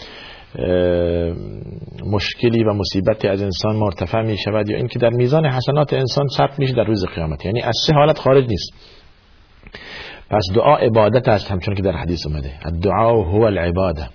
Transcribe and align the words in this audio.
مشکلی 2.07 2.65
و 2.65 2.73
مصیبتی 2.73 3.29
از 3.29 3.43
انسان 3.43 3.77
مرتفع 3.77 4.23
می 4.23 4.37
شود 4.45 4.71
یا 4.71 4.77
این 4.77 4.89
که 4.89 4.99
در 4.99 5.11
میزان 5.11 5.47
حسنات 5.47 5.93
انسان 5.93 6.27
ثبت 6.37 6.59
میشه 6.59 6.75
در 6.75 6.85
روز 6.85 7.05
قیامت. 7.15 7.45
یعنی 7.45 7.63
از 7.63 7.75
سه 7.87 7.95
حالت 7.95 8.19
خارج 8.19 8.45
نیست. 8.49 8.73
پس 10.33 10.43
دعا 10.55 10.77
عبادت 10.77 11.29
است 11.29 11.51
همچون 11.51 11.75
که 11.75 11.83
در 11.83 11.93
حدیث 11.93 12.27
اومده. 12.27 12.53
الدعا 12.65 13.23
هو 13.23 13.43
العباده 13.43 14.09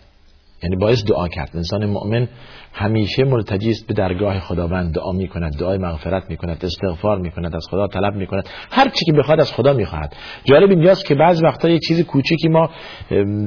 یعنی 0.63 0.75
باعث 0.75 1.05
دعا 1.05 1.27
کرد. 1.27 1.49
انسان 1.55 1.85
مؤمن 1.85 2.27
همیشه 2.73 3.23
ملتجی 3.23 3.71
است 3.71 3.87
به 3.87 3.93
درگاه 3.93 4.39
خداوند. 4.39 4.93
دعا 4.93 5.11
می 5.11 5.27
کند 5.27 5.57
دعای 5.59 5.77
مغفرت 5.77 6.29
می 6.29 6.37
کند 6.37 6.65
استغفار 6.65 7.17
می 7.17 7.31
کند 7.31 7.55
از 7.55 7.67
خدا 7.71 7.87
طلب 7.87 8.15
می 8.15 8.27
کند 8.27 8.49
هر 8.71 8.89
چی 8.89 9.05
که 9.05 9.13
بخواد 9.13 9.39
از 9.39 9.53
خدا 9.53 9.73
می 9.73 9.85
خواهد 9.85 10.15
جالب 10.43 10.69
اینجاست 10.69 11.05
که 11.05 11.15
بعض 11.15 11.43
وقتا 11.43 11.69
یک 11.69 11.81
چیز 11.87 12.05
کوچیکی 12.05 12.49
ما 12.49 12.69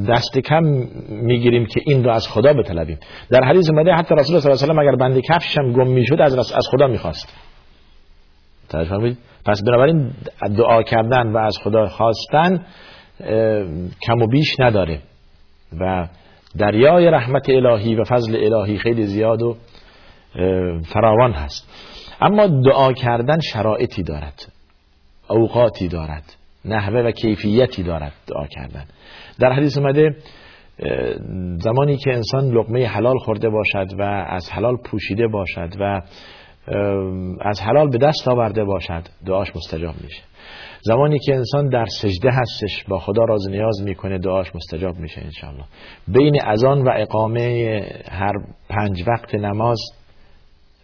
دست 0.08 0.38
کم 0.38 0.62
می‌گیریم 1.08 1.66
که 1.66 1.82
این 1.86 2.04
رو 2.04 2.10
از 2.10 2.28
خدا 2.28 2.52
بطلبیم. 2.52 2.98
در 3.30 3.44
حدیث 3.44 3.70
اومده 3.70 3.92
حتی 3.92 4.14
رسول 4.14 4.40
صلی 4.40 4.52
الله 4.52 4.62
علیه 4.62 4.74
و 4.74 4.80
اگر 4.80 4.96
بند 4.96 5.20
کفشش 5.20 5.58
هم 5.58 5.72
گم 5.72 5.88
می‌شد 5.88 6.20
از 6.20 6.38
از 6.38 6.68
خدا 6.70 6.88
می‌خواست 8.74 9.18
پس 9.46 9.62
بنابراین 9.62 10.10
دعا 10.56 10.82
کردن 10.82 11.32
و 11.32 11.36
از 11.36 11.58
خدا 11.64 11.86
خواستن 11.86 12.64
کم 14.02 14.22
و 14.22 14.26
بیش 14.26 14.60
نداره. 14.60 15.00
و 15.80 16.08
دریای 16.58 17.10
رحمت 17.10 17.50
الهی 17.50 17.94
و 17.94 18.04
فضل 18.04 18.36
الهی 18.36 18.78
خیلی 18.78 19.06
زیاد 19.06 19.42
و 19.42 19.56
فراوان 20.92 21.32
هست. 21.32 21.68
اما 22.20 22.46
دعا 22.46 22.92
کردن 22.92 23.38
شرایطی 23.52 24.02
دارد. 24.02 24.52
اوقاتی 25.30 25.88
دارد. 25.88 26.36
نحوه 26.64 27.00
و 27.00 27.10
کیفیتی 27.10 27.82
دارد 27.82 28.12
دعا 28.26 28.46
کردن. 28.46 28.84
در 29.38 29.52
حدیث 29.52 29.78
اومده 29.78 30.16
زمانی 31.56 31.96
که 31.96 32.10
انسان 32.14 32.50
لقمه 32.50 32.86
حلال 32.86 33.18
خورده 33.18 33.48
باشد 33.50 33.86
و 33.98 34.02
از 34.28 34.50
حلال 34.52 34.76
پوشیده 34.76 35.26
باشد 35.26 35.68
و 35.80 36.00
از 37.40 37.60
حلال 37.60 37.90
به 37.90 37.98
دست 37.98 38.28
آورده 38.28 38.64
باشد. 38.64 39.02
دعاش 39.26 39.56
مستجاب 39.56 39.94
میشه. 40.02 40.22
زمانی 40.82 41.18
که 41.26 41.34
انسان 41.34 41.68
در 41.68 41.84
سجده 41.84 42.30
هستش 42.30 42.84
با 42.88 42.98
خدا 42.98 43.24
راز 43.24 43.48
نیاز 43.50 43.82
می‌کنه 43.84 44.18
دعاش 44.18 44.54
مستجاب 44.54 44.96
میشه 44.96 45.20
انشاءالله. 45.20 45.64
بین 46.08 46.42
اذان 46.42 46.82
و 46.82 46.90
اقامه 46.96 47.80
هر 48.10 48.32
پنج 48.68 49.04
وقت 49.08 49.34
نماز 49.34 49.78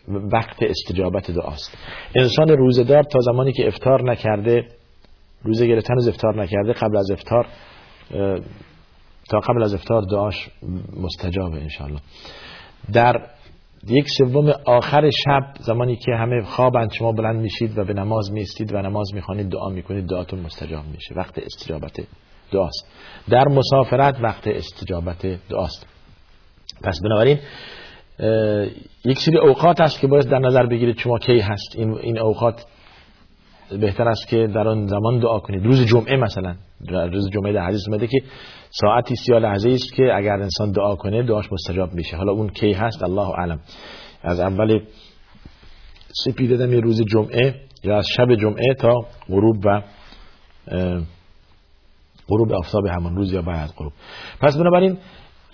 وقت 0.09 0.63
استجابت 0.63 1.31
دعاست. 1.31 1.79
انسان 2.15 2.49
روزدار 2.49 3.03
تا 3.03 3.19
زمانی 3.21 3.53
که 3.53 3.67
افتار 3.67 4.11
نکرده 4.11 4.69
روزه 5.43 5.67
گرفتن 5.67 5.95
از 5.99 6.09
افتار 6.09 6.43
نکرده 6.43 6.73
قبل 6.73 6.97
از 6.97 7.11
افتار 7.11 7.47
تا 9.31 9.41
قبل 9.41 9.63
از 9.63 9.75
افتار 9.75 10.03
دعاش 10.03 10.51
مستجابه 11.03 11.57
انشاءالله. 11.57 12.01
در 12.93 13.27
یک 13.89 14.07
سوم 14.19 14.53
آخر 14.65 15.11
شب 15.11 15.43
زمانی 15.61 15.97
که 15.97 16.13
همه 16.13 16.43
خوابند 16.43 16.93
شما 16.93 17.13
بلند 17.13 17.41
میشید 17.41 17.79
و 17.79 17.85
به 17.85 17.95
نماز 17.95 18.33
میستید 18.33 18.75
و 18.75 18.83
نماز 18.83 19.15
می‌خوانید 19.15 19.49
دعا 19.49 19.69
می‌کنید 19.69 20.07
دعاتون 20.07 20.41
مستجاب 20.41 20.85
میشه. 20.93 21.15
وقت 21.15 21.39
استجابت 21.39 22.01
دعاست. 22.53 22.87
در 23.31 23.49
مسافرت 23.49 24.21
وقت 24.21 24.49
استجابت 24.49 25.27
دعاست. 25.49 25.87
پس 26.83 27.01
بنابراین 27.01 27.39
یک 29.05 29.19
سری 29.19 29.39
اوقات 29.39 29.81
هست 29.81 30.01
که 30.01 30.07
باید 30.07 30.29
در 30.29 30.39
نظر 30.39 30.67
بگیرید 30.67 30.99
شما 30.99 31.19
کی 31.19 31.41
هست. 31.41 31.77
این, 31.77 31.99
این 31.99 32.19
اوقات 32.19 32.65
بهتر 33.71 34.09
است 34.09 34.29
که 34.29 34.47
در 34.47 34.69
آن 34.69 34.87
زمان 34.87 35.19
دعا 35.19 35.39
کنید. 35.39 35.65
روز 35.65 35.87
جمعه 35.87 36.17
مثلا. 36.17 36.55
روز 36.91 37.31
جمعه 37.31 37.53
در 37.53 37.67
حدیث 37.67 37.81
اومده 37.89 38.07
که 38.07 38.19
ساعتی 38.71 39.15
سیال 39.17 39.43
لحظه 39.43 39.71
است 39.71 39.93
که 39.95 40.03
اگر 40.15 40.33
انسان 40.33 40.73
دعا 40.73 40.97
کنه 40.97 41.23
دعاش 41.23 41.53
مستجاب 41.53 41.95
میشه. 41.95 42.17
حالا 42.17 42.33
اون 42.33 42.49
کی 42.49 42.73
هست؟ 42.73 43.03
الله 43.03 43.29
اعلم. 43.29 43.61
از 44.23 44.41
اول 44.41 44.81
سپیده 46.25 46.69
یه 46.69 46.81
روز 46.81 47.03
جمعه 47.03 47.55
یا 47.85 47.99
از 47.99 48.07
شب 48.17 48.35
جمعه 48.35 48.75
تا 48.79 48.95
غروب 49.29 49.57
و 49.65 49.83
غروب 52.29 52.53
آفتاب 52.53 52.87
همان 52.87 53.17
روز 53.17 53.33
یا 53.33 53.43
بعد 53.43 53.71
غروب. 53.77 53.93
پس 54.41 54.57
بنابراین 54.57 54.99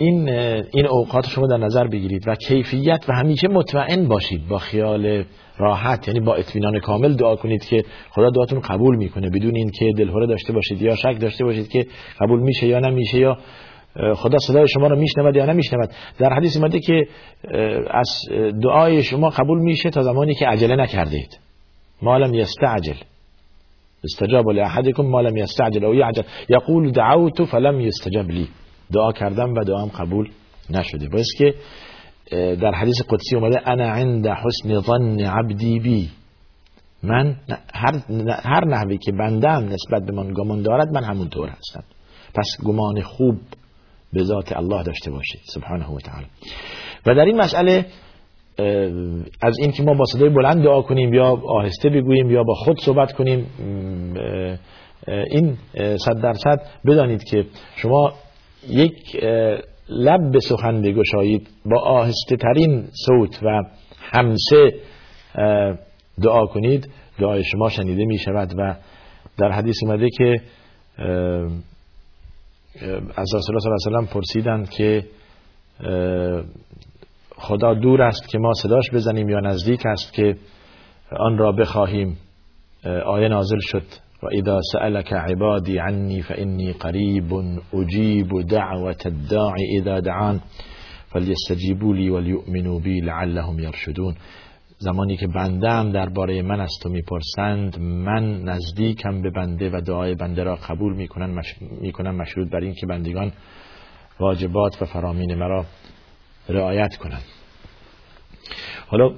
این 0.02 0.28
این 0.74 0.86
اوقات 0.86 1.28
شما 1.28 1.46
در 1.46 1.56
نظر 1.56 1.86
بگیرید 1.86 2.28
و 2.28 2.34
کیفیت 2.34 3.04
و 3.08 3.12
همیشه 3.12 3.48
مطمئن 3.48 4.08
باشید 4.08 4.48
با 4.48 4.58
خیال 4.58 5.24
راحت 5.58 6.08
یعنی 6.08 6.20
با 6.20 6.34
اطمینان 6.34 6.80
کامل 6.80 7.14
دعا 7.14 7.36
کنید 7.36 7.64
که 7.64 7.84
خدا 8.10 8.30
دعاتون 8.30 8.60
قبول 8.60 8.96
می‌کنه 8.96 9.30
بدون 9.30 9.56
اینکه 9.56 9.92
دلهوره 9.96 10.26
داشته 10.26 10.52
باشید 10.52 10.82
یا 10.82 10.96
شک 10.96 11.20
داشته 11.20 11.44
باشید 11.44 11.68
که 11.68 11.86
قبول 12.20 12.40
میشه 12.40 12.66
یا 12.66 12.78
نمیشه 12.78 13.18
یا 13.18 13.38
خدا 14.14 14.38
صدای 14.38 14.68
شما 14.68 14.86
رو 14.86 14.98
میشنود 14.98 15.36
یا 15.36 15.46
نمیشنود. 15.46 15.90
در 16.18 16.32
حدیث 16.32 16.56
اومده 16.56 16.80
که 16.80 17.06
از 17.90 18.08
دعای 18.62 19.02
شما 19.02 19.28
قبول 19.28 19.58
میشه 19.58 19.90
تا 19.90 20.02
زمانی 20.02 20.34
که 20.34 20.46
عجله 20.46 20.76
نکردید. 20.76 21.38
ما 22.02 22.18
لم 22.18 22.34
یستعجل. 22.34 22.96
استجاب 24.04 24.50
لاحدکم 24.50 25.02
ما 25.02 25.20
لم 25.20 25.36
یستعجل 25.36 25.84
او 25.84 25.94
یعجل. 25.94 26.22
یقول 26.48 26.90
دعوت 26.90 27.44
فلم 27.44 27.80
یستجب 27.80 28.30
لی. 28.30 28.48
دعا 28.92 29.12
کردم 29.12 29.54
و 29.54 29.64
دعام 29.64 29.88
قبول 29.88 30.30
نشده. 30.70 31.08
باید 31.08 31.26
که 31.38 31.54
در 32.56 32.72
حدیث 32.72 33.02
قدسی 33.08 33.36
اومده 33.36 33.68
انا 33.68 33.84
عند 33.84 34.26
حسن 34.26 34.80
ظن 34.80 35.20
عبدی 35.20 35.78
بی. 35.78 36.10
من 37.02 37.36
هر, 37.74 37.92
هر 38.28 38.64
نحوی 38.64 38.98
که 38.98 39.12
بندم 39.12 39.64
نسبت 39.64 40.06
به 40.06 40.12
من 40.12 40.32
گمان 40.32 40.62
دارد 40.62 40.88
من 40.88 41.04
همونطور 41.04 41.48
هستم. 41.48 41.84
پس 42.34 42.64
گمان 42.64 43.00
خوب 43.00 43.36
به 44.12 44.24
ذات 44.24 44.56
الله 44.56 44.82
داشته 44.82 45.10
باشید. 45.10 45.40
سبحانه 45.54 45.88
و 45.88 45.98
تعالی. 45.98 46.26
و 47.06 47.14
در 47.14 47.24
این 47.24 47.36
مسئله 47.36 47.86
از 49.42 49.58
این 49.58 49.72
که 49.72 49.82
ما 49.82 49.94
با 49.94 50.04
صدای 50.04 50.28
بلند 50.28 50.64
دعا 50.64 50.82
کنیم 50.82 51.14
یا 51.14 51.40
آهسته 51.46 51.88
بگوییم 51.88 52.30
یا 52.30 52.42
با 52.42 52.54
خود 52.54 52.80
صحبت 52.80 53.12
کنیم 53.12 53.46
این 55.06 55.56
صد 55.76 56.20
درصد 56.22 56.66
بدانید 56.86 57.24
که 57.24 57.46
شما 57.76 58.12
یک 58.68 59.16
لب 59.88 60.32
به 60.32 60.40
سخن 60.40 60.82
بگشایید 60.82 61.48
با 61.64 61.80
آهسته 61.80 62.36
ترین 62.36 62.88
صوت 63.06 63.42
و 63.42 63.62
همسه 63.98 64.74
دعا 66.22 66.46
کنید. 66.46 66.88
دعای 67.18 67.44
شما 67.44 67.68
شنیده 67.68 68.04
می 68.04 68.18
شود 68.18 68.54
و 68.58 68.76
در 69.38 69.50
حدیث 69.50 69.76
اومده 69.82 70.08
که 70.18 70.40
از 73.16 73.34
رسول 73.34 73.56
الله 73.56 73.78
صلی 73.84 73.94
الله 73.94 74.08
پرسیدند 74.12 74.70
که 74.70 75.04
خدا 77.36 77.74
دور 77.74 78.02
است 78.02 78.28
که 78.28 78.38
ما 78.38 78.52
صداش 78.62 78.84
بزنیم 78.92 79.28
یا 79.28 79.40
نزدیک 79.40 79.86
است 79.86 80.12
که 80.12 80.36
آن 81.18 81.38
را 81.38 81.52
بخواهیم. 81.52 82.18
آیه 83.06 83.28
نازل 83.28 83.58
شد. 83.60 83.82
وإذا 84.22 84.58
سألك 84.72 85.12
عبادي 85.12 85.80
عني 85.80 86.22
فإني 86.22 86.72
قريب 86.72 87.32
أجيب 87.74 88.46
دعوة 88.46 89.02
الداعي 89.06 89.64
إذا 89.80 90.00
دعان. 90.00 90.40
فليستجيبوا 91.12 91.94
لي 91.94 92.10
وليؤمنوا 92.10 92.80
بي 92.80 93.00
لعلهم 93.00 93.58
يرشدون. 93.58 94.14
زمانی 94.78 95.16
که 95.16 95.26
بنده 95.26 95.70
هم 95.70 95.92
درباره 95.92 96.42
من 96.42 96.60
از 96.60 96.70
تو 96.82 96.88
می‌پرسند 96.88 97.78
من 97.80 98.42
نزدیکم 98.42 99.22
به 99.22 99.30
بنده 99.30 99.70
و 99.70 99.80
دعای 99.80 100.14
بنده 100.14 100.42
را 100.42 100.56
قبول 100.56 100.96
می‌کنن 100.96 101.30
مش... 101.30 101.56
می‌کنم 101.80 102.16
مشروط 102.16 102.50
بر 102.50 102.60
این 102.60 102.74
که 102.74 102.86
بندگان 102.86 103.32
واجبات 104.20 104.82
و 104.82 104.84
فرامین 104.84 105.34
مرا 105.34 105.64
رعایت 106.48 106.96
کنند. 106.96 107.41
حالا 108.86 109.10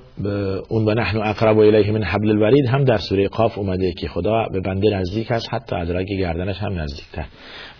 اون 0.69 0.85
و 0.85 0.95
نحن 0.95 1.17
اقرب 1.17 1.59
الیه 1.59 1.93
من 1.93 2.03
حبل 2.03 2.29
الورید 2.29 2.67
هم 2.67 2.85
در 2.85 2.97
سوره 2.97 3.29
قاف 3.29 3.59
اومده 3.59 3.93
که 3.93 4.09
خدا 4.09 4.49
به 4.53 4.61
بنده 4.61 4.97
نزدیک 4.97 5.33
است 5.33 5.55
حتی 5.55 5.77
ادراک 5.77 6.07
گردنش 6.07 6.59
هم 6.59 6.79
نزدیکتر. 6.79 7.25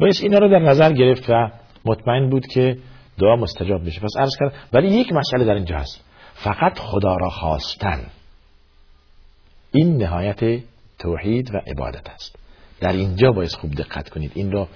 باید 0.01 0.15
اینا 0.23 0.39
رو 0.39 0.49
در 0.49 0.59
نظر 0.59 0.93
گرفت 0.93 1.31
و 1.31 1.51
مطمئن 1.85 2.31
بود 2.31 2.47
که 2.47 2.77
دعا 3.19 3.37
مستجاب 3.37 3.83
میشه. 3.83 4.01
پس 4.01 4.17
عرض 4.19 4.37
کرد 4.41 4.53
ولی 4.73 4.89
یک 4.89 5.13
مسئله 5.13 5.45
در 5.45 5.55
اینجا 5.55 5.77
هست. 5.77 6.05
فقط 6.35 6.79
خدا 6.79 7.17
را 7.17 7.31
خواستن 7.31 8.01
این 9.73 9.97
نهایت 9.97 10.63
توحید 10.99 11.55
و 11.55 11.59
عبادت 11.67 12.11
است. 12.11 12.37
در 12.81 12.93
اینجا 12.93 13.33
باید 13.33 13.53
خوب 13.53 13.75
دقت 13.75 14.09
کنید. 14.09 14.33
این 14.35 14.53
را 14.53 14.69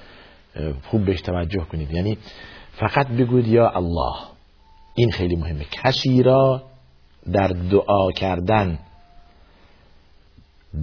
خوب 0.84 1.04
بهش 1.04 1.20
توجه 1.20 1.64
کنید. 1.64 1.90
یعنی 1.90 2.18
فقط 2.72 3.08
بگوید 3.08 3.46
یا 3.46 3.70
الله. 3.70 4.37
این 4.98 5.10
خیلی 5.10 5.36
مهمه. 5.36 5.64
کسی 5.84 6.22
را 6.22 6.62
در 7.32 7.48
دعا 7.48 8.12
کردن 8.16 8.78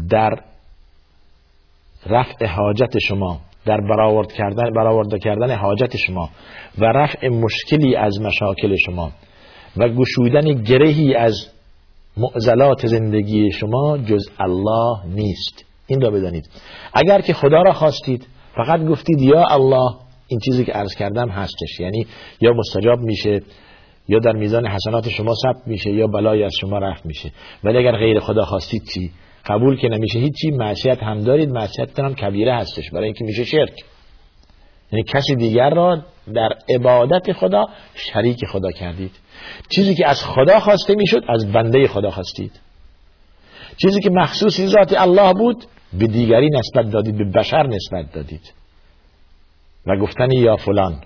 در 0.10 0.40
رفع 2.06 2.46
حاجت 2.46 2.98
شما 3.08 3.40
در 3.66 3.78
برآورد 3.82 4.32
کردن 4.32 4.74
برآورده 4.76 5.20
کردن 5.20 5.56
حاجت 5.56 5.98
شما 5.98 6.30
و 6.78 6.86
رفع 6.86 7.28
مشکلی 7.28 7.96
از 7.96 8.22
مشاکل 8.22 8.76
شما 8.86 9.12
و 9.78 9.90
گشودن 9.90 10.64
گرهی 10.64 11.16
از 11.16 11.48
معضلات 12.18 12.88
زندگی 12.88 13.52
شما 13.52 13.98
جز 13.98 14.30
الله 14.40 15.06
نیست. 15.06 15.66
این 15.88 16.02
را 16.02 16.12
بدانید. 16.12 16.50
اگر 16.94 17.22
که 17.22 17.34
خدا 17.34 17.62
را 17.62 17.74
خواستید 17.74 18.28
فقط 18.56 18.86
گفتید 18.86 19.22
یا 19.22 19.46
الله 19.50 19.96
این 20.28 20.40
چیزی 20.40 20.66
که 20.66 20.72
عرض 20.72 20.96
کردم 20.96 21.30
هستش. 21.30 21.80
یعنی 21.80 22.08
یا 22.42 22.52
مستجاب 22.54 23.00
میشه 23.00 23.42
یا 24.08 24.20
در 24.20 24.32
میزان 24.32 24.68
حسنات 24.68 25.10
شما 25.10 25.34
ثبت 25.44 25.68
میشه 25.68 25.92
یا 25.92 26.08
بلای 26.08 26.44
از 26.44 26.52
شما 26.62 26.78
رفت 26.78 27.06
میشه. 27.06 27.32
ولی 27.64 27.78
اگر 27.78 27.98
غیر 27.98 28.20
خدا 28.20 28.46
خواستید 28.46 28.84
چی؟ 28.94 29.12
قبول 29.46 29.78
که 29.78 29.88
نمیشه. 29.88 30.20
هیچی 30.20 30.52
معصیت 30.52 31.04
هم 31.04 31.20
دارید 31.20 31.50
معصیت 31.50 32.00
هم 32.00 32.16
کبیره 32.16 32.56
هستش. 32.56 32.90
برای 32.92 33.06
اینکه 33.06 33.24
میشه 33.24 33.44
شرک. 33.44 33.84
یعنی 34.92 35.04
کسی 35.08 35.36
دیگر 35.36 35.70
را 35.70 35.98
در 36.34 36.50
عبادت 36.70 37.34
خدا 37.34 37.66
شریک 37.94 38.46
خدا 38.46 38.72
کردید. 38.72 39.12
چیزی 39.70 39.96
که 39.96 40.08
از 40.08 40.26
خدا 40.26 40.60
خواسته 40.60 40.96
می‌شد 40.96 41.24
از 41.30 41.52
بنده 41.52 41.88
خدا 41.88 42.12
خواستید. 42.12 42.52
چیزی 43.78 44.00
که 44.00 44.10
مخصوصی 44.10 44.68
ذات 44.68 44.94
الله 44.98 45.34
بود 45.34 45.66
به 45.94 46.08
دیگری 46.08 46.50
نسبت 46.50 46.92
دادید 46.92 47.18
به 47.18 47.40
بشر 47.40 47.68
نسبت 47.68 48.14
دادید. 48.14 48.54
و 49.88 49.98
گفتنی 49.98 50.36
یا 50.36 50.56
فلان. 50.56 51.02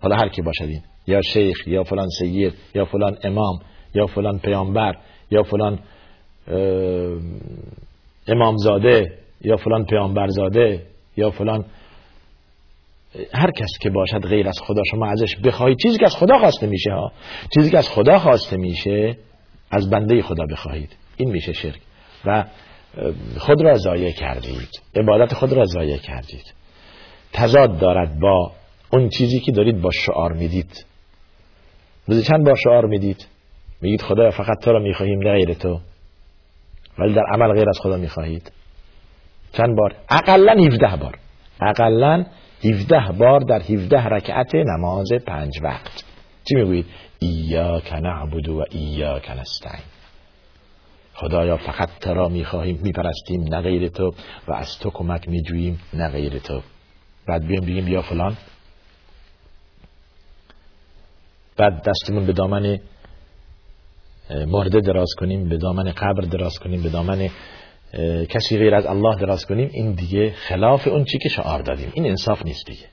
حالا 0.00 0.16
هر 0.16 0.28
کی 0.28 0.42
باشدین 0.42 0.82
یا 1.06 1.22
شیخ 1.22 1.68
یا 1.68 1.84
فلان 1.84 2.08
سید 2.18 2.54
یا 2.74 2.84
فلان 2.84 3.16
امام 3.24 3.58
یا 3.94 4.06
فلان 4.06 4.38
پیامبر 4.38 4.94
یا 5.30 5.42
فلان 5.42 5.78
امامزاده 8.28 9.18
یا 9.40 9.56
فلان 9.56 9.84
پیامبرزاده 9.84 10.82
یا 11.16 11.30
فلان 11.30 11.64
هر 13.34 13.50
کس 13.50 13.78
که 13.80 13.90
باشد 13.90 14.26
غیر 14.26 14.48
از 14.48 14.58
خدا 14.62 14.82
شما 14.90 15.06
ازش 15.10 15.36
بخواهید 15.36 15.78
چیزی 15.82 15.98
که 15.98 16.04
از 16.04 16.16
خدا 16.16 16.38
خواسته 16.38 16.66
میشه 16.66 16.92
ها 16.92 17.12
چیزی 17.54 17.70
که 17.70 17.78
از 17.78 17.88
خدا 17.88 18.18
خواسته 18.18 18.56
میشه 18.56 19.16
از 19.70 19.90
بنده 19.90 20.22
خدا 20.22 20.46
بخواهید. 20.46 20.96
این 21.16 21.30
میشه 21.30 21.52
شرک. 21.52 21.80
و 22.24 22.44
خود 23.38 23.62
را 23.62 23.74
ضایع 23.74 24.12
کردید. 24.12 24.68
عبادت 24.96 25.34
خود 25.34 25.52
را 25.52 25.64
ضایع 25.64 25.96
کردید. 25.96 26.54
تضاد 27.32 27.78
دارد 27.78 28.20
با 28.20 28.52
اون 28.92 29.08
چیزی 29.08 29.40
که 29.40 29.52
دارید 29.52 29.80
با 29.80 29.90
شعار 29.90 30.32
می‌دید. 30.32 30.86
روزی 32.06 32.22
چند 32.22 32.44
بار 32.44 32.56
شعار 32.56 32.86
می‌دید؟ 32.86 33.26
میگید 33.80 34.02
خدا 34.02 34.30
فقط 34.30 34.58
تو 34.62 34.72
را 34.72 34.78
می‌خواهیم 34.78 35.18
نه 35.18 35.32
غیر 35.32 35.54
تو. 35.54 35.80
ولی 36.98 37.14
در 37.14 37.24
عمل 37.32 37.54
غیر 37.54 37.68
از 37.68 37.78
خدا 37.82 37.96
می‌خواهید. 37.96 38.52
چند 39.52 39.76
بار؟ 39.76 39.94
اقلا 40.10 40.52
17 40.52 40.96
بار. 40.96 41.18
اقلا 41.60 42.24
17 42.64 43.12
بار 43.18 43.40
در 43.40 43.60
17 43.60 44.06
رکعت 44.06 44.54
نماز 44.54 45.08
پنج 45.26 45.52
وقت. 45.62 46.04
چی 46.48 46.54
می‌گویید؟ 46.54 46.86
ایاک 47.18 47.92
نعبد 47.92 48.48
و 48.48 48.64
ایاک 48.70 49.30
نستعین. 49.30 49.84
خدایا 51.14 51.56
فقط 51.56 51.88
تو 52.00 52.14
را 52.14 52.28
می‌خواهیم 52.28 52.80
میپرستیم 52.82 53.42
نه 53.42 53.60
غیر 53.60 53.88
تو. 53.88 54.14
و 54.48 54.52
از 54.52 54.78
تو 54.78 54.90
کمک 54.90 55.28
میجوییم 55.28 55.80
نه 55.92 56.08
غیر 56.08 56.38
تو. 56.38 56.62
بعد 57.26 57.46
بیم 57.46 57.60
بگیم 57.60 57.88
یا 57.88 58.02
فلان. 58.02 58.36
بعد 61.56 61.82
دستمون 61.82 62.26
به 62.26 62.32
دامن 62.32 62.78
مرده 64.30 64.80
دراز 64.80 65.08
کنیم 65.18 65.48
به 65.48 65.56
دامن 65.56 65.92
قبر 65.92 66.22
دراز 66.22 66.58
کنیم 66.58 66.82
به 66.82 66.88
دامن 66.88 67.28
کسی 68.28 68.58
غیر 68.58 68.74
از 68.74 68.86
الله 68.86 69.16
دراز 69.16 69.46
کنیم. 69.46 69.70
این 69.72 69.92
دیگه 69.92 70.30
خلاف 70.30 70.88
اون 70.88 71.04
چی 71.04 71.18
که 71.18 71.28
شعار 71.28 71.62
دادیم. 71.62 71.90
این 71.94 72.06
انصاف 72.06 72.44
نیست 72.44 72.66
دیگه. 72.66 72.86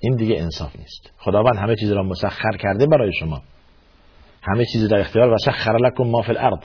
این 0.00 0.16
دیگه 0.16 0.40
انصاف 0.40 0.76
نیست. 0.78 1.10
خداوند 1.18 1.56
همه 1.56 1.76
چیز 1.76 1.92
را 1.92 2.02
مسخر 2.02 2.56
کرده 2.60 2.86
برای 2.86 3.12
شما. 3.20 3.42
همه 4.42 4.64
چیز 4.72 4.88
در 4.88 4.98
اختیار 4.98 5.28
و 5.28 5.36
سخر 5.44 5.76
لکم 5.76 6.04
ما 6.04 6.22
فی 6.22 6.30
الارض. 6.30 6.58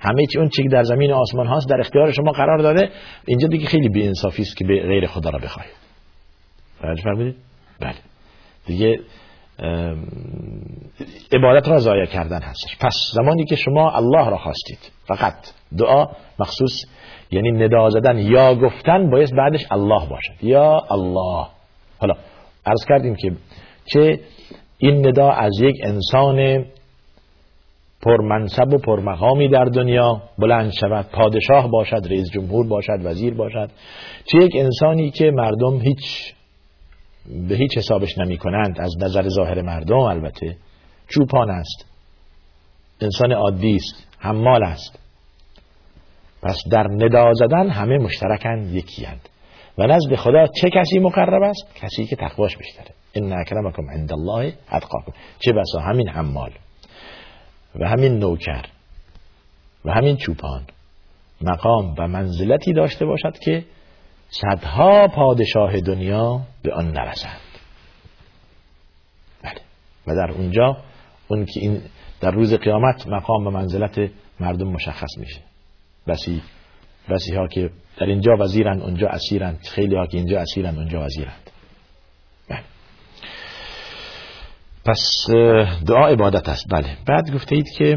همه 0.00 0.26
چی 0.32 0.38
اون 0.38 0.48
چی 0.48 0.62
در 0.68 0.82
زمین 0.82 1.12
و 1.12 1.14
آسمان 1.14 1.46
هاست 1.46 1.68
در 1.68 1.80
اختیار 1.80 2.12
شما 2.12 2.32
قرار 2.32 2.58
داده. 2.58 2.90
اینجا 3.26 3.48
دیگه 3.48 3.66
خیلی 3.66 3.88
بی 3.88 4.08
است 4.08 4.56
که 4.56 4.64
به 4.64 4.82
غیر 4.82 5.06
خدا 5.06 5.30
را 5.30 5.38
بخواید. 5.38 5.70
فرمودید؟ 7.02 7.36
بله. 7.80 7.94
دیگه 8.66 9.00
عبادت 11.32 11.68
را 11.68 11.78
ضایع 11.78 12.04
کردن 12.04 12.42
هستش. 12.42 12.76
پس 12.80 12.94
زمانی 13.12 13.44
که 13.44 13.56
شما 13.56 13.90
الله 13.90 14.30
را 14.30 14.38
خواستید 14.38 14.78
فقط 15.06 15.34
دعا 15.78 16.06
مخصوص 16.38 16.84
یعنی 17.30 17.50
ندا 17.50 17.90
زدن 17.90 18.18
یا 18.18 18.54
گفتن 18.54 19.10
باید 19.10 19.30
بعدش 19.36 19.66
الله 19.70 20.08
باشد. 20.08 20.32
یا 20.42 20.80
الله. 20.90 21.46
حالا 21.98 22.14
عرض 22.66 22.84
کردیم 22.88 23.14
که 23.14 23.32
چه 23.92 24.20
این 24.78 25.06
ندا 25.06 25.30
از 25.30 25.52
یک 25.60 25.76
انسان 25.84 26.64
پرمنصب 28.02 28.74
و 28.74 28.78
پرمقامی 28.78 29.48
در 29.48 29.64
دنیا 29.64 30.22
بلند 30.38 30.72
شود 30.80 31.06
پادشاه 31.12 31.70
باشد 31.70 32.06
رئیس 32.10 32.30
جمهور 32.30 32.68
باشد 32.68 32.98
وزیر 33.04 33.34
باشد. 33.34 33.70
چه 34.24 34.38
یک 34.38 34.52
انسانی 34.54 35.10
که 35.10 35.30
مردم 35.30 35.80
هیچ 35.80 36.34
به 37.48 37.56
هیچ 37.56 37.78
حسابش 37.78 38.18
نمی 38.18 38.38
کنند 38.38 38.80
از 38.80 38.94
نظر 39.00 39.28
ظاهر 39.28 39.62
مردم 39.62 39.98
البته 39.98 40.56
چوپان 41.08 41.50
است. 41.50 41.84
انسان 43.00 43.32
عادی 43.32 43.76
است 43.76 44.06
حمال 44.18 44.64
است. 44.64 44.98
پس 46.42 46.56
در 46.70 46.86
ندا 46.90 47.32
زدن 47.34 47.70
همه 47.70 47.98
مشترکن 47.98 48.68
یکی 48.72 49.04
هند 49.04 49.28
و 49.78 49.86
نزد 49.86 50.14
خدا 50.14 50.46
چه 50.46 50.70
کسی 50.70 50.98
مقرب 50.98 51.42
است؟ 51.42 51.74
کسی 51.74 52.06
که 52.06 52.16
تقواش 52.16 52.56
بیشتره. 52.56 52.94
ان 53.14 53.32
اکرمکم 53.32 53.90
عند 53.90 54.12
الله 54.12 54.52
اتقاکم. 54.72 55.12
چه 55.38 55.52
بسا 55.52 55.80
همین 55.80 56.08
حمال. 56.08 56.50
و 57.80 57.88
همین 57.88 58.18
نوکر. 58.18 58.64
و 59.84 59.92
همین 59.92 60.16
چوپان. 60.16 60.62
مقام 61.40 61.94
و 61.98 62.08
منزلتی 62.08 62.72
داشته 62.72 63.06
باشد 63.06 63.38
که 63.38 63.64
صدها 64.40 65.08
پادشاه 65.08 65.80
دنیا 65.80 66.40
به 66.62 66.74
آن 66.74 66.90
نرسند. 66.90 67.40
بله. 69.42 69.60
و 70.06 70.14
در 70.14 70.30
اونجا 70.30 70.76
اون 71.28 71.44
که 71.44 71.60
این 71.60 71.82
در 72.20 72.30
روز 72.30 72.54
قیامت 72.54 73.06
مقام 73.06 73.46
و 73.46 73.50
منزلت 73.50 74.10
مردم 74.40 74.68
مشخص 74.68 75.18
میشه. 75.18 75.40
بسی 76.06 76.42
بسی 77.08 77.34
ها 77.34 77.48
که 77.48 77.70
در 77.96 78.06
اینجا 78.06 78.32
وزیرند 78.38 78.82
اونجا 78.82 79.08
اسیرند. 79.08 79.58
خیلی 79.62 79.96
ها 79.96 80.06
که 80.06 80.16
اینجا 80.18 80.40
اسیرند 80.40 80.78
اونجا 80.78 81.04
وزیرند. 81.04 81.50
بله. 82.48 82.60
پس 84.84 85.26
دعا 85.86 86.08
عبادت 86.08 86.48
است. 86.48 86.64
بله. 86.70 86.96
بعد 87.06 87.34
گفته 87.34 87.56
اید 87.56 87.66
که 87.78 87.96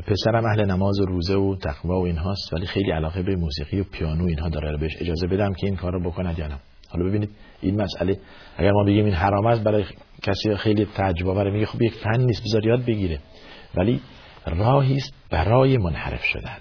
پسرم 0.00 0.44
اهل 0.44 0.64
نماز 0.64 1.00
و 1.00 1.04
روزه 1.04 1.34
و 1.34 1.56
تقوا 1.56 2.00
و 2.00 2.04
اینهاست 2.04 2.52
ولی 2.52 2.66
خیلی 2.66 2.90
علاقه 2.90 3.22
به 3.22 3.36
موسیقی 3.36 3.80
و 3.80 3.84
پیانو 3.84 4.24
اینها 4.24 4.48
داره 4.48 4.76
بهش 4.76 4.96
اجازه 5.00 5.26
بدم 5.26 5.52
که 5.52 5.66
این 5.66 5.76
کار 5.76 5.92
رو 5.92 6.10
بکند 6.10 6.38
یا 6.38 6.46
نه. 6.46 6.58
حالا 6.88 7.08
ببینید 7.08 7.30
این 7.60 7.82
مسئله 7.82 8.18
اگر 8.56 8.70
ما 8.70 8.84
بگیم 8.84 9.04
این 9.04 9.14
حرام 9.14 9.46
است 9.46 9.64
برای 9.64 9.84
کسی 10.22 10.56
خیلی 10.56 10.84
تعجب 10.84 11.28
آور 11.28 11.50
میگه 11.50 11.66
خب 11.66 11.82
یک 11.82 11.94
فن 11.94 12.20
نیست 12.20 12.42
بذار 12.42 12.66
یاد 12.66 12.84
بگیره. 12.84 13.18
ولی 13.74 14.00
راهی 14.46 14.96
است 14.96 15.14
برای 15.30 15.76
منحرف 15.76 16.24
شدن. 16.24 16.58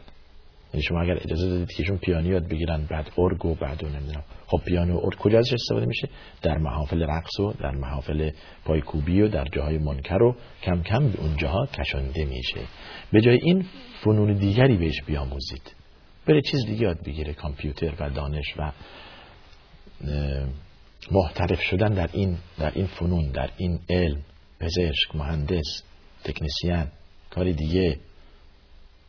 یعنی 0.73 0.83
شما 0.83 1.01
اگر 1.01 1.17
اجازه 1.21 1.49
دادید 1.49 1.67
که 1.67 1.75
ایشون 1.79 1.97
پیانو 1.97 2.31
یاد 2.31 2.47
بگیرن 2.47 2.85
بعد 2.85 3.11
ارگ 3.17 3.45
و 3.45 3.55
بعد 3.55 3.85
نمی‌دونم. 3.85 4.23
خب 4.47 4.61
پیانو 4.65 4.93
و 4.93 5.05
ارگ 5.05 5.17
کجا 5.17 5.37
ازش 5.37 5.53
استفاده 5.53 5.85
میشه 5.85 6.09
در 6.41 6.57
محافل 6.57 7.03
رقص 7.03 7.39
و 7.39 7.53
در 7.53 7.71
محافل 7.71 8.31
پایکوبی 8.65 9.21
و 9.21 9.27
در 9.27 9.45
جاهای 9.53 9.77
منکر 9.77 10.23
و 10.23 10.35
کم 10.63 10.83
کم 10.83 11.09
به 11.09 11.19
اونجاها 11.19 11.65
کشانده 11.65 12.25
میشه. 12.25 12.61
به 13.11 13.21
جای 13.21 13.39
این 13.43 13.65
فنون 14.03 14.33
دیگری 14.33 14.77
بهش 14.77 15.01
بیاموزید. 15.05 15.75
بره 16.25 16.41
چیز 16.41 16.65
دیگه 16.65 16.81
یاد 16.81 17.03
بگیره 17.03 17.33
کامپیوتر 17.33 17.93
و 17.99 18.09
دانش 18.09 18.53
و 18.57 18.71
محترف 21.11 21.61
شدن 21.61 21.93
در 21.93 22.09
این 22.13 22.37
در 22.59 22.71
این 22.75 22.87
فنون 22.87 23.31
در 23.31 23.49
این 23.57 23.79
علم. 23.89 24.21
پزشک 24.59 25.15
مهندس 25.15 25.83
تکنسیان 26.23 26.87
کاری 27.29 27.53
دیگه. 27.53 27.97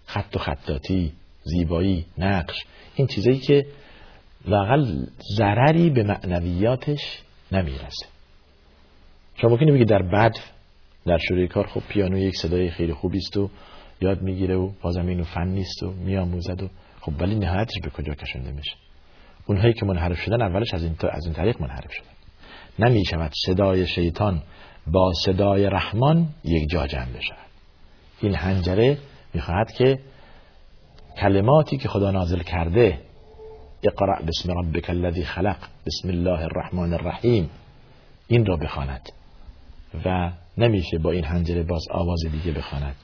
خط 0.07 0.37
و 0.37 0.39
خطاتی 0.39 1.13
زیبایی 1.43 2.07
نقش 2.19 2.65
این 2.95 3.07
چیزایی 3.07 3.39
که 3.39 3.67
لاقل 4.45 5.07
ضرری 5.37 5.91
به 5.91 6.03
معنویاتش 6.03 7.23
نمی‌رسه. 7.53 8.07
شما 9.37 9.51
ممکنه 9.51 9.73
بگید 9.73 9.89
در 9.89 10.03
بد 10.03 10.33
در 11.07 11.19
شروع 11.19 11.47
کار 11.47 11.67
خب 11.67 11.83
پیانو 11.89 12.19
یک 12.19 12.37
صدای 12.37 12.71
خیلی 12.71 12.93
خوبی 12.93 13.19
است 13.19 13.37
و 13.37 13.51
یاد 14.01 14.23
می‌گیره 14.23 14.57
و 14.57 14.71
بازم 14.83 15.07
اینو 15.07 15.25
فن 15.25 15.49
نیست 15.49 15.83
و 15.83 15.91
میآموزد 15.91 16.63
و 16.63 16.69
خب 17.01 17.13
ولی 17.23 17.35
نهایتش 17.35 17.75
به 17.83 17.91
کجا 17.91 18.15
کشنده 18.15 18.53
میشه؟ 18.53 18.77
اونهایی 19.47 19.75
که 19.75 19.87
منحرف 19.87 20.19
شدن 20.19 20.43
اولش 20.43 20.75
از 20.75 20.83
این 20.83 20.97
از 21.11 21.25
این 21.25 21.35
طریق 21.35 21.63
منحرف 21.63 21.93
شدن. 21.93 22.11
نمی 22.89 23.05
شود 23.05 23.33
صدای 23.47 23.87
شیطان 23.87 24.43
با 24.87 25.13
صدای 25.25 25.67
رحمان 25.67 26.29
یک 26.45 26.69
جا 26.71 26.87
جمع 26.87 27.13
بشود. 27.13 27.51
این 28.21 28.35
هنجره 28.35 28.99
می‌خواهد 29.35 29.73
که 29.73 29.99
کلماتی 31.21 31.77
که 31.77 31.89
خدا 31.89 32.11
نازل 32.11 32.39
کرده. 32.39 32.99
اقرأ 33.83 34.23
بسم 34.23 34.53
ربک 34.53 34.91
الذی 34.91 35.25
خلق. 35.25 35.57
بسم 35.87 36.09
الله 36.09 36.41
الرحمن 36.43 36.93
الرحیم. 36.93 37.51
این 38.29 38.47
را 38.47 38.57
بخواند 38.57 39.09
و 40.05 40.31
نمیشه 40.59 40.99
با 40.99 41.11
این 41.11 41.25
هنجره 41.25 41.63
باز 41.63 41.85
آواز 41.91 42.21
دیگه 42.33 42.59
بخواند. 42.59 42.95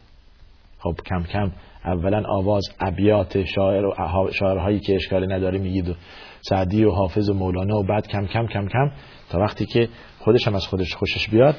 خب 0.78 0.94
کم 1.06 1.22
کم 1.22 1.52
اولا 1.84 2.22
آواز 2.28 2.64
ابیات 2.80 3.44
شاعر 3.44 3.84
و 3.84 3.94
شاعرهایی 4.32 4.80
که 4.80 4.94
اشکال 4.94 5.32
نداره 5.32 5.58
میگید 5.58 5.88
و 5.88 5.94
سعدی 6.40 6.84
و 6.84 6.90
حافظ 6.90 7.28
و 7.28 7.34
مولانا 7.34 7.78
و 7.78 7.82
بعد 7.82 8.08
کم 8.08 8.26
کم 8.26 8.46
کم 8.46 8.68
کم 8.68 8.90
تا 9.30 9.38
وقتی 9.38 9.66
که 9.66 9.88
خودش 10.18 10.46
هم 10.46 10.54
از 10.54 10.66
خودش 10.66 10.94
خوشش 10.94 11.28
بیاد 11.28 11.56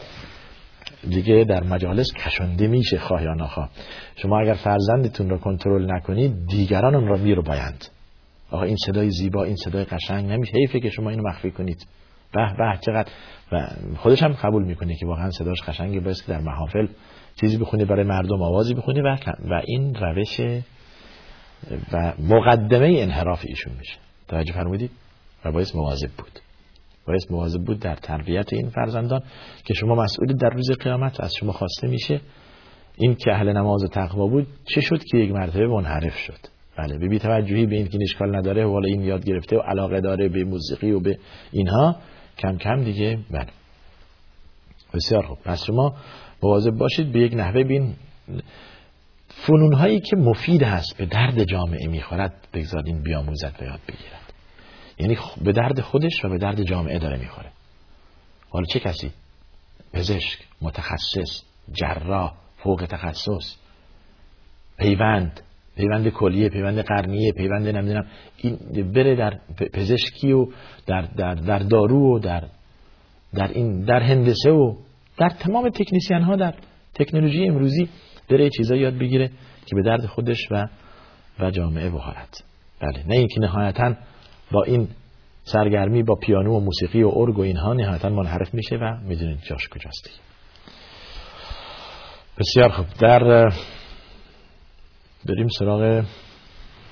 دیگه 1.10 1.44
در 1.44 1.64
مجالس 1.64 2.08
کشنده 2.14 2.68
میشه 2.68 3.00
خواه 3.00 3.24
یا 3.24 3.34
نخواه 3.34 3.70
شما 4.16 4.40
اگر 4.40 4.54
فرزندتون 4.54 5.30
رو 5.30 5.38
کنترل 5.38 5.92
نکنید 5.92 6.48
دیگران 6.48 6.96
اون 6.96 7.08
رو 7.08 7.18
میرو 7.18 7.42
بایند 7.42 7.86
آقا 8.52 8.64
این 8.64 8.76
صدای 8.86 9.10
زیبا 9.10 9.44
این 9.44 9.56
صدای 9.56 9.84
قشنگ 9.84 10.32
نمیشه 10.32 10.52
حیفه 10.58 10.80
که 10.80 10.90
شما 10.90 11.10
اینو 11.10 11.24
مخفی 11.30 11.52
کنید. 11.52 11.88
به 12.34 12.54
به 12.58 12.80
چقدر. 12.86 13.12
و 13.52 13.68
خودش 13.98 14.24
هم 14.24 14.34
قبول 14.34 14.64
می‌کنه 14.64 14.96
که 14.96 15.06
واقعا 15.06 15.32
صداش 15.32 15.62
قشنگه 15.62 16.00
باید 16.00 16.22
که 16.22 16.32
در 16.32 16.40
محافل 16.40 16.88
چیزی 17.40 17.58
بخونه 17.58 17.86
برای 17.86 18.04
مردم 18.04 18.42
آوازی 18.42 18.74
بخونه 18.74 19.02
و, 19.02 19.18
و 19.50 19.62
این 19.66 19.96
روش 19.96 20.42
و 21.94 22.14
مقدمه 22.20 22.96
انحراف 23.00 23.44
ایشون 23.48 23.74
میشه. 23.80 23.98
توجه 24.28 24.54
فرمودید؟ 24.54 24.92
و 25.46 25.52
باید 25.52 25.68
مواظب 25.76 26.10
بود. 26.18 26.40
باید 27.08 27.28
مواظب 27.30 27.64
بود 27.64 27.80
در 27.80 27.96
تربیت 27.96 28.54
این 28.54 28.70
فرزندان 28.70 29.22
که 29.66 29.74
شما 29.74 29.96
مسئولی 29.96 30.34
در 30.34 30.50
روز 30.50 30.72
قیامت 30.72 31.24
از 31.24 31.34
شما 31.40 31.52
خواسته 31.52 31.88
میشه 31.88 32.22
این 32.98 33.16
که 33.16 33.34
اهل 33.34 33.58
نماز 33.58 33.84
و 33.84 33.88
تقوا 33.88 34.28
بود 34.28 34.48
چه 34.66 34.82
شد 34.82 35.04
که 35.04 35.18
یک 35.18 35.32
مرتبه 35.32 35.68
منحرف 35.68 36.18
شد؟ 36.18 36.40
بله 36.78 36.98
به 36.98 37.08
بی 37.08 37.20
توجهی 37.20 37.66
به 37.66 37.76
این 37.76 37.88
که 37.88 37.98
اشکال 38.02 38.36
نداره 38.36 38.66
والا 38.66 38.88
این 38.88 39.02
یاد 39.02 39.26
گرفته 39.26 39.58
و 39.58 39.60
علاقه 39.60 40.02
داره 40.02 40.30
به 40.30 40.44
موسیقی 40.44 40.92
و 40.92 41.00
به 41.00 41.20
اینها 41.52 41.96
کم 42.38 42.58
کم 42.58 42.84
دیگه 42.84 43.20
بله. 43.32 43.48
بسیار 44.94 45.26
خوب. 45.26 45.38
پس 45.46 45.64
شما 45.64 45.96
مواظب 46.44 46.72
باشید 46.72 47.12
به 47.12 47.20
یک 47.20 47.34
نحوه 47.34 47.64
بین 47.64 47.94
فنون 49.28 49.74
هایی 49.74 50.00
که 50.00 50.16
مفید 50.16 50.64
هست 50.64 50.98
به 50.98 51.06
درد 51.06 51.44
جامعه 51.44 51.88
می‌خورد 51.88 52.48
بگذارین 52.54 53.04
بیاموزد 53.04 53.56
و 53.62 53.64
یاد 53.64 53.80
بگیرد 53.88 54.27
یعنی 55.00 55.18
به 55.42 55.52
درد 55.52 55.82
خودش 55.82 56.26
و 56.26 56.30
به 56.30 56.38
درد 56.38 56.64
جامعه 56.64 57.00
داره 57.00 57.18
می‌خوره. 57.18 57.52
حالا 58.50 58.66
چه 58.66 58.80
کسی؟ 58.80 59.12
پزشک 59.94 60.40
متخصص 60.62 61.44
جراح 61.72 62.34
فوق 62.58 62.86
تخصص 62.90 63.56
پیوند 64.80 65.42
پیوند 65.76 66.10
کلیه 66.10 66.50
پیوند 66.50 66.80
قرنیه 66.80 67.32
پیوند 67.32 67.68
نمی‌دونم. 67.68 68.08
این 68.38 68.58
بره 68.94 69.16
در 69.16 69.40
پزشکی 69.74 70.32
و 70.32 70.48
در, 70.88 71.02
در, 71.02 71.36
در 71.36 71.60
دارو 71.60 72.16
و 72.16 72.20
در 72.20 72.44
در 73.34 73.48
این 73.48 73.86
در 73.86 74.00
هندسه 74.00 74.52
و 74.52 74.76
در 75.18 75.30
تمام 75.30 75.70
تکنیسیان 75.70 76.22
ها 76.22 76.36
در 76.36 76.54
تکنولوژی 76.94 77.48
امروزی 77.48 77.90
بره 78.30 78.50
چیزا 78.50 78.76
یاد 78.76 78.94
بگیره 78.94 79.28
که 79.66 79.76
به 79.76 79.82
درد 79.82 80.06
خودش 80.06 80.52
و 80.52 80.68
و 81.40 81.52
جامعه 81.52 81.90
بخورد 81.90 82.38
بله 82.80 83.04
نه 83.08 83.16
اینکه 83.16 83.40
نهایتا 83.40 83.96
با 84.52 84.64
این 84.64 84.88
سرگرمی 85.44 86.04
با 86.04 86.16
پیانو 86.16 86.58
و 86.58 86.60
موسیقی 86.60 87.04
و 87.04 87.12
ارگ 87.16 87.38
و 87.38 87.42
اینها 87.42 87.74
نهایتا 87.74 88.10
منحرف 88.10 88.54
میشه 88.54 88.76
و 88.76 88.98
می‌دونید 89.02 89.40
جاش 89.44 89.68
کجاست 89.70 90.10
بسیار 92.38 92.70
خوب. 92.70 92.86
در 93.00 93.54
بریم 95.26 95.48
سراغ 95.60 96.06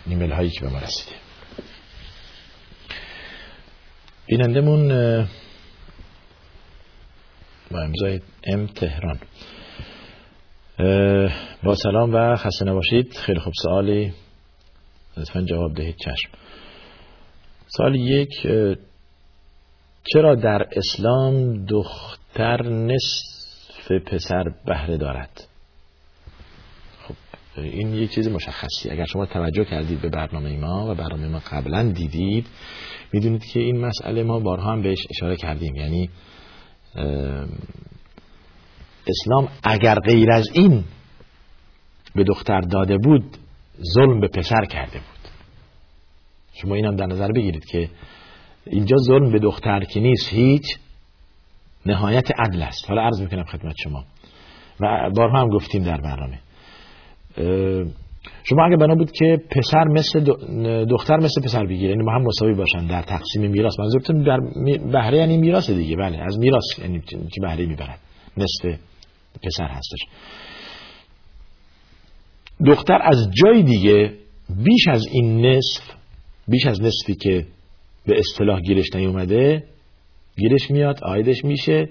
ایمیل 0.07 0.31
هایی 0.31 0.49
که 0.49 0.61
به 0.61 0.69
ما 0.69 0.79
رسیده 0.79 1.15
بینندمون 4.27 4.87
با 7.71 7.81
امضای 7.81 8.21
ام 8.43 8.65
تهران. 8.65 9.19
با 11.63 11.75
سلام 11.75 12.13
و 12.13 12.35
خسته 12.35 12.65
نباشید. 12.65 13.13
خیلی 13.13 13.39
خوب 13.39 13.53
سوالی. 13.63 14.13
لطفا 15.17 15.41
جواب 15.41 15.73
دهید. 15.73 15.95
چشم. 15.95 16.29
سال 17.77 17.95
یک 17.95 18.29
چرا 20.13 20.35
در 20.35 20.67
اسلام 20.71 21.65
دختر 21.65 22.69
نصف 22.69 23.91
پسر 24.05 24.43
بهره 24.65 24.97
دارد؟ 24.97 25.47
خب 27.01 27.15
این 27.57 27.93
یک 27.93 28.11
چیز 28.11 28.27
مشخصی 28.27 28.89
اگر 28.89 29.05
شما 29.05 29.25
توجه 29.25 29.65
کردید 29.65 30.01
به 30.01 30.09
برنامه 30.09 30.57
ما 30.57 30.91
و 30.91 30.95
برنامه 30.95 31.27
ما 31.27 31.41
قبلا 31.51 31.91
دیدید 31.91 32.47
می‌دونید 33.13 33.45
که 33.45 33.59
این 33.59 33.85
مسئله 33.85 34.23
ما 34.23 34.39
بارها 34.39 34.71
هم 34.71 34.81
بهش 34.81 35.07
اشاره 35.09 35.35
کردیم. 35.35 35.75
یعنی 35.75 36.09
اسلام 39.07 39.49
اگر 39.63 39.95
غیر 39.95 40.31
از 40.31 40.47
این 40.53 40.83
به 42.15 42.23
دختر 42.23 42.61
داده 42.61 42.97
بود 42.97 43.37
ظلم 43.95 44.19
به 44.19 44.27
پسر 44.27 44.65
کرده 44.65 44.97
بود. 44.99 45.14
شما 46.61 46.75
اینم 46.75 46.95
در 46.95 47.05
نظر 47.05 47.31
بگیرید 47.31 47.65
که 47.65 47.89
اینجا 48.65 48.97
ظلم 48.97 49.31
به 49.31 49.39
دختر 49.39 49.79
که 49.79 49.99
نیست 49.99 50.29
هیچ 50.29 50.63
نهایت 51.85 52.31
عدل 52.39 52.61
است. 52.61 52.89
حالا 52.89 53.01
عرض 53.01 53.21
می‌کنم 53.21 53.43
خدمت 53.43 53.75
شما. 53.83 54.03
و 54.79 55.09
بارها 55.15 55.41
هم 55.41 55.49
گفتیم 55.49 55.83
در 55.83 56.01
برنامه. 56.01 56.39
شما 58.43 58.65
اگه 58.65 58.77
بنا 58.77 58.95
بود 58.95 59.11
که 59.11 59.41
پسر 59.51 59.83
مثل 59.83 60.23
دختر 60.85 61.17
مثل 61.17 61.41
پسر 61.43 61.65
بگیره 61.65 61.89
یعنی 61.89 62.03
با 62.03 62.11
هم 62.11 62.21
مساوی 62.21 62.53
باشن 62.53 62.87
در 62.87 63.01
تقسیم 63.01 63.51
میراث. 63.51 63.79
منظورتون 63.79 64.23
در 64.23 64.39
بهره 64.91 65.17
یعنی 65.17 65.37
میراث 65.37 65.69
دیگه. 65.69 65.95
بله 65.95 66.17
از 66.17 66.39
میراث 66.39 66.79
یعنی 66.79 67.01
که 67.01 67.41
بهره 67.41 67.65
می‌برد 67.65 67.99
نصف 68.37 68.79
پسر 69.43 69.67
هستش. 69.67 69.99
دختر 72.67 72.99
از 73.01 73.29
جای 73.43 73.63
دیگه 73.63 74.13
بیش 74.49 74.87
از 74.91 75.07
این 75.11 75.45
نصف 75.45 75.94
بیش 76.47 76.65
از 76.65 76.81
نصفی 76.81 77.15
که 77.15 77.45
به 78.05 78.19
اصطلاح 78.19 78.59
گیرش 78.59 78.95
نیومده 78.95 79.63
گیرش 80.37 80.71
میاد 80.71 81.03
آیدش 81.03 81.45
میشه 81.45 81.89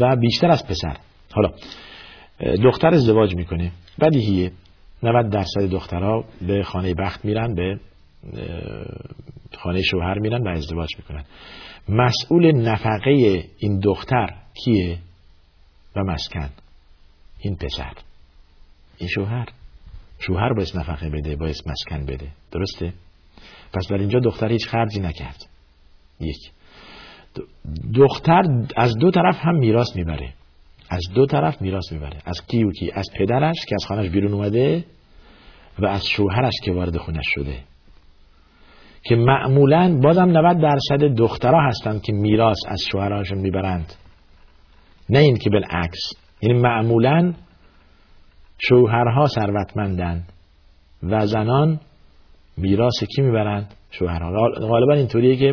و 0.00 0.16
بیشتر 0.16 0.50
از 0.50 0.66
پسر. 0.66 0.96
حالا 1.32 1.50
دختر 2.64 2.88
ازدواج 2.94 3.34
می‌کنه. 3.34 3.72
بدیهیه. 4.00 4.52
90 5.02 5.30
درصد 5.32 5.60
دخترها 5.60 6.24
به 6.46 6.62
خانه 6.62 6.94
بخت 6.94 7.24
میرن 7.24 7.54
به 7.54 7.80
خانه 9.58 9.82
شوهر 9.82 10.18
میرن 10.18 10.42
و 10.42 10.48
ازدواج 10.48 10.88
می‌کنن. 10.96 11.24
مسئول 11.88 12.52
نفقه 12.52 13.44
این 13.58 13.80
دختر 13.80 14.28
کیه؟ 14.64 14.98
و 15.96 16.00
مسکن. 16.00 16.50
این 17.40 17.56
پسر. 17.56 17.92
این 18.98 19.08
شوهر. 19.08 19.48
شوهر 20.18 20.52
باید 20.52 20.68
نفقه 20.74 21.10
بده 21.10 21.36
باید 21.36 21.56
مسکن 21.66 22.06
بده. 22.06 22.28
درسته؟ 22.52 22.92
پس 23.72 23.86
در 23.90 23.96
اینجا 23.96 24.20
دختر 24.20 24.48
هیچ 24.48 24.66
خرجی 24.66 25.00
نکرد. 25.00 25.46
یک. 26.20 26.50
دختر 27.94 28.42
از 28.76 28.96
دو 28.96 29.10
طرف 29.10 29.36
هم 29.40 29.54
میراث 29.58 29.96
می‌بره. 29.96 30.32
از 30.90 31.02
دو 31.14 31.26
طرف 31.26 31.62
میراث 31.62 31.92
می‌بره. 31.92 32.18
از 32.24 32.46
کی 32.46 32.64
و 32.64 32.70
کی؟ 32.70 32.90
از 32.94 33.06
پدرش 33.18 33.56
که 33.68 33.74
از 33.74 33.86
خانش 33.86 34.10
بیرون 34.10 34.32
اومده 34.32 34.84
و 35.78 35.86
از 35.86 36.06
شوهرش 36.06 36.54
که 36.64 36.72
وارد 36.72 36.96
خونه 36.96 37.20
شده. 37.22 37.58
که 39.04 39.16
معمولا 39.16 39.98
بازم 40.02 40.24
90 40.24 40.60
درصد 40.60 41.04
دخترها 41.16 41.68
هستند 41.68 42.02
که 42.02 42.12
میراث 42.12 42.58
از 42.68 42.80
شوهرانشون 42.92 43.38
می‌برند. 43.38 43.92
نه 45.10 45.18
این 45.18 45.36
که 45.36 45.50
بالعکس. 45.50 46.12
یعنی 46.42 46.60
معمولا 46.60 47.34
شوهرها 48.58 49.26
ثروتمندند 49.26 50.32
و 51.02 51.26
زنان 51.26 51.80
میراث 52.56 53.04
کی 53.16 53.22
می‌برند 53.22 53.74
شوهرها 53.90 54.50
غالبا 54.60 54.94
اینطوریه 54.94 55.36
که 55.36 55.52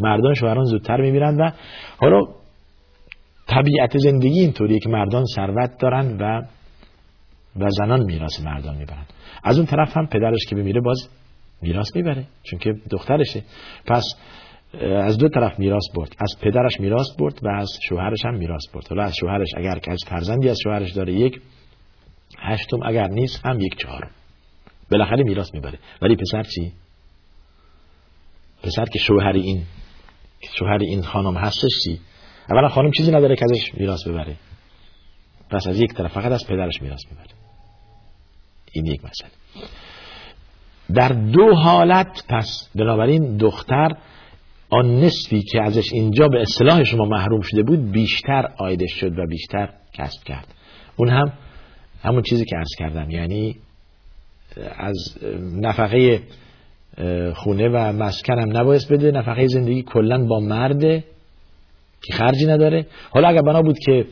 مردان 0.00 0.34
شوهران 0.34 0.64
زودتر 0.64 0.96
می‌برند 0.96 1.40
و 1.40 1.50
حالا 1.96 2.20
طبیعت 3.46 3.98
زندگی 3.98 4.40
اینطوریه 4.40 4.78
که 4.78 4.88
مردان 4.88 5.24
ثروت 5.36 5.78
دارند 5.78 6.20
و 6.20 6.42
و 7.60 7.68
زنان 7.70 8.04
میراث 8.04 8.40
مردان 8.44 8.76
می‌برند 8.76 9.06
از 9.44 9.58
اون 9.58 9.66
طرف 9.66 9.96
هم 9.96 10.06
پدرش 10.06 10.46
که 10.48 10.56
بمیره 10.56 10.80
باز 10.80 11.08
میراث 11.62 11.96
می‌بره 11.96 12.24
چون 12.42 12.58
که 12.58 12.74
دخترشه. 12.90 13.42
پس 13.86 14.04
از 14.82 15.18
دو 15.18 15.28
طرف 15.28 15.58
میراث 15.58 15.84
برد. 15.94 16.16
از 16.18 16.36
پدرش 16.42 16.80
میراث 16.80 17.06
برد 17.18 17.40
و 17.42 17.48
از 17.48 17.68
شوهرش 17.88 18.24
هم 18.24 18.34
میراث 18.34 18.62
برد. 18.74 18.88
حالا 18.88 19.02
از 19.02 19.14
شوهرش 19.20 19.48
اگر 19.56 19.78
که 19.78 19.90
از 19.90 19.98
فرزندی 20.08 20.48
از 20.48 20.58
شوهرش 20.64 20.92
داره 20.92 21.12
یک 21.12 21.40
هشتم 22.38 22.78
اگر 22.84 23.08
نیست 23.08 23.46
هم 23.46 23.60
یک 23.60 23.76
چهارم. 23.76 24.10
بالاخره 24.90 25.24
میراث 25.24 25.54
می‌بره. 25.54 25.78
ولی 26.02 26.16
پسر 26.16 26.42
چی؟ 26.42 26.72
پسر 28.62 28.84
که 28.84 28.98
شوهر 28.98 29.32
این 29.32 29.62
شوهر 30.58 30.78
این 30.80 31.02
خانم 31.02 31.36
هستش 31.36 31.70
چی؟ 31.84 32.00
اولا 32.50 32.68
خانم 32.68 32.90
چیزی 32.90 33.10
نداره 33.10 33.36
که 33.36 33.44
ازش 33.44 33.74
میراث 33.74 34.08
ببره. 34.08 34.36
پس 35.50 35.66
از 35.66 35.80
یک 35.80 35.94
طرف 35.94 36.12
فقط 36.12 36.32
از 36.32 36.46
پدرش 36.46 36.82
میراث 36.82 37.00
می‌بره. 37.10 37.34
این 38.72 38.86
یک 38.86 39.00
مسئله. 39.04 39.30
در 40.94 41.08
دو 41.08 41.54
حالت 41.54 42.24
پس 42.28 42.70
بنابراین 42.74 43.36
دختر 43.36 43.88
آن 44.70 45.00
نصفی 45.00 45.42
که 45.42 45.62
ازش 45.62 45.92
اینجا 45.92 46.28
به 46.28 46.42
اصطلاح 46.42 46.84
شما 46.84 47.04
محروم 47.04 47.40
شده 47.40 47.62
بود 47.62 47.92
بیشتر 47.92 48.48
آیدش 48.58 48.92
شد 49.00 49.18
و 49.18 49.26
بیشتر 49.26 49.68
کسب 49.92 50.24
کرد. 50.24 50.54
اون 50.96 51.08
هم 51.08 51.32
همون 52.02 52.22
چیزی 52.22 52.44
که 52.44 52.56
عرض 52.56 52.74
کردم 52.78 53.10
یعنی 53.10 53.56
از 54.76 54.96
نفقه 55.60 56.20
خونه 57.34 57.68
و 57.68 57.92
مسکن 57.92 58.38
هم 58.38 58.56
نبایست 58.56 58.92
بده. 58.92 59.10
نفقه 59.10 59.46
زندگی 59.46 59.82
کلا 59.82 60.24
با 60.24 60.40
مرده 60.40 61.04
که 62.06 62.12
خرجی 62.12 62.46
نداره. 62.46 62.86
حالا 63.10 63.28
اگر 63.28 63.42
بنا 63.42 63.62
بود 63.62 63.78
که 63.78 64.04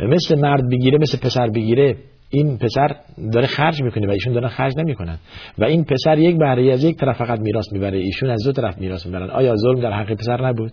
مثل 0.00 0.38
مرد 0.38 0.68
بگیره 0.70 0.98
مثل 0.98 1.18
پسر 1.18 1.50
بگیره 1.50 1.96
این 2.30 2.58
پسر 2.58 2.96
داره 3.32 3.46
خرج 3.46 3.82
می‌کنه 3.82 4.06
و 4.06 4.10
ایشون 4.10 4.32
دارن 4.32 4.48
خرج 4.48 4.72
نمی‌کنن. 4.78 5.18
و 5.58 5.64
این 5.64 5.84
پسر 5.84 6.18
یک 6.18 6.38
بهره 6.38 6.72
از 6.72 6.84
یک 6.84 6.96
طرف 6.96 7.16
فقط 7.16 7.40
میراث 7.40 7.72
می‌بره 7.72 7.98
ایشون 7.98 8.30
از 8.30 8.44
دو 8.44 8.52
طرف 8.52 8.78
میراث 8.78 9.06
می‌برن. 9.06 9.30
آیا 9.30 9.56
ظلم 9.56 9.80
در 9.80 9.92
حق 9.92 10.14
پسر 10.14 10.48
نبود؟ 10.48 10.72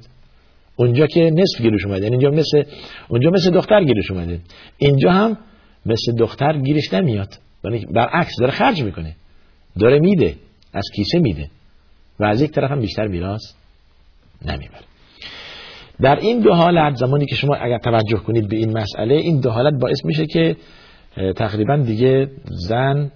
اونجا 0.76 1.08
که 1.08 1.22
نصف 1.22 1.62
گیرش 1.62 1.86
اومده 1.86 2.04
یعنی 2.04 2.16
اینجا 2.16 2.30
مثل 2.30 2.64
اونجا 3.10 3.30
مثل 3.30 3.52
دختر 3.52 3.84
گیرش 3.84 4.12
اومده. 4.12 4.40
اینجا 4.78 5.12
هم 5.12 5.38
مثل 5.86 6.16
دختر 6.18 6.58
گیرش 6.58 6.94
نمیاد. 6.94 7.30
برعکس 7.94 8.34
داره 8.40 8.52
خرج 8.52 8.84
می‌کنه. 8.84 9.16
داره 9.80 10.00
میده. 10.00 10.36
از 10.74 10.84
کیسه 10.96 11.20
میده. 11.20 11.50
و 12.20 12.26
از 12.26 12.42
یک 12.42 12.52
طرف 12.52 12.72
هم 12.72 12.80
بیشتر 12.80 13.08
میراث 13.08 13.42
نمی‌بره. 14.46 14.82
در 16.02 16.16
این 16.16 16.40
دو 16.40 16.54
حالت 16.54 16.96
زمانی 16.96 17.26
که 17.26 17.36
شما 17.36 17.56
اگر 17.56 17.78
توجه 17.78 18.18
کنید 18.18 18.50
به 18.50 18.56
این 18.56 18.78
مسئله 18.78 19.16
این 19.16 19.40
دو 19.40 19.50
حالت 19.50 19.74
باعث 19.82 20.06
میشه 20.06 20.26
که 20.26 20.56
تقریبا 21.36 21.78
دیگه 21.78 22.30
زن 22.46 23.12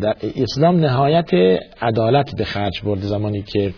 در 0.00 0.16
اسلام 0.36 0.76
نهایت 0.76 1.30
عدالت 1.82 2.36
به 2.36 2.44
خرج 2.44 2.80
برده 2.84 3.06
زمانی 3.06 3.42
که 3.42 3.74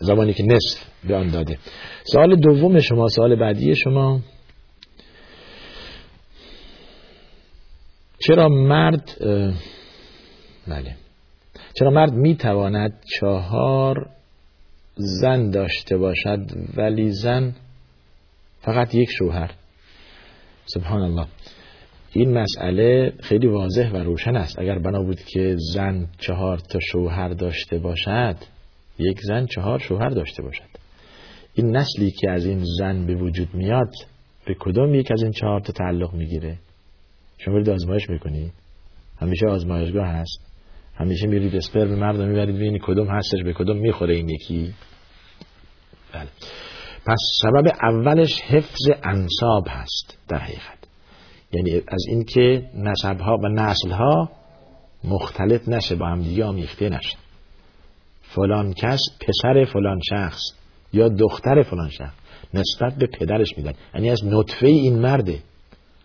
زمانی 0.00 0.32
که 0.32 0.42
نصف 0.42 0.84
به 1.08 1.16
آن 1.16 1.28
داده. 1.28 1.58
سوال 2.04 2.36
دوم 2.36 2.80
شما 2.80 3.08
سوال 3.08 3.36
بعدی 3.36 3.76
شما. 3.76 4.20
چرا 8.26 8.48
مرد 8.48 9.10
بله. 10.68 10.96
چرا 11.78 11.90
مرد 11.90 12.12
می‌تواند 12.12 13.02
چهار 13.20 14.10
زن 14.94 15.50
داشته 15.50 15.96
باشد 15.96 16.50
ولی 16.76 17.10
زن 17.10 17.54
فقط 18.60 18.94
یک 18.94 19.08
شوهر؟ 19.18 19.50
سبحان 20.66 21.02
الله 21.02 21.26
این 22.12 22.38
مسئله 22.38 23.12
خیلی 23.22 23.46
واضح 23.46 23.90
و 23.90 23.96
روشن 23.96 24.36
است. 24.36 24.58
اگر 24.58 24.78
بنا 24.78 25.02
بود 25.02 25.20
که 25.20 25.56
زن 25.74 26.06
چهار 26.18 26.58
تا 26.58 26.78
شوهر 26.92 27.28
داشته 27.28 27.78
باشد 27.78 28.36
یک 28.98 29.20
زن 29.22 29.46
چهار 29.46 29.78
شوهر 29.78 30.08
داشته 30.08 30.42
باشد. 30.42 30.68
این 31.54 31.76
نسلی 31.76 32.10
که 32.10 32.30
از 32.30 32.46
این 32.46 32.64
زن 32.78 33.06
به 33.06 33.14
وجود 33.14 33.54
میاد 33.54 33.92
به 34.46 34.54
کدام 34.54 34.94
یک 34.94 35.12
از 35.12 35.22
این 35.22 35.32
چهار 35.32 35.60
تا 35.60 35.72
تعلق 35.72 36.14
می‌گیره؟ 36.14 36.58
شما 37.38 37.54
برید 37.54 37.70
آزمایش 37.70 38.10
می‌کنی؟ 38.10 38.52
همیشه 39.20 39.46
آزمایشگاه 39.46 40.06
هست. 40.06 40.40
همیشه 40.94 41.26
میرید 41.26 41.56
اسپرم 41.56 41.94
مرد 41.94 42.20
می‌برید 42.20 42.56
ببینید 42.56 42.82
کدوم 42.82 43.08
هستش 43.08 43.42
به 43.44 43.52
کدوم 43.52 43.76
می‌خوره 43.76 44.14
این 44.14 44.28
یکی. 44.28 44.74
بله. 46.12 46.28
پس 47.06 47.18
سبب 47.42 47.72
اولش 47.82 48.40
حفظ 48.40 48.88
انصاب 49.02 49.64
هست 49.68 50.18
در 50.28 50.38
حقیقت. 50.38 50.78
یعنی 51.52 51.82
از 51.88 52.04
اینکه 52.08 52.70
نسب 52.74 53.20
ها 53.20 53.36
و 53.36 53.48
نسل 53.48 53.90
ها 53.90 54.30
مختلط 55.04 55.68
نشه 55.68 55.94
با 55.94 56.06
هم 56.06 56.22
دیگه 56.22 56.44
آمیخته 56.44 56.88
نشه. 56.88 57.16
فلان 58.22 58.72
کس 58.72 59.00
پسر 59.20 59.64
فلان 59.72 60.00
شخص 60.10 60.40
یا 60.92 61.08
دختر 61.08 61.62
فلان 61.62 61.90
شخص 61.90 62.14
نسبت 62.54 62.94
به 62.98 63.06
پدرش 63.06 63.48
میدن. 63.56 63.72
یعنی 63.94 64.10
از 64.10 64.24
نطفه 64.24 64.66
این 64.66 64.98
مرده. 64.98 65.38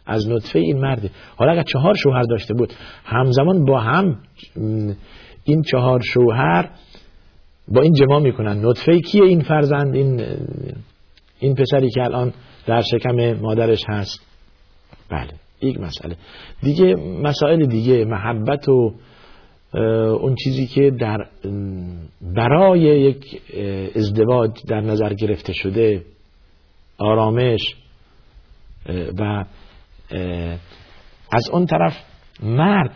از 0.09 0.29
نطفه 0.29 0.59
این 0.59 0.79
مرده 0.79 1.09
حالا 1.35 1.51
اگر 1.51 1.63
چهار 1.63 1.95
شوهر 1.95 2.21
داشته 2.21 2.53
بود 2.53 2.73
همزمان 3.05 3.65
با 3.65 3.79
هم 3.79 4.17
این 5.43 5.61
چهار 5.61 6.01
شوهر 6.01 6.69
با 7.67 7.81
این 7.81 7.93
جمع 7.93 8.19
می‌کنن. 8.19 8.65
نطفه 8.65 8.99
کیه 8.99 9.23
این 9.23 9.41
فرزند؟ 9.41 9.95
این 9.95 10.25
این 11.39 11.55
پسری 11.55 11.89
که 11.89 12.03
الان 12.03 12.33
در 12.65 12.81
شکم 12.81 13.33
مادرش 13.41 13.81
هست. 13.89 14.25
بله 15.09 15.31
یک 15.61 15.79
مسئله. 15.79 16.15
دیگه 16.63 16.95
مسائل 16.95 17.65
دیگه 17.65 18.05
محبت 18.05 18.69
و 18.69 18.93
اون 20.21 20.35
چیزی 20.43 20.67
که 20.67 20.91
در 20.91 21.17
برای 22.35 22.79
یک 22.79 23.41
ازدواج 23.95 24.51
در 24.67 24.81
نظر 24.81 25.13
گرفته 25.13 25.53
شده 25.53 26.05
آرامش 26.97 27.75
و 29.19 29.45
از 31.31 31.49
اون 31.51 31.65
طرف 31.65 31.93
مرد 32.43 32.91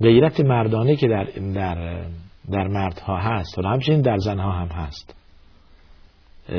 غیرت 0.00 0.40
مردانه 0.40 0.96
که 0.96 1.08
در 1.08 1.24
در 1.54 2.04
در 2.50 2.68
مردها 2.68 3.16
هست 3.16 3.58
و 3.58 3.62
همچنین 3.62 4.00
در 4.00 4.16
زنها 4.16 4.52
هم 4.52 4.68
هست. 4.68 5.14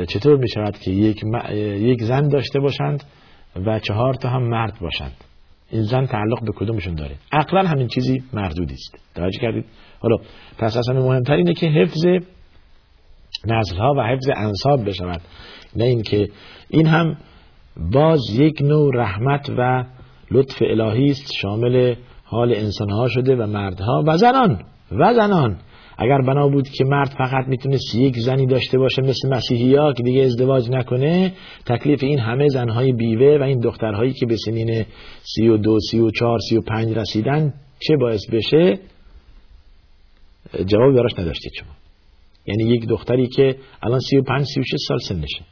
چطور 0.08 0.36
می 0.36 0.48
شود 0.48 0.78
که 0.78 0.90
یک, 0.90 1.22
یک 1.80 2.02
زن 2.02 2.28
داشته 2.28 2.60
باشند 2.60 3.04
و 3.66 3.78
چهار 3.78 4.14
تا 4.14 4.28
هم 4.28 4.42
مرد 4.42 4.78
باشند؟ 4.80 5.24
این 5.70 5.82
زن 5.82 6.06
تعلق 6.06 6.44
به 6.44 6.52
کدومشون 6.52 6.94
داره؟ 6.94 7.16
عقلا 7.32 7.68
همین 7.68 7.88
چیزی 7.88 8.22
مردودی 8.32 8.74
است. 8.74 9.14
توجه 9.14 9.38
کردید؟ 9.38 9.64
حالا 10.00 10.16
پس 10.58 10.76
اصلا 10.76 10.94
مهمتر 10.94 11.34
اینه 11.34 11.54
که 11.54 11.66
حفظ 11.66 12.04
نسل 13.46 13.76
ها 13.76 13.94
و 13.98 14.02
حفظ 14.02 14.28
انصاب 14.36 14.88
بشود. 14.88 15.20
نه 15.76 15.84
اینکه 15.84 16.28
این 16.70 16.86
هم 16.86 17.16
باز 17.92 18.20
یک 18.38 18.62
نوع 18.62 18.90
رحمت 18.94 19.50
و 19.58 19.84
لطف 20.30 20.62
الهی 20.62 21.10
است 21.10 21.32
شامل 21.32 21.94
حال 22.24 22.54
انسان 22.54 22.90
ها 22.90 23.08
شده 23.08 23.36
و 23.36 23.46
مردها 23.46 24.04
و 24.06 24.16
زنان 24.16 24.60
و 24.92 25.14
زنان. 25.14 25.56
اگر 25.98 26.18
بنا 26.18 26.48
بود 26.48 26.68
که 26.68 26.84
مرد 26.84 27.08
فقط 27.18 27.48
می‌تونست 27.48 27.94
یک 27.94 28.16
زنی 28.18 28.46
داشته 28.46 28.78
باشه 28.78 29.02
مثل 29.02 29.28
مسیحی 29.28 29.74
ها 29.74 29.92
که 29.92 30.02
دیگه 30.02 30.22
ازدواج 30.22 30.70
نکنه 30.70 31.32
تکلیف 31.66 32.02
این 32.02 32.18
همه 32.18 32.48
زنهای 32.48 32.92
بیوه 32.92 33.38
و 33.40 33.42
این 33.42 33.60
دخترهایی 33.60 34.12
که 34.12 34.26
به 34.26 34.36
سنین 34.36 34.84
سی 35.22 35.48
و 35.48 35.56
دو 35.56 35.78
سی 35.90 35.98
و 35.98 36.10
چار 36.10 36.38
سی 36.48 36.56
و 36.56 36.60
پنج 36.60 36.98
رسیدن 36.98 37.54
چه 37.80 37.96
باعث 37.96 38.30
بشه؟ 38.32 38.78
جواب 40.66 40.94
براش 40.94 41.18
نداشتید 41.18 41.52
شما. 41.54 41.72
یعنی 42.46 42.74
یک 42.74 42.86
دختری 42.86 43.26
که 43.26 43.56
الان 43.82 44.00
سی 44.00 44.16
و 44.16 44.22
پنج 44.22 44.44
سی 44.44 44.60
و 44.60 44.64
سال 44.88 44.98
سنشه. 44.98 45.44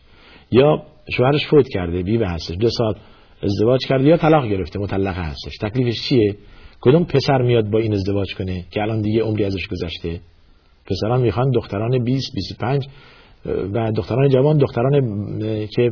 یا 0.51 0.83
شوهرش 1.11 1.47
فوت 1.47 1.69
کرده 1.69 2.03
بیوه 2.03 2.27
هستش. 2.27 2.57
دو 2.57 2.69
سال 2.71 2.95
ازدواج 3.43 3.81
کرده 3.89 4.05
یا 4.05 4.17
طلاق 4.17 4.47
گرفته 4.47 4.79
مطلقه 4.79 5.23
هستش. 5.23 5.53
تکلیفش 5.61 6.09
چیه؟ 6.09 6.37
کدوم 6.81 7.05
پسر 7.05 7.43
میاد 7.43 7.71
با 7.71 7.79
این 7.79 7.93
ازدواج 7.93 8.35
کنه 8.35 8.65
که 8.71 8.83
الان 8.83 9.01
دیگه 9.01 9.23
عمری 9.23 9.45
ازش 9.45 9.69
گذشته؟ 9.69 10.21
پسران 10.87 11.21
می‌خوان 11.21 11.51
دختران 11.51 12.05
20 12.05 12.35
25 12.35 12.87
و 13.47 13.93
دختران 13.97 14.29
جوان 14.29 14.59
دختران 14.59 14.93
که 15.67 15.91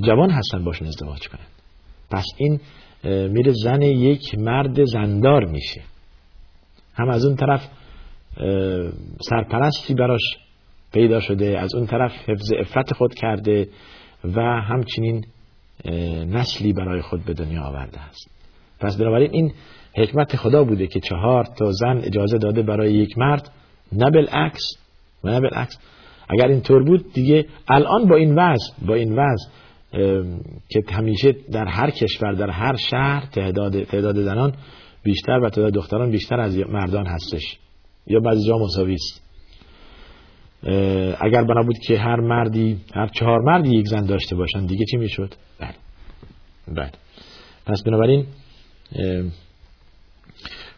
جوان 0.00 0.30
هستن 0.30 0.64
باشون 0.64 0.88
ازدواج 0.88 1.28
کنن. 1.28 1.46
پس 2.10 2.24
این 2.36 2.60
میره 3.32 3.52
زن 3.52 3.82
یک 3.82 4.38
مرد 4.38 4.84
زندار 4.84 5.44
میشه. 5.44 5.82
هم 6.94 7.08
از 7.08 7.24
اون 7.24 7.36
طرف 7.36 7.68
سرپرستی 9.20 9.94
براش 9.94 10.20
پیدا 10.92 11.20
شده 11.20 11.58
از 11.60 11.74
اون 11.74 11.86
طرف 11.86 12.12
حفظ 12.28 12.52
افرت 12.60 12.92
خود 12.92 13.14
کرده 13.14 13.68
و 14.24 14.40
همچنین 14.42 15.24
نسلی 16.28 16.72
برای 16.72 17.02
خود 17.02 17.24
به 17.24 17.34
دنیا 17.34 17.62
آورده 17.62 18.00
است. 18.00 18.30
پس 18.80 18.96
بنابراین 18.96 19.30
این 19.32 19.52
حکمت 19.96 20.36
خدا 20.36 20.64
بوده 20.64 20.86
که 20.86 21.00
چهار 21.00 21.44
تا 21.44 21.72
زن 21.72 22.00
اجازه 22.04 22.38
داده 22.38 22.62
برای 22.62 22.92
یک 22.92 23.18
مرد 23.18 23.50
نه 23.92 24.10
بالعکس 24.10 24.62
و 25.24 25.28
نه 25.28 25.40
بالعکس. 25.40 25.78
اگر 26.28 26.48
اینطور 26.48 26.84
بود 26.84 27.12
دیگه 27.12 27.46
الان 27.68 28.08
با 28.08 28.16
این 28.16 28.34
وضع 28.34 28.86
با 28.86 28.94
این 28.94 29.18
وضع 29.18 29.48
که 30.68 30.82
همیشه 30.90 31.32
در 31.52 31.64
هر 31.64 31.90
کشور 31.90 32.32
در 32.32 32.50
هر 32.50 32.76
شهر 32.76 33.26
تعداد 33.32 33.84
تعداد 33.84 34.22
زنان 34.22 34.52
بیشتر 35.02 35.38
و 35.38 35.50
تعداد 35.50 35.72
دختران 35.72 36.10
بیشتر 36.10 36.40
از 36.40 36.58
مردان 36.58 37.06
هستش 37.06 37.58
یا 38.06 38.20
بعضی 38.20 38.46
جا 38.48 38.58
مساوی 38.58 38.94
است. 38.94 39.25
اگر 41.20 41.44
بنا 41.44 41.62
بود 41.62 41.78
که 41.78 41.98
هر 41.98 42.20
مردی 42.20 42.80
هر 42.94 43.06
چهار 43.06 43.40
مردی 43.40 43.76
یک 43.76 43.86
زن 43.88 44.06
داشته 44.06 44.36
باشن 44.36 44.66
دیگه 44.66 44.84
چی 44.90 44.96
می‌شد؟ 44.96 45.34
بله. 45.60 45.74
بله. 46.68 46.92
پس 47.66 47.82
بنابراین 47.82 48.26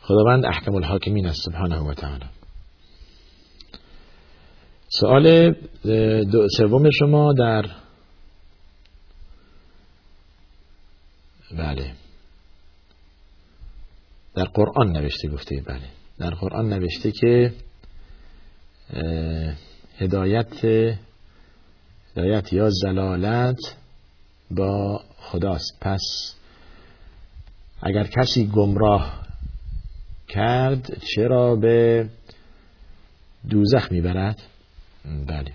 خداوند 0.01 0.47
احکم 0.47 0.75
الحاکمین 0.75 1.27
است 1.27 1.39
سبحانه 1.45 1.79
و 1.79 1.95
تعالی. 1.95 2.25
سوال 4.89 5.55
سوم 6.57 6.91
شما 6.91 7.33
در 7.33 7.65
بله. 11.59 11.93
در 14.35 14.45
قرآن 14.45 14.93
نوشته 14.93 15.29
گفته 15.29 15.63
بله. 15.67 15.89
در 16.19 16.31
قرآن 16.31 16.69
نوشته 16.69 17.13
که 17.13 17.53
هدایت 19.99 20.65
هدایت 22.17 22.53
یا 22.53 22.71
زلالت 22.71 23.77
با 24.51 25.03
خداست. 25.19 25.79
پس 25.81 26.35
اگر 27.83 28.05
کسی 28.05 28.47
گمراه 28.47 29.23
کرد 30.29 31.03
چرا 31.15 31.57
به 31.57 32.09
دوزخ 33.51 33.93
می‌برد؟ 33.93 34.43
بله. 35.27 35.53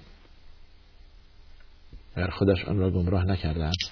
اگر 2.16 2.30
خودش 2.30 2.66
آن 2.66 2.78
را 2.78 2.92
گمراه 2.92 3.26
نکرده 3.26 3.64
است. 3.64 3.92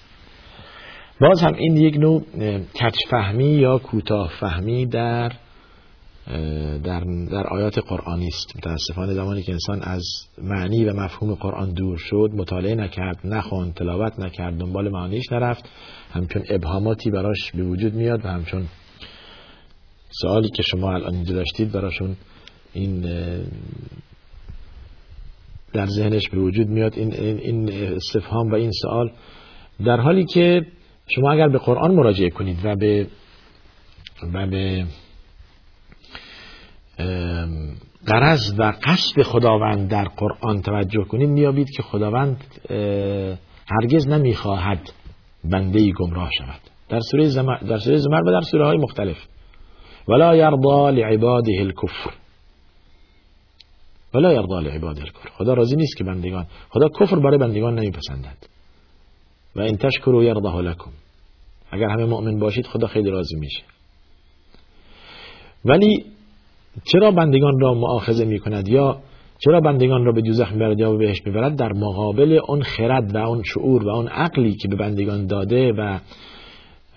باز 1.20 1.40
هم 1.40 1.54
این 1.54 1.76
یک 1.76 1.96
نوع 1.96 2.22
کچ 2.58 2.94
فهمی 3.10 3.52
یا 3.52 3.78
کوتاه 3.78 4.32
فهمی 4.40 4.86
در 4.86 5.32
در, 6.84 7.04
در 7.30 7.46
آیات 7.46 7.78
قرآنی 7.78 8.26
است 8.26 8.56
متاسفانه 8.56 9.14
زمانی 9.14 9.42
که 9.42 9.52
انسان 9.52 9.82
از 9.82 10.02
معنی 10.38 10.84
و 10.84 10.94
مفهوم 10.94 11.34
قرآن 11.34 11.70
دور 11.70 11.96
شد 11.98 12.30
مطالعه 12.34 12.74
نکرد 12.74 13.18
نخوان 13.24 13.72
تلاوت 13.72 14.18
نکرد 14.18 14.58
دنبال 14.58 14.88
معانیش 14.88 15.32
نرفت. 15.32 15.68
همچون 16.12 16.42
ابهاماتی 16.50 17.10
براش 17.10 17.52
به 17.54 17.62
وجود 17.62 17.94
میاد 17.94 18.24
و 18.24 18.28
همچون 18.28 18.68
سوالی 20.10 20.48
که 20.48 20.62
شما 20.62 20.92
الان 20.94 21.14
اینجا 21.14 21.34
داشتید 21.34 21.72
براشون 21.72 22.16
این 22.72 23.00
در 25.72 25.86
ذهنش 25.86 26.28
به 26.28 26.38
وجود 26.38 26.68
میاد 26.68 26.98
این, 26.98 27.14
این 27.14 27.72
استفهام 27.72 28.50
و 28.50 28.54
این 28.54 28.70
سوال. 28.82 29.10
در 29.84 29.96
حالی 29.96 30.24
که 30.24 30.66
شما 31.08 31.32
اگر 31.32 31.48
به 31.48 31.58
قرآن 31.58 31.94
مراجعه 31.94 32.30
کنید 32.30 32.58
و 32.64 32.76
به 32.76 33.06
و 34.32 34.46
به 34.46 34.86
قرض 38.06 38.54
و 38.58 38.72
قصد 38.84 39.22
خداوند 39.22 39.90
در 39.90 40.04
قرآن 40.04 40.62
توجه 40.62 41.04
کنید 41.04 41.28
میابید 41.28 41.70
که 41.70 41.82
خداوند 41.82 42.44
هرگز 43.66 44.08
نمی‌خواهد 44.08 44.92
بنده 45.44 45.80
ای 45.80 45.92
گمراه 45.92 46.30
شود. 46.38 46.60
در 46.88 47.00
سوره 47.00 47.28
زمر 47.28 47.56
در 47.56 47.78
سوره 47.78 47.96
زمر 47.96 48.22
و 48.22 48.30
در 48.32 48.40
سوره 48.40 48.66
های 48.66 48.76
مختلف. 48.76 49.16
ولا 50.08 50.36
یرضا 50.36 50.90
لعباده 50.90 51.52
الكفر. 51.60 52.10
ولا 54.14 54.32
یرضا 54.32 54.60
لعباده 54.60 55.02
الكفر. 55.02 55.28
خدا 55.38 55.54
راضی 55.54 55.76
نیست 55.76 55.96
که 55.96 56.04
بندگان 56.04 56.46
خدا 56.70 56.88
کفر 57.00 57.18
برای 57.18 57.38
بندگان 57.38 57.74
نمیپسندد. 57.74 58.36
و 59.56 59.60
این 59.60 59.76
تشکروا 59.76 60.24
یرضه 60.24 60.60
لکم 60.60 60.90
اگر 61.70 61.88
همه 61.88 62.04
مؤمن 62.04 62.38
باشید 62.38 62.66
خدا 62.66 62.86
خیلی 62.86 63.10
راضی 63.10 63.36
میشه. 63.36 63.62
ولی 65.64 66.04
چرا 66.84 67.10
بندگان 67.10 67.60
را 67.60 67.74
معاخذه 67.74 68.24
می 68.24 68.38
کند 68.38 68.68
یا 68.68 69.00
چرا 69.38 69.60
بندگان 69.60 70.04
را 70.04 70.12
به 70.12 70.20
دوزخ 70.20 70.52
می‌برد 70.52 70.78
یا 70.78 70.90
به 70.90 70.96
بهش 70.96 71.22
می‌برد؟ 71.26 71.56
در 71.56 71.72
مقابل 71.72 72.40
اون 72.48 72.62
خرد 72.62 73.14
و 73.14 73.18
اون 73.18 73.42
شعور 73.42 73.84
و 73.84 73.88
اون 73.88 74.08
عقلی 74.08 74.54
که 74.54 74.68
به 74.68 74.76
بندگان 74.76 75.26
داده 75.26 75.72
و 75.72 75.98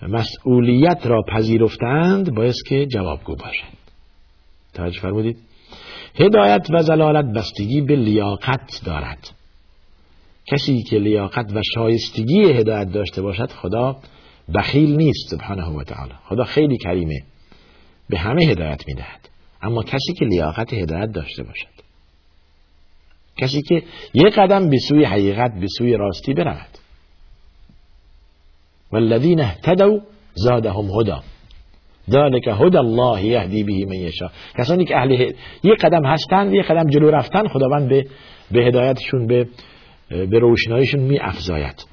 مسئولیت 0.02 1.06
را 1.06 1.22
پذیرفتند 1.28 2.34
باید 2.34 2.54
که 2.68 2.86
جوابگو 2.86 3.36
باشند. 3.36 3.76
توجه 4.74 5.00
فرمودید؟ 5.00 5.38
هدایت 6.14 6.66
و 6.70 6.82
زلالت 6.82 7.24
بستگی 7.24 7.80
به 7.80 7.96
لیاقت 7.96 8.82
دارد. 8.84 9.30
کسی 10.46 10.82
که 10.82 10.98
لیاقت 10.98 11.52
و 11.54 11.60
شایستگی 11.74 12.42
هدایت 12.42 12.92
داشته 12.92 13.22
باشد 13.22 13.50
خدا 13.50 13.96
بخیل 14.54 14.96
نیست 14.96 15.30
سبحانه 15.30 15.68
و 15.68 15.82
تعالی. 15.82 16.12
خدا 16.28 16.44
خیلی 16.44 16.78
کریمه. 16.78 17.22
به 18.08 18.18
همه 18.18 18.44
هدایت 18.44 18.88
می‌دهد. 18.88 19.28
اما 19.66 19.82
کسی 19.82 20.12
که 20.18 20.24
لیاقت 20.24 20.72
هدایت 20.72 21.12
داشته 21.12 21.42
باشد. 21.42 21.76
کسی 23.36 23.62
که 23.62 23.82
یک 24.14 24.34
قدم 24.34 24.70
به 24.70 24.76
سوی 24.88 25.04
حقیقت 25.04 25.54
به 25.60 25.66
سوی 25.78 25.96
راستی 25.96 26.34
برود. 26.34 26.78
والذین 28.92 29.40
اهتدوا 29.40 29.98
زادهم 30.34 30.90
هدا 31.00 31.22
ذلك 32.10 32.48
هدى 32.48 32.78
الله 32.78 33.24
یهدی 33.24 33.64
به 33.64 33.86
من 33.86 33.94
یشاء. 33.94 34.28
کسانی 34.58 34.84
که 34.84 34.96
اهل 34.96 35.32
یک 35.64 35.78
قدم 35.80 36.06
هستند 36.06 36.54
یک 36.54 36.64
قدم 36.64 36.90
جلو 36.90 37.10
رفتن 37.10 37.48
خداوند 37.48 37.88
به 37.88 38.06
به 38.50 38.64
هدایتشون 38.64 39.26
به 39.26 39.48
به 40.08 40.38
روشنایشون 40.38 41.00
می 41.00 41.18
افزاید 41.18 41.86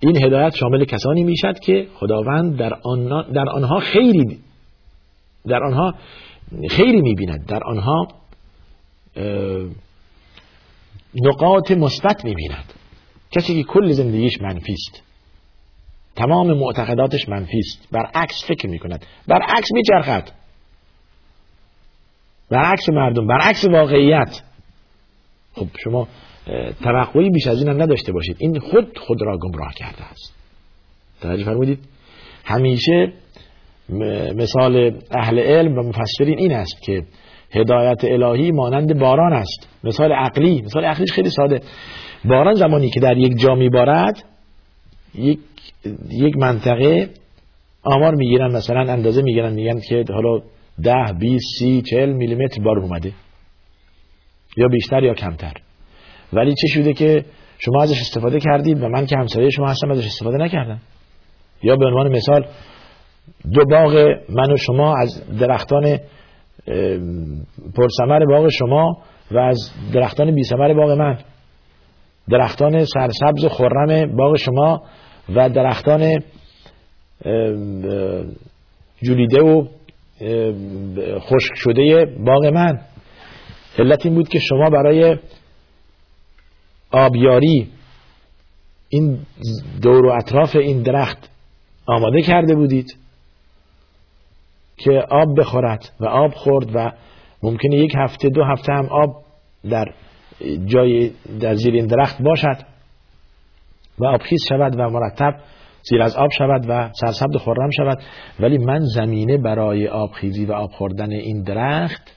این 0.00 0.24
هدایت 0.24 0.54
شامل 0.56 0.84
کسانی 0.84 1.24
می‌شد 1.24 1.58
که 1.58 1.86
خداوند 1.94 2.56
در, 2.56 2.74
آنها 2.84 3.22
در 3.22 3.48
آنها 3.48 3.80
خیری 3.80 4.38
در 5.46 5.62
آنها 5.64 5.94
خیری 6.70 7.00
می‌بیند. 7.00 7.46
در 7.46 7.64
آنها 7.64 8.08
نقاط 11.14 11.70
مثبت 11.70 12.24
می‌بیند. 12.24 12.74
کسی 13.30 13.62
که 13.62 13.68
کل 13.68 13.92
زندگیش 13.92 14.40
منفی 14.40 14.72
است. 14.72 15.02
تمام 16.16 16.52
معتقداتش 16.52 17.28
منفی 17.28 17.58
است. 17.58 17.88
برعکس 17.92 18.44
فکر 18.48 18.68
می‌کند. 18.68 19.06
برعکس 19.26 19.72
میچرخد. 19.72 20.28
برعکس 22.50 22.88
مردم 22.88 23.26
برعکس 23.26 23.64
واقعیت. 23.64 24.42
خب 25.54 25.66
شما 25.84 26.08
توقعی 26.82 27.30
بیش 27.30 27.46
از 27.46 27.58
این 27.58 27.68
هم 27.68 27.82
نداشته 27.82 28.12
باشید. 28.12 28.36
این 28.40 28.58
خود 28.60 28.98
خود 28.98 29.22
را 29.22 29.38
گمراه 29.38 29.74
کرده 29.74 30.02
است. 30.02 30.34
توجه 31.20 31.44
فرمودید. 31.44 31.78
همیشه 32.44 33.12
مثال 34.34 35.00
اهل 35.10 35.38
علم 35.38 35.78
و 35.78 35.82
مفسرین 35.82 36.38
این 36.38 36.52
است 36.52 36.82
که 36.82 37.02
هدایت 37.52 38.04
الهی 38.04 38.52
مانند 38.52 38.98
باران 38.98 39.32
است. 39.32 39.68
مثال 39.84 40.12
عقلی 40.12 40.62
مثال 40.62 40.84
عقلیش 40.84 41.12
خیلی 41.12 41.30
ساده. 41.30 41.60
باران 42.24 42.54
زمانی 42.54 42.90
که 42.90 43.00
در 43.00 43.18
یک 43.18 43.38
جا 43.38 43.54
میبارد 43.54 44.24
یک 45.14 45.38
یک 46.10 46.36
منطقه 46.36 47.08
آمار 47.82 48.14
می‌گیرن 48.14 48.52
مثلا 48.52 48.92
اندازه 48.92 49.22
می‌گیرن 49.22 49.52
میگن 49.52 49.80
که 49.80 50.04
حالا 50.08 50.42
ده 50.82 51.12
بیس 51.20 51.42
سی 51.58 51.82
چل 51.82 52.12
میلیمتر 52.12 52.62
بار 52.62 52.78
اومده. 52.78 53.12
یا 54.56 54.68
بیشتر 54.68 55.02
یا 55.02 55.14
کمتر. 55.14 55.52
ولی 56.32 56.54
چه 56.54 56.66
شده 56.66 56.92
که 56.92 57.24
شما 57.58 57.82
ازش 57.82 58.00
استفاده 58.00 58.40
کردید 58.40 58.82
و 58.82 58.88
من 58.88 59.06
که 59.06 59.16
همسایه 59.16 59.50
شما 59.50 59.66
هستم 59.68 59.90
ازش 59.90 60.06
استفاده 60.06 60.36
نکردم. 60.36 60.80
یا 61.62 61.76
به 61.76 61.86
عنوان 61.86 62.08
مثال 62.12 62.46
دو 63.52 63.64
باغ 63.64 63.96
من 64.28 64.52
و 64.52 64.56
شما 64.56 64.94
از 64.96 65.38
درختان 65.40 65.98
پرسمر 67.76 68.24
باغ 68.30 68.48
شما 68.48 69.02
و 69.30 69.38
از 69.38 69.70
درختان 69.92 70.34
بیسمر 70.34 70.74
باغ 70.74 70.90
من. 70.90 71.18
درختان 72.28 72.84
سرسبز 72.84 73.46
خرم 73.46 74.16
باغ 74.16 74.36
شما 74.36 74.82
و 75.34 75.48
درختان 75.48 76.22
جولیده 79.02 79.40
و 79.42 79.64
خشک 81.18 81.54
شده 81.54 82.04
باغ 82.26 82.44
من. 82.44 82.80
علت 83.78 84.06
این 84.06 84.14
بود 84.14 84.28
که 84.28 84.38
شما 84.38 84.70
برای 84.70 85.16
آبیاری 86.90 87.68
این 88.88 89.18
دور 89.82 90.06
و 90.06 90.12
اطراف 90.18 90.56
این 90.56 90.82
درخت 90.82 91.30
آماده 91.86 92.22
کرده 92.22 92.54
بودید. 92.54 92.99
که 94.80 94.90
آب 95.10 95.40
بخورد 95.40 95.90
و 96.00 96.06
آب 96.06 96.34
خورد 96.34 96.70
و 96.74 96.92
ممکنه 97.42 97.76
یک 97.76 97.92
هفته 97.96 98.28
دو 98.28 98.44
هفته 98.44 98.72
هم 98.72 98.86
آب 98.86 99.22
در 99.70 99.84
جای 100.66 101.10
در 101.40 101.54
زیر 101.54 101.74
این 101.74 101.86
درخت 101.86 102.22
باشد 102.22 102.56
و 103.98 104.06
آبخیز 104.06 104.40
شود 104.48 104.78
و 104.78 104.90
مرتب 104.90 105.34
زیر 105.82 106.02
از 106.02 106.16
آب 106.16 106.30
شود 106.38 106.64
و 106.68 106.90
سرسبد 106.92 107.36
خورم 107.36 107.70
شود. 107.70 107.98
ولی 108.40 108.58
من 108.58 108.80
زمینه 108.80 109.36
برای 109.38 109.88
آبخیزی 109.88 110.46
و 110.46 110.52
آب 110.52 110.70
خوردن 110.70 111.12
این 111.12 111.42
درخت 111.42 112.16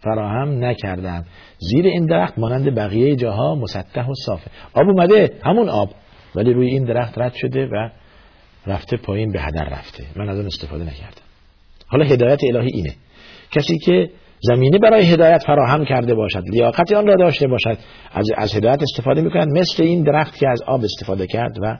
فراهم 0.00 0.64
نکردم. 0.64 1.24
زیر 1.58 1.86
این 1.86 2.06
درخت 2.06 2.38
مانند 2.38 2.74
بقیه 2.74 3.16
جاها 3.16 3.54
مسطح 3.54 4.06
و 4.06 4.14
صافه. 4.26 4.50
آب 4.74 4.88
اومده 4.88 5.32
همون 5.44 5.68
آب. 5.68 5.90
ولی 6.34 6.52
روی 6.52 6.66
این 6.66 6.84
درخت 6.84 7.18
رد 7.18 7.32
شده 7.34 7.66
و 7.66 7.88
رفته 8.66 8.96
پایین 8.96 9.32
به 9.32 9.40
هدر 9.40 9.64
رفته. 9.64 10.04
من 10.16 10.28
از 10.28 10.36
اون 10.36 10.46
استفاده 10.46 10.84
نکردم. 10.84 11.29
حالا 11.90 12.04
هدایت 12.04 12.40
الهی 12.44 12.70
اینه. 12.74 12.94
کسی 13.52 13.78
که 13.78 14.10
زمینه 14.40 14.78
برای 14.78 15.04
هدایت 15.04 15.42
فراهم 15.46 15.84
کرده 15.84 16.14
باشد 16.14 16.42
لیاقت 16.50 16.92
آن 16.92 17.06
را 17.06 17.14
داشته 17.16 17.48
باشد 17.48 17.78
از, 18.12 18.26
از 18.36 18.54
هدایت 18.54 18.82
استفاده 18.82 19.20
می‌کنند 19.20 19.58
مثل 19.58 19.82
این 19.82 20.02
درخت 20.02 20.38
که 20.38 20.48
از 20.48 20.62
آب 20.62 20.84
استفاده 20.84 21.26
کرد 21.26 21.56
و 21.62 21.78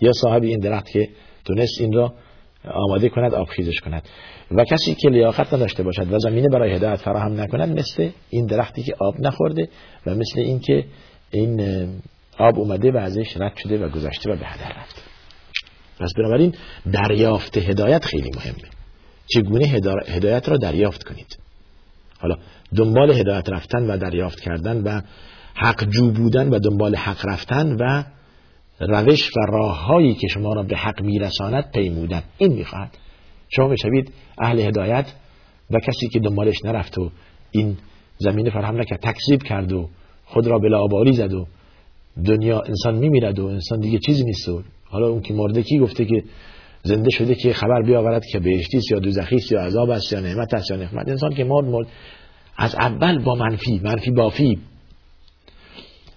یا 0.00 0.12
صاحب 0.12 0.42
این 0.42 0.58
درخت 0.58 0.90
که 0.90 1.08
تونست 1.44 1.80
این 1.80 1.92
را 1.92 2.14
آماده 2.74 3.08
کند 3.08 3.34
آب 3.34 3.48
خیزش 3.48 3.80
کند. 3.80 4.02
و 4.50 4.64
کسی 4.64 4.94
که 4.94 5.08
لیاقت 5.08 5.54
نداشته 5.54 5.82
باشد 5.82 6.12
و 6.12 6.18
زمینه 6.18 6.48
برای 6.48 6.74
هدایت 6.74 6.96
فراهم 6.96 7.40
نکند 7.40 7.78
مثل 7.78 8.08
این 8.30 8.46
درختی 8.46 8.82
که 8.82 8.94
آب 9.00 9.20
نخورده 9.20 9.68
و 10.06 10.14
مثل 10.14 10.40
این 10.40 10.60
که 10.60 10.84
این 11.30 11.60
آب 12.38 12.58
اومده 12.58 12.92
و 12.92 12.96
ازش 12.96 13.36
رد 13.36 13.56
شده 13.56 13.86
و 13.86 13.88
گذشته 13.88 14.32
و 14.32 14.36
به 14.36 14.46
هدر 14.46 14.78
رفته 14.78 15.02
پس 16.00 16.12
بنابراین 16.18 16.54
دریافت 16.92 17.58
هدایت 17.58 18.04
خیلی 18.04 18.30
مهمه. 18.36 18.81
چگونه 19.34 19.66
هدایت 20.08 20.48
را 20.48 20.56
دریافت 20.56 21.04
کنید. 21.04 21.38
حالا 22.18 22.36
دنبال 22.76 23.10
هدایت 23.10 23.48
رفتن 23.48 23.90
و 23.90 23.96
دریافت 23.96 24.40
کردن 24.40 24.82
و 24.82 25.00
حق 25.54 25.84
جو 25.84 26.10
بودن 26.10 26.48
و 26.48 26.58
دنبال 26.58 26.96
حق 26.96 27.26
رفتن 27.26 27.76
و 27.80 28.04
روش 28.80 29.30
و 29.36 29.40
راههایی 29.40 30.14
که 30.14 30.28
شما 30.28 30.54
را 30.54 30.62
به 30.62 30.76
حق 30.76 31.02
میرساند 31.02 31.70
پیمودن. 31.74 32.22
این 32.38 32.52
می‌خواهد. 32.52 32.98
شما 33.48 33.68
می‌شوید 33.68 34.12
اهل 34.38 34.60
هدایت 34.60 35.06
و 35.70 35.80
کسی 35.80 36.08
که 36.12 36.20
دنبالش 36.20 36.64
نرفت 36.64 36.98
و 36.98 37.10
این 37.50 37.76
زمینه 38.18 38.50
فرهم 38.50 38.80
نکرد 38.80 39.00
تکذیب 39.00 39.42
کرد 39.42 39.72
و 39.72 39.88
خود 40.24 40.46
را 40.46 40.58
بلا 40.58 40.80
آباری 40.80 41.12
زد 41.12 41.34
و 41.34 41.46
دنیا 42.24 42.60
انسان 42.60 42.94
میمیرد 42.94 43.38
و 43.38 43.46
انسان 43.46 43.80
دیگه 43.80 43.98
چیزی 44.06 44.24
نیست 44.24 44.48
و 44.48 44.62
حالا 44.84 45.08
اون 45.08 45.20
که 45.20 45.34
مرده 45.34 45.62
کی 45.62 45.78
گفته 45.78 46.04
که 46.04 46.24
زنده 46.82 47.10
شده 47.10 47.34
که 47.34 47.52
خبر 47.52 47.82
بیاورد 47.82 48.22
که 48.32 48.38
بهشتی 48.38 48.80
یا 48.90 48.98
دوزخی 48.98 49.36
یا 49.50 49.60
عذاب 49.60 49.90
است 49.90 50.12
یا 50.12 50.20
نعمت 50.20 50.54
است 50.54 50.70
یا 50.70 50.76
نعمت. 50.76 51.08
انسان 51.08 51.34
که 51.34 51.44
مرد 51.44 51.64
مرد 51.64 51.86
از 52.56 52.74
اول 52.74 53.24
با 53.24 53.34
منفی 53.34 53.80
منفی 53.84 54.10
بافی 54.10 54.58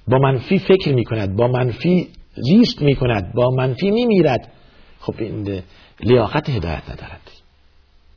با 0.08 0.18
منفی 0.18 0.60
فکر 0.60 0.94
می 0.94 1.04
کند 1.04 1.36
با 1.36 1.48
منفی 1.48 2.08
زیست 2.36 2.82
می 2.82 2.96
کند 2.96 3.34
با 3.34 3.50
منفی 3.50 3.92
می 3.92 4.06
میرد 4.06 4.52
خب 5.00 5.16
این 5.20 5.62
لیاقت 6.00 6.50
هدایت 6.50 6.84
ندارد. 6.90 7.22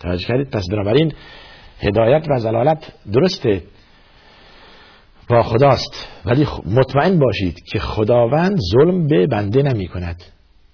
توجه 0.01 0.27
کردید؟ 0.27 0.51
پس 0.51 0.65
بنابراین 0.71 1.13
هدایت 1.81 2.27
و 2.31 2.39
زلالت 2.39 2.93
درسته. 3.13 3.63
با 5.31 5.43
خداست. 5.43 6.09
ولی 6.25 6.47
مطمئن 6.67 7.19
باشید 7.19 7.65
که 7.73 7.79
خداوند 7.79 8.59
ظلم 8.73 9.07
به 9.07 9.27
بنده 9.27 9.63
نمی 9.63 9.89
کند 9.89 10.23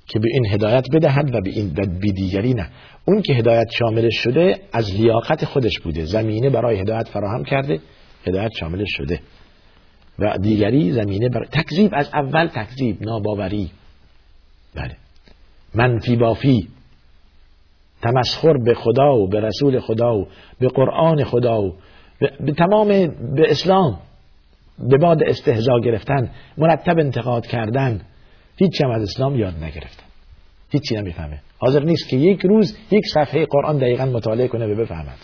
که 0.06 0.18
به 0.18 0.28
این 0.32 0.46
هدایت 0.46 0.84
بدهد 0.92 1.34
و 1.34 1.40
به 1.40 1.50
این 1.50 1.68
بی 2.00 2.12
دیگری 2.12 2.54
نه. 2.54 2.68
اون 3.04 3.22
که 3.22 3.32
هدایت 3.32 3.66
شاملش 3.78 4.14
شده 4.16 4.60
از 4.72 4.94
لیاقت 4.94 5.44
خودش 5.44 5.80
بوده. 5.80 6.04
زمینه 6.04 6.50
برای 6.50 6.80
هدایت 6.80 7.08
فراهم 7.08 7.44
کرده 7.44 7.80
هدایت 8.26 8.50
شاملش 8.60 8.88
شده. 8.96 9.20
و 10.18 10.38
دیگری 10.38 10.92
زمینه 10.92 11.28
برای 11.28 11.48
تکذیب 11.52 11.90
از 11.94 12.10
اول 12.14 12.46
تکذیب 12.46 13.02
ناباوری. 13.02 13.70
بله. 14.74 14.96
منفی 15.74 16.16
بافی 16.16 16.68
تمسخر 18.02 18.52
به 18.64 18.74
خدا 18.74 19.14
و 19.14 19.28
به 19.28 19.40
رسول 19.40 19.80
خدا 19.80 20.16
و 20.16 20.26
به 20.60 20.68
قرآن 20.68 21.24
خدا 21.24 21.62
و 21.62 21.74
به 22.40 22.52
تمام 22.52 22.88
به 23.34 23.50
اسلام 23.50 23.98
به 24.78 24.98
باد 24.98 25.22
استهزا 25.22 25.80
گرفتن 25.84 26.30
مرتب 26.58 26.98
انتقاد 26.98 27.46
کردن. 27.46 28.00
هیچی 28.56 28.84
هم 28.84 28.90
از 28.90 29.02
اسلام 29.02 29.36
یاد 29.36 29.64
نگرفتن 29.64 30.04
هیچی 30.70 30.94
نمی‌فهمه. 30.94 31.40
حاضر 31.58 31.82
نیست 31.82 32.08
که 32.08 32.16
یک 32.16 32.40
روز 32.40 32.78
یک 32.90 33.04
صفحه 33.14 33.46
قرآن 33.46 33.78
دقیقا 33.78 34.04
مطالعه 34.04 34.48
کنه 34.48 34.66
به 34.66 34.74
بفهمد. 34.74 35.18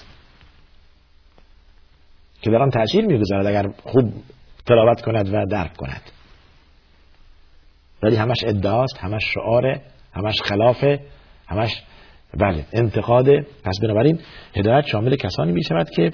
که 2.42 2.50
در 2.50 2.62
آن 2.62 2.70
تاثیر 2.70 3.06
می‌گذارد 3.06 3.46
اگر 3.46 3.70
خوب 3.82 4.12
تلاوت 4.66 5.00
کند 5.00 5.34
و 5.34 5.46
درک 5.46 5.76
کند. 5.76 6.02
ولی 8.02 8.16
همش 8.16 8.44
ادعاست 8.44 8.98
همش 8.98 9.22
شعاره 9.34 9.80
همش 10.12 10.42
خلافه 10.42 11.00
همش 11.48 11.82
بله 12.34 12.66
انتقاده. 12.72 13.46
پس 13.64 13.80
بنابراین 13.82 14.20
هدایت 14.54 14.86
شامل 14.86 15.16
کسانی 15.16 15.52
می 15.52 15.64
شود 15.64 15.90
که 15.90 16.12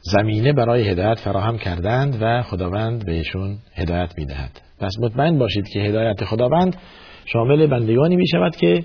زمینه 0.00 0.52
برای 0.52 0.88
هدایت 0.88 1.18
فراهم 1.18 1.58
کردند 1.58 2.22
و 2.22 2.42
خداوند 2.42 3.06
بهشون 3.06 3.58
هدایت 3.74 4.18
می 4.18 4.26
دهد 4.26 4.60
پس 4.82 4.92
مطمئن 5.00 5.38
باشید 5.38 5.68
که 5.68 5.80
هدایت 5.80 6.24
خداوند 6.24 6.76
شامل 7.24 7.66
بندگانی 7.66 8.16
می 8.16 8.28
شود 8.28 8.56
که 8.56 8.84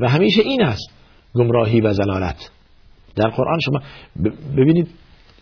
و 0.00 0.08
همیشه 0.08 0.42
این 0.42 0.62
است 0.62 0.90
گمراهی 1.34 1.80
و 1.80 1.92
زلالت. 1.92 2.50
در 3.16 3.28
قرآن 3.28 3.58
شما 3.60 3.80
ببینید 4.56 4.88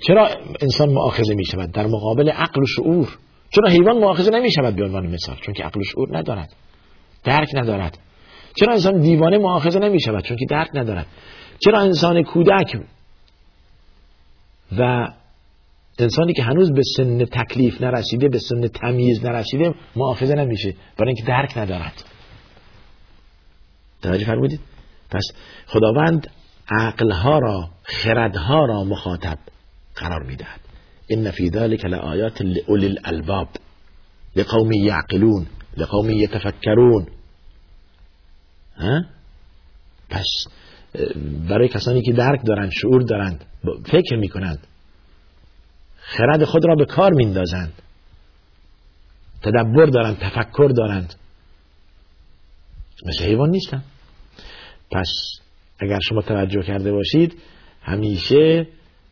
چرا 0.06 0.28
انسان 0.62 0.88
مؤاخذه 0.88 1.34
می 1.34 1.44
شود 1.44 1.72
در 1.72 1.86
مقابل 1.86 2.30
عقل 2.30 2.62
و 2.62 2.66
شعور. 2.66 3.18
چرا 3.54 3.68
حیوان 3.68 3.98
مؤاخذه 3.98 4.30
نمی 4.30 4.52
شود 4.52 4.76
به 4.76 4.84
عنوان 4.84 5.06
مثال؟ 5.06 5.36
چون 5.36 5.54
که 5.54 5.64
عقل 5.64 5.80
و 5.80 5.84
شعور 5.84 6.18
ندارد. 6.18 6.52
درک 7.24 7.48
ندارد. 7.54 7.98
چرا 8.54 8.72
انسان 8.72 9.00
دیوانه 9.00 9.38
مؤاخذه 9.38 9.78
نمی 9.78 10.00
شود 10.00 10.24
چون 10.24 10.36
که 10.36 10.46
درک 10.50 10.68
ندارد. 10.74 11.06
چرا 11.64 11.80
انسان 11.80 12.22
کودک 12.22 12.78
و 14.78 15.08
انسانی 15.98 16.32
که 16.32 16.42
هنوز 16.42 16.72
به 16.72 16.82
سن 16.96 17.24
تکلیف 17.24 17.80
نرسیده 17.80 18.28
به 18.28 18.38
سن 18.38 18.68
تمیز 18.68 19.24
نرسیده 19.24 19.74
مؤاخذه 19.96 20.34
نمیشه. 20.34 20.74
برای 20.96 21.08
اینکه 21.08 21.24
درک 21.24 21.58
ندارد. 21.58 22.04
توجه 24.02 24.24
فرمودید؟ 24.24 24.60
پس 25.10 25.24
خداوند 25.66 26.30
عقلها 26.70 27.38
را 27.38 27.68
خردها 27.82 28.64
را 28.64 28.84
مخاطب 28.84 29.38
قرار 29.96 30.22
می‌دهد. 30.22 30.60
ان 31.10 31.30
فی 31.30 31.50
ذلک 31.50 31.84
لآیات 31.84 32.42
لأولی 32.42 32.86
الالباب 32.86 33.48
لقوم 34.36 34.72
یعقلون 34.72 35.46
لقوم 35.76 36.10
یتفکرون. 36.10 37.06
پس 40.10 40.26
برای 41.48 41.68
کسانی 41.68 42.02
که 42.02 42.12
درک 42.12 42.40
دارند 42.46 42.70
شعور 42.70 43.02
دارند 43.02 43.44
فکر 43.84 44.16
می‌کنند 44.16 44.66
خرد 46.08 46.44
خود 46.44 46.64
را 46.64 46.74
به 46.74 46.84
کار 46.84 47.12
میندازند. 47.12 47.72
تدبر 49.42 49.86
دارند 49.86 50.18
تفکر 50.18 50.72
دارند. 50.76 51.14
مثل 53.06 53.24
حیوان 53.24 53.50
نیستن 53.50 53.82
پس 54.90 55.08
اگر 55.78 55.98
شما 56.08 56.22
توجه 56.22 56.62
کرده 56.62 56.92
باشید 56.92 57.38
همیشه 57.82 58.66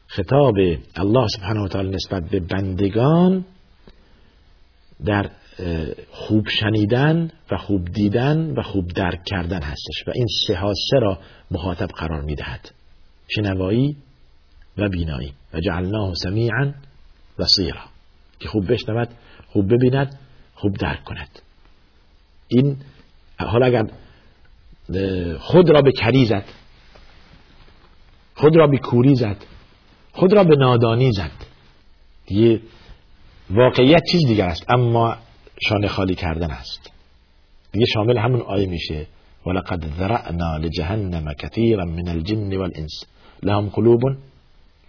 خطاب 0.07 0.55
الله 0.97 1.27
سبحانه 1.29 1.61
و 1.61 1.69
تعالی 1.69 1.91
نسبت 1.91 2.23
به 2.31 2.41
بندگان 2.41 3.45
در 5.05 5.31
خوب 6.11 6.49
شنیدن 6.49 7.31
و 7.51 7.57
خوب 7.57 7.85
دیدن 7.85 8.51
و 8.59 8.63
خوب 8.63 8.89
درک 8.89 9.25
کردن 9.27 9.63
هستش 9.63 10.09
و 10.09 10.11
این 10.15 10.27
سه 10.47 10.55
سه 10.91 10.99
را 10.99 11.19
مخاطب 11.51 11.87
قرار 11.87 12.23
می‌دهد. 12.23 12.71
شنوایی 13.29 13.97
و 14.79 14.89
بینایی. 14.89 15.33
و 15.55 15.61
جعلناه 15.61 16.13
سمیعا 16.15 16.73
بصیرا. 17.39 17.81
که 18.41 18.49
خوب 18.49 18.73
بشنود 18.73 19.09
خوب 19.49 19.75
ببیند 19.75 20.19
خوب 20.55 20.77
درک 20.77 21.05
کند. 21.05 21.29
این 22.49 22.77
حالا 23.39 23.67
اگر 23.67 23.87
خود 25.39 25.71
را 25.71 25.83
به 25.83 25.93
کری 25.93 26.27
زد 26.27 26.45
خود 28.35 28.57
را 28.57 28.67
به 28.67 28.79
کوری 28.79 29.15
زد 29.15 29.37
خود 30.13 30.33
را 30.33 30.45
به 30.45 30.57
نادانی 30.57 31.13
زد. 31.13 31.31
دیگه 32.27 32.61
واقعیت 33.51 34.03
چیز 34.13 34.27
دیگر 34.27 34.47
است 34.47 34.65
اما 34.69 35.17
شانه 35.69 35.89
خالی 35.89 36.15
کردن 36.15 36.51
است. 36.51 36.91
دیگه 37.73 37.87
شامل 37.95 38.19
همون 38.19 38.41
آیه 38.41 38.67
میشه 38.67 39.07
ولقد 39.47 39.87
ذرعنا 39.99 40.57
لجهنم 40.57 41.33
كثيرا 41.39 41.85
من 41.85 42.09
الجن 42.09 42.57
والانس. 42.57 43.05
لهم 43.43 43.69
قلوب 43.69 44.01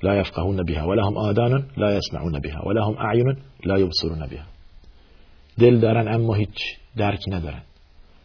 لا 0.03 0.15
يفقهون 0.15 0.63
بها 0.63 0.87
ولهم 0.87 1.17
آذان 1.17 1.65
لا 1.77 1.97
يسمعون 1.97 2.39
بها 2.39 2.67
ولهم 2.67 2.97
اعین 2.97 3.37
لا 3.65 3.77
يبصرون 3.77 4.27
بها. 4.27 4.45
دل 5.59 5.79
دارن 5.79 6.07
اما 6.07 6.33
هیچ 6.33 6.77
درکی 6.97 7.31
ندارن. 7.31 7.61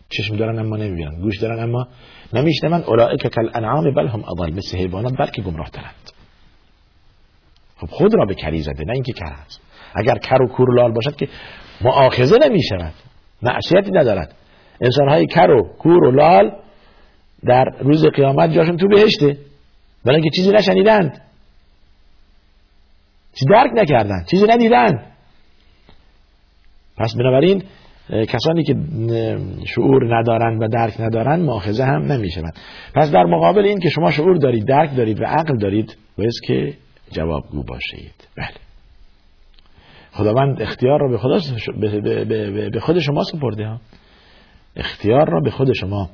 چشم 0.09 0.37
دارن 0.37 0.59
اما 0.59 0.77
نمی‌بینن 0.77 1.21
گوش 1.21 1.39
دارن 1.39 1.63
اما 1.63 1.87
نمیشنون. 2.33 2.83
اولئک 2.83 3.27
کل 3.27 3.51
انعام 3.55 3.95
بل 3.95 4.09
هم 4.09 4.25
اضل 4.25 4.55
مثل 4.55 4.79
حیوانات 4.79 5.13
بلکه 5.19 5.43
گمراه 5.43 5.71
ترند 5.71 6.11
خب 7.77 7.87
خود 7.87 8.15
را 8.15 8.25
به 8.25 8.35
کری 8.35 8.63
زده 8.63 8.85
نه 8.85 8.93
اینکه 8.93 9.13
کر 9.13 9.33
هست 9.33 9.61
اگر 9.95 10.19
کر 10.19 10.43
و 10.43 10.49
کور 10.49 10.75
لال 10.75 10.93
باشد 10.93 11.17
که 11.17 11.29
معاخذه 11.81 12.37
نمی 12.49 12.63
شود 12.63 12.93
معصیتی 13.43 13.91
ندارد. 13.91 14.35
انسان 14.81 15.09
های 15.09 15.27
کر 15.27 15.51
و 15.51 15.77
کور 15.79 16.05
و 16.05 16.11
لال 16.11 16.53
در 17.45 17.65
روز 17.81 18.07
قیامت 18.07 18.53
جاشون 18.53 18.77
تو 18.77 18.89
بهشته. 18.89 19.39
برای 20.05 20.21
اینکه 20.21 20.31
چیزی 20.37 20.51
نشنیدند. 20.51 21.23
چیزی 23.35 23.51
درک 23.51 23.71
نکردند 23.75 24.27
چیزی 24.27 24.47
ندیدند 24.47 25.12
پس 26.97 27.14
بنابراین 27.14 27.62
کسانی 28.11 28.64
که 28.64 28.77
شعور 29.64 30.18
ندارند 30.18 30.62
و 30.62 30.68
درک 30.68 31.01
ندارند 31.01 31.45
ماخذه 31.45 31.85
هم 31.85 32.12
نمی‌شوند 32.12 32.57
پس 32.95 33.11
در 33.11 33.25
مقابل 33.25 33.64
این 33.64 33.81
که 33.81 33.88
شما 33.88 34.11
شعور 34.11 34.37
دارید 34.37 34.64
درک 34.64 34.97
دارید 34.97 35.21
و 35.21 35.25
عقل 35.25 35.57
دارید 35.59 35.97
باید 36.18 36.33
که 36.47 36.75
جوابگو 37.11 37.62
باشید. 37.62 38.29
بله. 38.37 38.55
خداوند 40.12 40.62
اختیار 40.62 41.01
را 41.01 41.09
به, 41.09 41.18
خدا 41.18 41.38
به 42.71 42.81
خود 42.81 42.99
شما 42.99 43.25
سپرده 43.25 43.66
ها. 43.66 43.81
اختیار 44.77 45.31
را 45.31 45.40
به 45.40 45.51
خود 45.51 45.73
شما. 45.73 46.11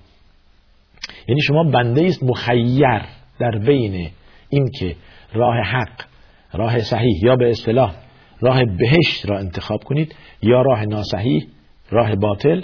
یعنی 1.28 1.40
شما 1.40 1.64
بنده 1.64 2.04
است 2.04 2.22
مخیر 2.22 3.02
در 3.38 3.59
بین 3.66 4.11
اینکه 4.48 4.96
راه 5.35 5.57
حق 5.57 6.08
راه 6.52 6.78
صحیح 6.78 7.24
یا 7.24 7.37
به 7.37 7.50
اصطلاح 7.50 7.94
راه 8.40 8.64
بهشت 8.64 9.30
را 9.30 9.38
انتخاب 9.38 9.84
کنید 9.84 10.14
یا 10.42 10.62
راه 10.62 10.84
ناصحیح 10.84 11.46
راه 11.90 12.16
باطل 12.16 12.62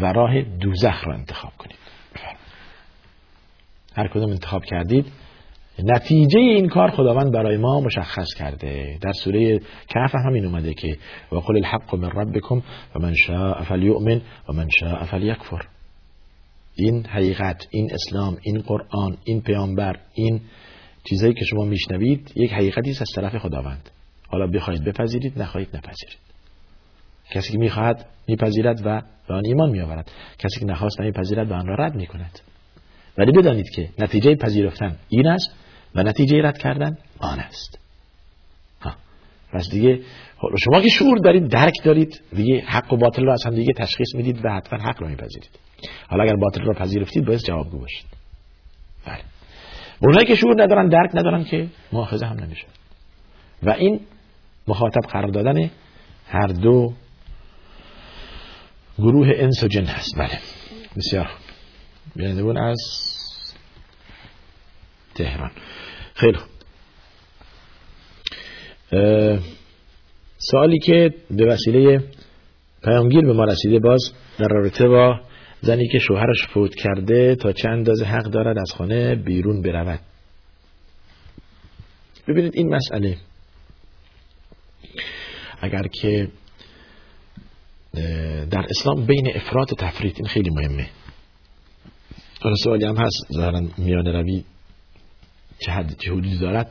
و 0.00 0.12
راه 0.12 0.42
دوزخ 0.42 1.06
را 1.06 1.14
انتخاب 1.14 1.52
کنید. 1.58 1.76
هر 3.96 4.08
کدوم 4.08 4.30
انتخاب 4.30 4.64
کردید. 4.64 5.06
نتیجه 5.84 6.40
این 6.40 6.68
کار 6.68 6.90
خداوند 6.90 7.32
برای 7.32 7.56
ما 7.56 7.80
مشخص 7.80 8.34
کرده. 8.38 8.98
در 9.00 9.12
سوره 9.12 9.58
کهف 9.88 10.14
همین 10.14 10.44
اومده 10.44 10.74
که 10.74 10.96
و 11.32 11.36
قل 11.36 11.56
الحق 11.56 11.94
من 11.94 12.10
ربکم 12.10 12.62
و 12.94 12.98
من 13.00 13.14
شاء 13.14 13.62
فلیؤمن 13.62 14.20
و 14.48 14.52
من 14.52 14.68
شاء 14.80 15.04
فلیکفر. 15.04 15.66
این 16.74 17.06
حقیقت 17.06 17.66
این 17.70 17.90
اسلام 17.92 18.36
این 18.42 18.60
قرآن 18.60 19.16
این 19.24 19.40
پیامبر 19.40 19.96
این 20.14 20.40
چیزایی 21.04 21.34
که 21.34 21.44
شما 21.44 21.64
میشنوید 21.64 22.32
یک 22.36 22.52
حقیقتی 22.52 22.90
است 22.90 23.02
از 23.02 23.08
طرف 23.14 23.36
خداوند. 23.36 23.90
حالا 24.28 24.46
بخواید 24.46 24.84
بپذیرید 24.84 25.42
نخواهید 25.42 25.76
نپذیرید. 25.76 26.18
کسی 27.30 27.52
که 27.52 27.58
می‌خواهد 27.58 28.06
میپذیرد 28.28 28.80
و 28.84 29.02
به 29.28 29.34
آن 29.34 29.42
ایمان 29.46 29.70
میآورد. 29.70 30.10
کسی 30.38 30.60
که 30.60 30.66
نخواست 30.66 31.00
نمیپذیرد 31.00 31.50
و 31.50 31.54
آن 31.54 31.66
را 31.66 31.74
رد 31.74 31.94
می‌کند. 31.94 32.38
ولی 33.18 33.32
بدانید 33.32 33.70
که 33.74 33.88
نتیجه 33.98 34.34
پذیرفتن 34.34 34.96
این 35.08 35.26
است 35.26 35.50
و 35.94 36.02
نتیجه 36.02 36.42
رد 36.42 36.58
کردن 36.58 36.98
آن 37.18 37.40
است. 37.40 37.78
ها. 38.80 38.94
پس 39.52 39.64
دیگه 39.70 40.00
شما 40.64 40.80
که 40.80 40.88
شعور 40.88 41.18
دارید 41.18 41.48
درک 41.48 41.74
دارید 41.84 42.20
دیگه 42.36 42.60
حق 42.60 42.92
و 42.92 42.96
باطل 42.96 43.24
را 43.24 43.32
از 43.32 43.42
هم 43.46 43.54
دیگه 43.54 43.72
تشخیص 43.72 44.14
می‌دید 44.14 44.44
و 44.44 44.48
حتما 44.48 44.78
حق 44.78 45.02
را 45.02 45.08
میپذیرید. 45.08 45.50
حالا 46.08 46.22
اگر 46.22 46.36
باطل 46.36 46.62
را 46.62 46.74
پذیرفتید 46.74 47.24
باید 47.24 47.40
جوابگو 47.40 47.78
باشید. 47.78 48.06
بله. 49.06 49.20
اونایی 50.02 50.26
که 50.26 50.34
شعور 50.34 50.62
ندارن 50.62 50.88
درک 50.88 51.10
ندارن 51.14 51.44
که 51.44 51.68
مؤاخذه 51.92 52.26
هم 52.26 52.40
نمیشه. 52.40 52.66
و 53.62 53.70
این 53.70 54.00
مخاطب 54.68 55.00
قرار 55.00 55.30
دادن 55.30 55.70
هر 56.28 56.46
دو 56.46 56.92
گروه 58.98 59.28
انس 59.34 59.64
و 59.64 59.68
جن 59.68 59.84
هست. 59.84 60.18
بله. 60.18 60.38
بسیار 60.96 61.30
بیننده 62.16 62.60
از 62.60 62.78
تهران. 65.14 65.50
خیلی 66.14 66.38
سوالی 70.38 70.78
که 70.78 71.14
به 71.30 71.46
وسیله 71.46 72.04
پیامگیر 72.84 73.20
به 73.20 73.32
ما 73.32 73.44
رسیده 73.44 73.78
باز 73.78 74.12
در 74.38 74.48
رابطه 74.48 74.88
با 74.88 75.20
زنی 75.62 75.88
که 75.88 75.98
شوهرش 75.98 76.46
فوت 76.54 76.74
کرده 76.74 77.34
تا 77.34 77.52
چند 77.52 77.72
اندازه 77.72 78.04
حق 78.04 78.24
دارد 78.24 78.58
از 78.58 78.72
خانه 78.72 79.14
بیرون 79.14 79.62
برود. 79.62 80.00
ببینید 82.28 82.52
این 82.56 82.74
مسئله. 82.74 83.16
اگر 85.60 85.82
که 85.82 86.28
در 88.50 88.66
اسلام 88.70 89.06
بین 89.06 89.36
افراد 89.36 89.72
و 89.72 89.76
تفرید 89.76 90.16
این 90.16 90.26
خیلی 90.26 90.50
مهمه. 90.50 90.86
حالا 92.42 92.54
سوالی 92.64 92.84
هم 92.84 92.96
هست 92.96 93.32
ظاهرا 93.32 93.62
میان 93.78 94.06
روی 94.06 94.44
چه 95.58 95.72
حد 95.72 95.96
چه 95.98 96.10
حدودی 96.10 96.38
دارد. 96.38 96.70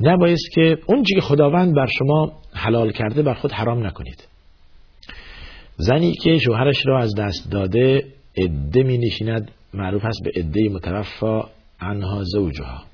نبایست 0.00 0.50
که 0.54 0.78
اون 0.86 1.02
که 1.02 1.20
خداوند 1.20 1.74
بر 1.74 1.86
شما 1.98 2.42
حلال 2.52 2.92
کرده 2.92 3.22
بر 3.22 3.34
خود 3.34 3.52
حرام 3.52 3.86
نکنید. 3.86 4.28
زنی 5.76 6.12
که 6.12 6.38
شوهرش 6.38 6.86
را 6.86 7.02
از 7.02 7.14
دست 7.14 7.50
داده 7.50 8.06
عده 8.36 8.82
می 8.82 8.98
نشیند 8.98 9.50
معروف 9.74 10.04
هست 10.04 10.20
به 10.24 10.30
عده 10.40 10.68
متوفا 10.68 11.48
عنها 11.80 12.22
زوجها. 12.24 12.84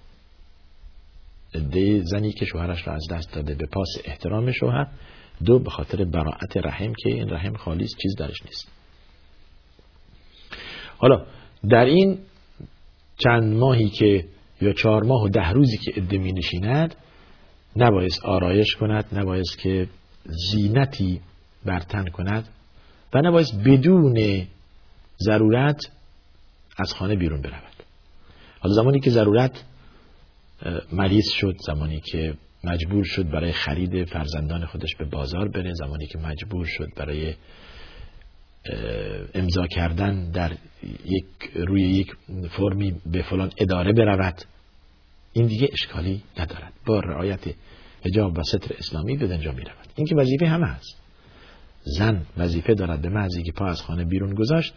عده 1.55 2.03
زنی 2.03 2.33
که 2.33 2.45
شوهرش 2.45 2.87
را 2.87 2.95
از 2.95 3.07
دست 3.11 3.35
داده 3.35 3.55
به 3.55 3.66
پاس 3.66 3.88
احترام 4.05 4.53
شوهر 4.53 4.87
دو 5.45 5.59
به 5.59 5.71
خاطر 5.71 6.05
براعت 6.05 6.57
رحم 6.57 6.93
که 6.93 7.11
این 7.11 7.31
رحم 7.31 7.57
خالیست 7.57 7.99
چیز 8.03 8.14
درش 8.19 8.43
نیست. 8.45 8.69
حالا 10.99 11.27
در 11.71 11.85
این 11.85 12.19
چند 13.19 13.55
ماهی 13.57 13.88
که 13.88 14.25
یا 14.61 14.73
چهار 14.73 15.03
ماه 15.03 15.23
و 15.23 15.29
ده 15.29 15.51
روزی 15.51 15.79
که 15.79 15.93
عده 16.01 16.19
می 16.19 16.33
نشیند 16.33 16.95
نبایست 17.77 18.25
آرایش 18.25 18.75
کند 18.75 19.05
نبایست 19.12 19.59
که 19.59 19.88
زینتی 20.25 21.21
برتن 21.64 22.05
کند. 22.05 22.49
و 23.14 23.18
نبایست 23.23 23.55
بدون 23.64 24.46
ضرورت 25.18 25.90
از 26.77 26.94
خانه 26.94 27.16
بیرون 27.16 27.42
برود. 27.42 27.75
حالا 28.61 28.75
زمانی 28.75 29.01
که 29.01 29.11
ضرورت 29.11 29.64
مریض 30.92 31.29
شد 31.29 31.57
زمانی 31.66 32.01
که 32.01 32.35
مجبور 32.64 33.05
شد 33.05 33.31
برای 33.31 33.53
خرید 33.53 34.05
فرزندان 34.05 34.66
خودش 34.66 34.96
به 34.96 35.05
بازار 35.05 35.49
بره 35.49 35.73
زمانی 35.75 36.07
که 36.07 36.18
مجبور 36.18 36.66
شد 36.66 36.88
برای 36.96 37.35
امضا 39.35 39.66
کردن 39.66 40.31
در 40.31 40.53
یک 41.05 41.25
روی 41.55 41.83
یک 41.83 42.12
فرمی 42.51 43.01
به 43.07 43.23
فلان 43.23 43.51
اداره 43.59 43.92
برود. 43.92 44.42
این 45.33 45.46
دیگه 45.46 45.68
اشکالی 45.73 46.23
ندارد. 46.38 46.73
با 46.87 47.01
رعایت 47.01 47.40
حجاب 48.07 48.38
و 48.38 48.42
ستر 48.42 48.75
اسلامی 48.79 49.16
به 49.16 49.27
دنجا 49.27 49.53
می 49.53 49.62
رود 49.62 49.88
این 49.94 50.07
که 50.07 50.16
وظیفه 50.16 50.46
همه 50.46 50.66
هست 50.66 51.00
زن 51.83 52.23
وظیفه 52.37 52.75
دارد 52.75 53.03
به 53.03 53.09
محضی 53.09 53.43
که 53.43 53.53
پا 53.53 53.66
از 53.66 53.83
خانه 53.83 54.05
بیرون 54.05 54.35
گذاشت 54.35 54.75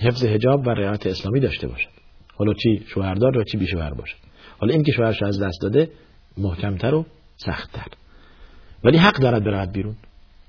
حفظ 0.00 0.24
حجاب 0.24 0.66
و 0.66 0.70
رعایت 0.70 1.06
اسلامی 1.06 1.40
داشته 1.40 1.66
باشد. 1.66 1.88
حالا 2.36 2.54
چی 2.54 2.84
شوهردار 2.86 3.38
و 3.38 3.44
چی 3.44 3.58
بی 3.58 3.66
شوهر 3.66 3.94
باشد. 3.94 4.16
حالا 4.58 4.74
این 4.74 4.82
که 4.82 4.92
شوهرش 4.92 5.22
از 5.22 5.42
دست 5.42 5.58
داده 5.62 5.90
محکمتر 6.38 6.94
و 6.94 7.06
سختتر. 7.36 7.86
ولی 8.84 8.98
حق 8.98 9.18
دارد 9.18 9.44
برود 9.44 9.72
بیرون. 9.72 9.96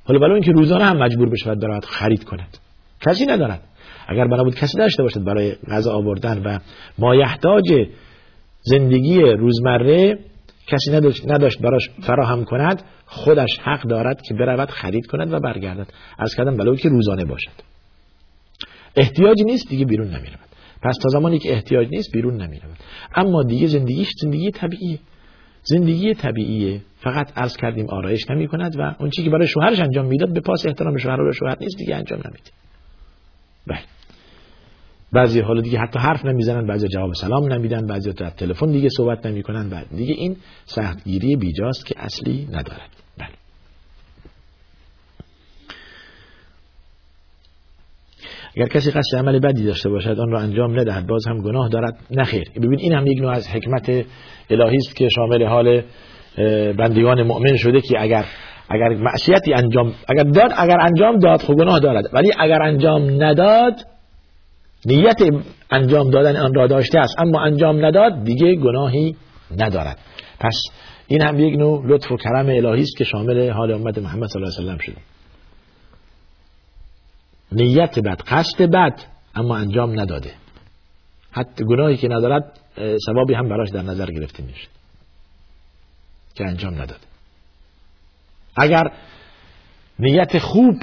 حالا 0.04 0.20
برای 0.20 0.34
اینکه 0.34 0.52
روزانه 0.52 0.84
هم 0.84 0.98
مجبور 0.98 1.30
بشود 1.30 1.60
برود 1.60 1.86
خرید 1.86 2.24
کند. 2.24 2.58
کسی 3.02 3.26
ندارد. 3.26 3.62
اگر 4.08 4.28
بنا 4.28 4.44
بود 4.44 4.56
کسی 4.56 4.78
داشته 4.78 5.04
باشد 5.04 5.24
برای 5.24 5.56
غذا 5.72 5.94
آوردن 5.94 6.42
و 6.44 6.60
مایحتاج 6.98 7.88
زندگی 8.62 9.20
روزمره 9.22 10.20
کسی 10.68 10.92
نداشت 11.26 11.62
براش 11.62 11.90
فراهم 12.02 12.46
کند 12.46 12.84
خودش 13.06 13.60
حق 13.64 13.82
دارد 13.82 14.22
که 14.22 14.34
برود 14.34 14.70
خرید 14.70 15.06
کند 15.06 15.34
و 15.34 15.40
برگردد. 15.40 15.88
از 16.20 16.36
کردن 16.36 16.58
بلوی 16.58 16.78
که 16.78 16.90
روزانه 16.90 17.26
باشد. 17.26 17.52
احتیاجی 18.96 19.44
نیست 19.44 19.70
دیگه 19.70 19.86
بیرون 19.86 20.08
نمی‌رود. 20.08 20.40
پس 20.82 20.98
تا 20.98 21.10
زمانی 21.10 21.40
که 21.40 21.54
احتیاج 21.54 21.88
نیست 21.92 22.12
بیرون 22.14 22.42
نمی‌رود. 22.42 22.78
اما 23.16 23.44
دیگه 23.44 23.68
زندگیش 23.68 24.08
زندگی 24.22 24.52
طبیعیه 24.52 25.00
زندگی 25.64 26.14
طبیعیه. 26.14 26.82
فقط 26.98 27.38
عرض 27.38 27.58
کردیم 27.58 27.90
آرایش 27.90 28.30
نمی 28.30 28.48
کند 28.48 28.76
و 28.80 28.96
اون 29.00 29.10
چیزی 29.10 29.24
که 29.28 29.32
برای 29.32 29.48
شوهرش 29.48 29.80
انجام 29.80 30.06
می‌داد 30.06 30.34
به 30.34 30.40
پاس 30.40 30.66
احترام 30.66 30.98
شوهر 30.98 31.22
و 31.22 31.34
شوهر 31.34 31.58
نیست 31.60 31.78
دیگه 31.78 31.96
انجام 31.96 32.20
نمیده. 32.26 32.52
بله. 33.68 33.80
بعضی 35.14 35.40
حالا 35.40 35.62
دیگه 35.62 35.80
حتی 35.80 36.00
حرف 36.00 36.26
نمی‌زنن 36.26 36.68
بعضی 36.68 36.88
جواب 36.88 37.14
سلام 37.14 37.54
نمیدن 37.54 37.88
بعضی 37.88 38.14
در 38.14 38.30
تلفن 38.30 38.72
دیگه 38.72 38.90
صحبت 38.98 39.26
نمی‌کنن 39.26 39.70
بعد 39.70 39.88
دیگه 39.96 40.14
این 40.14 40.36
سختگیری 40.66 41.36
بیجاست 41.36 41.86
که 41.86 41.96
اصلی 41.98 42.48
ندارد. 42.52 42.90
بله. 43.18 43.30
اگر 48.58 48.68
کسی 48.68 48.92
قصد 48.92 49.18
عمل 49.18 49.40
بدی 49.40 49.66
داشته 49.66 49.90
باشد 49.90 50.20
آن 50.20 50.32
را 50.32 50.40
انجام 50.40 50.80
ندهد 50.80 51.08
باز 51.08 51.28
هم 51.28 51.42
گناه 51.42 51.70
دارد. 51.70 51.98
نخیر 52.12 52.44
ببین 52.56 52.80
این 52.80 52.94
هم 52.94 53.08
یک 53.08 53.22
نوع 53.22 53.32
از 53.32 53.48
حکمت 53.48 53.90
الهی 54.50 54.78
است 54.78 54.96
که 54.96 55.10
شامل 55.16 55.46
حال 55.46 55.82
بندگان 56.78 57.24
مؤمن 57.24 57.58
شده 57.58 57.82
که 57.82 58.02
اگر 58.02 58.26
اگر 58.70 58.90
معصیتی 58.90 59.54
انجام 59.54 59.94
اگر 60.08 60.24
داد 60.24 60.52
اگر 60.58 60.80
انجام 60.82 61.20
داد 61.20 61.42
خب 61.42 61.54
گناه 61.54 61.80
دارد. 61.80 62.06
ولی 62.14 62.32
اگر 62.40 62.62
انجام 62.62 63.24
نداد 63.24 63.76
نیت 64.86 65.18
انجام 65.72 66.10
دادن 66.10 66.38
آن 66.38 66.54
را 66.54 66.68
داشته 66.68 67.00
است. 67.00 67.20
اما 67.20 67.42
انجام 67.42 67.86
نداد 67.86 68.24
دیگه 68.24 68.56
گناهی 68.56 69.16
ندارد. 69.58 69.98
پس 70.40 70.64
این 71.08 71.22
هم 71.22 71.40
یک 71.40 71.60
نوع 71.60 71.86
لطف 71.88 72.12
و 72.12 72.18
کرم 72.18 72.50
الهی 72.50 72.82
است 72.82 72.98
که 72.98 73.04
شامل 73.04 73.50
حال 73.50 73.72
امت 73.72 73.98
محمد 73.98 74.30
صلی 74.30 74.44
الله 74.44 74.56
علیه 74.58 74.76
و 74.76 74.80
شده. 74.80 75.02
نیت 77.52 78.00
بد 78.00 78.22
قصد 78.22 78.62
بد 78.62 79.02
اما 79.36 79.58
انجام 79.58 80.00
نداده. 80.00 80.34
حتی 81.32 81.64
گناهی 81.66 81.98
که 81.98 82.08
ندارد 82.08 82.60
ثوابی 83.06 83.34
هم 83.34 83.50
براش 83.50 83.70
در 83.70 83.82
نظر 83.82 84.06
گرفته 84.06 84.44
میشه 84.44 84.68
که 86.36 86.46
انجام 86.46 86.74
نداده. 86.74 87.06
اگر 88.58 88.92
نیت 90.00 90.40
خوب 90.40 90.76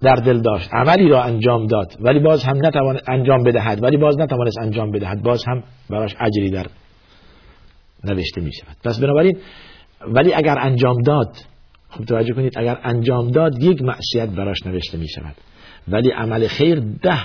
در 0.00 0.14
دل 0.14 0.40
داشت. 0.40 0.68
عملی 0.72 1.08
را 1.08 1.22
انجام 1.22 1.66
داد. 1.66 1.96
ولی 2.00 2.20
باز 2.20 2.44
هم 2.44 2.66
نتوان 2.66 3.00
انجام 3.08 3.42
بدهد. 3.42 3.82
ولی 3.82 3.96
باز 3.96 4.18
نتوانست 4.18 4.58
انجام 4.58 4.90
بدهد. 4.90 5.22
باز 5.22 5.44
هم 5.46 5.62
براش 5.90 6.14
اجری 6.20 6.50
در 6.50 6.66
نوشته 8.04 8.40
می 8.40 8.52
شود 8.52 8.76
پس 8.84 8.98
بنابراین 9.00 9.38
ولی 10.00 10.34
اگر 10.34 10.58
انجام 10.58 11.02
داد 11.02 11.36
خوب 11.88 12.06
توجه 12.06 12.34
کنید 12.34 12.58
اگر 12.58 12.78
انجام 12.84 13.30
داد 13.30 13.62
یک 13.62 13.82
معصیت 13.82 14.28
براش 14.28 14.66
نوشته 14.66 14.98
می 14.98 15.08
شود 15.08 15.34
ولی 15.88 16.10
عمل 16.10 16.46
خیر 16.46 16.80
ده 16.80 17.18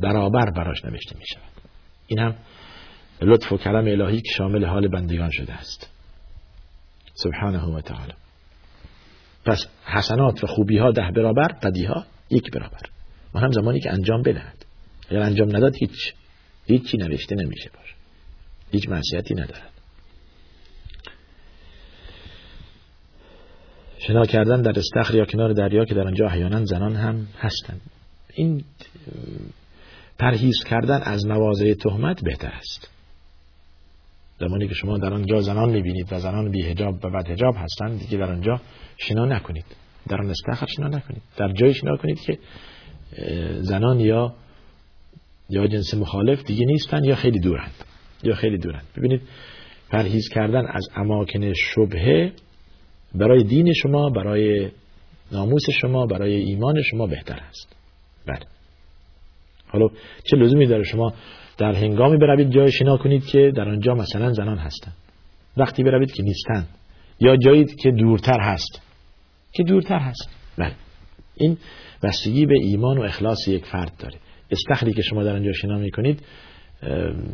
برابر 0.00 0.50
براش 0.50 0.84
نوشته 0.84 1.16
می 1.18 1.26
شود 1.26 1.62
این 2.06 2.18
هم 2.18 2.34
لطف 3.22 3.52
و 3.52 3.56
کرم 3.56 3.86
الهی 3.86 4.20
که 4.20 4.32
شامل 4.36 4.64
حال 4.64 4.88
بندگان 4.88 5.30
شده 5.30 5.52
است. 5.52 5.90
سبحانه 7.14 7.64
و 7.64 7.80
تعالی. 7.80 8.12
پس 9.46 9.66
حسنات 9.84 10.44
و 10.44 10.46
خوبی 10.46 10.78
ها 10.78 10.90
ده 10.90 11.10
برابر 11.10 11.48
بدی 11.62 11.84
ها 11.84 12.04
یک 12.30 12.50
برابر. 12.50 12.80
و 13.34 13.38
هم 13.38 13.50
زمانی 13.50 13.80
که 13.80 13.92
انجام 13.92 14.22
بدهد. 14.22 14.66
اگر 15.10 15.20
انجام 15.20 15.56
نداد 15.56 15.76
هیچ 15.76 16.14
هیچی 16.66 16.96
نوشته 16.96 17.34
نمیشه 17.34 17.70
باش. 17.74 17.94
هیچ 18.70 18.88
معصیتی 18.88 19.34
ندارد. 19.34 19.72
شنا 23.98 24.24
کردن 24.24 24.62
در 24.62 24.78
استخر 24.78 25.14
یا 25.14 25.24
کنار 25.24 25.52
دریا 25.52 25.84
که 25.84 25.94
در 25.94 26.06
آنجا 26.06 26.26
احیانا 26.26 26.64
زنان 26.64 26.96
هم 26.96 27.26
هستند. 27.38 27.80
این 28.34 28.64
پرهیز 30.18 30.64
کردن 30.66 31.02
از 31.02 31.26
مواضع 31.26 31.74
تهمت 31.74 32.24
بهتر 32.24 32.52
است. 32.52 32.95
زمانی 34.40 34.68
که 34.68 34.74
شما 34.74 34.98
در 34.98 35.14
آنجا 35.14 35.40
زنان 35.40 35.70
می‌بینید 35.70 36.12
و 36.12 36.20
زنان 36.20 36.50
بی 36.50 36.62
هجاب 36.62 36.94
و 37.04 37.10
بد 37.10 37.30
هجاب 37.30 37.54
هستند 37.56 37.98
دیگه 37.98 38.18
در 38.18 38.30
آنجا 38.30 38.60
شنا 38.96 39.24
نکنید. 39.24 39.64
در 40.08 40.16
آن 40.16 40.30
استخر 40.30 40.66
شنا 40.66 40.88
نکنید. 40.88 41.22
در 41.36 41.52
جای 41.52 41.74
شنا 41.74 41.96
کنید 41.96 42.20
که 42.20 42.38
زنان 43.60 44.00
یا 44.00 44.34
یا 45.50 45.66
جنس 45.66 45.94
مخالف 45.94 46.44
دیگه 46.44 46.64
نیستن 46.66 47.04
یا 47.04 47.14
خیلی 47.14 47.40
دورند. 47.40 47.74
یا 48.22 48.34
خیلی 48.34 48.58
دورند. 48.58 48.84
ببینید 48.96 49.20
پرهیز 49.90 50.28
کردن 50.28 50.66
از 50.66 50.88
اماکن 50.96 51.52
شبهه 51.52 52.32
برای 53.14 53.44
دین 53.44 53.72
شما 53.72 54.10
برای 54.10 54.70
ناموس 55.32 55.62
شما 55.80 56.06
برای 56.06 56.34
ایمان 56.34 56.82
شما 56.82 57.06
بهتر 57.06 57.40
است. 57.48 57.76
بله. 58.26 58.46
حالا 59.68 59.88
چه 60.30 60.36
لزومی 60.36 60.66
داره 60.66 60.82
شما 60.82 61.12
در 61.58 61.72
هنگامی 61.72 62.16
بروید 62.16 62.50
جای 62.50 62.72
شنا 62.72 62.96
کنید 62.96 63.24
که 63.26 63.52
در 63.56 63.68
آنجا 63.68 63.94
مثلا 63.94 64.32
زنان 64.32 64.58
هستند. 64.58 64.94
وقتی 65.56 65.82
بروید 65.82 66.12
که 66.12 66.22
نیستن 66.22 66.66
یا 67.20 67.36
جایی 67.36 67.64
که 67.64 67.90
دورتر 67.90 68.40
هست. 68.40 68.82
که 69.52 69.62
دورتر 69.62 69.98
هست. 69.98 70.28
بله. 70.58 70.72
این 71.34 71.58
بستگی 72.02 72.46
به 72.46 72.54
ایمان 72.62 72.98
و 72.98 73.02
اخلاص 73.02 73.48
یک 73.48 73.64
فرد 73.64 73.92
داره. 73.98 74.18
استخری 74.50 74.92
که 74.92 75.02
شما 75.02 75.24
در 75.24 75.36
آنجا 75.36 75.52
شنا 75.52 75.78
می‌کنید 75.78 76.22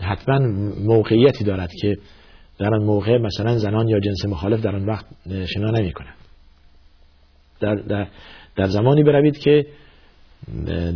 حتما 0.00 0.38
موقعیتی 0.84 1.44
دارد 1.44 1.70
که 1.80 1.96
در 2.58 2.74
آن 2.74 2.84
موقع 2.84 3.18
مثلا 3.18 3.58
زنان 3.58 3.88
یا 3.88 4.00
جنس 4.00 4.24
مخالف 4.24 4.60
در 4.60 4.76
آن 4.76 4.86
وقت 4.86 5.06
شنا 5.54 5.70
نمی 5.70 5.92
کنند 5.92 6.14
در, 7.60 7.74
در, 7.74 8.08
در 8.56 8.66
زمانی 8.66 9.02
بروید 9.02 9.38
که 9.38 9.66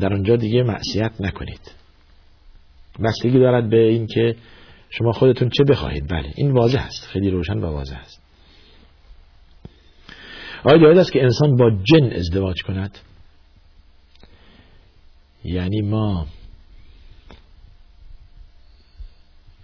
در 0.01 0.13
آنجا 0.13 0.37
دیگه 0.37 0.63
معصیت 0.63 1.13
نکنید. 1.21 1.61
بستگی 3.05 3.39
دارد 3.39 3.71
به 3.71 3.89
این 3.89 4.07
که 4.07 4.37
شما 4.91 5.13
خودتون 5.13 5.49
چه 5.49 5.65
بخواهید. 5.65 6.09
بله 6.09 6.33
این 6.37 6.53
واضح 6.53 6.87
است. 6.87 7.05
خیلی 7.07 7.31
روشن 7.31 7.59
و 7.59 7.67
واضح 7.67 7.97
است. 7.97 8.23
آیا 10.65 10.79
جایز 10.79 10.99
است 10.99 11.13
که 11.13 11.23
انسان 11.23 11.57
با 11.57 11.71
جن 11.71 12.13
ازدواج 12.13 12.63
کند؟ 12.63 12.99
یعنی 15.45 15.81
ما 15.81 16.27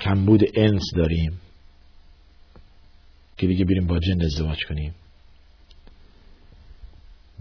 کمبود 0.01 0.43
انس 0.55 0.83
داریم 0.97 1.41
که 3.37 3.47
دیگه 3.47 3.65
بریم 3.65 3.87
با 3.87 3.99
جن 3.99 4.23
ازدواج 4.23 4.59
کنیم. 4.69 4.95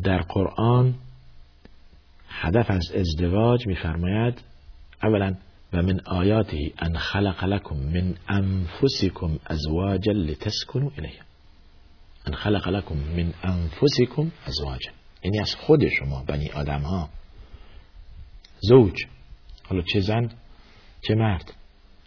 در 0.03 0.21
قرآن 0.21 0.95
هدف 2.27 2.71
از 2.71 2.91
ازدواج 2.95 3.67
میفرماید 3.67 4.41
اولا 5.03 5.35
و 5.73 5.81
من 5.81 5.99
آیاته 5.99 6.71
ان 6.79 6.97
خلق 6.97 7.43
لكم 7.43 7.75
من 7.75 8.15
انفسكم 8.29 9.39
ازواجا 9.47 10.13
لتسكنوا 10.13 10.91
الیها 10.97 11.25
ان 12.27 12.35
خلق 12.35 12.69
لكم 12.69 12.97
من 12.97 13.33
انفسكم 13.43 14.31
ازواجا. 14.47 14.91
یعنی 15.23 15.39
از 15.39 15.55
خود 15.55 15.87
شما 15.89 16.23
بنی 16.23 16.49
آدم 16.49 16.81
ها 16.81 17.09
زوج. 18.59 19.05
حالا 19.63 19.81
چه 19.81 19.99
زن 19.99 20.29
چه 21.01 21.15
مرد. 21.15 21.53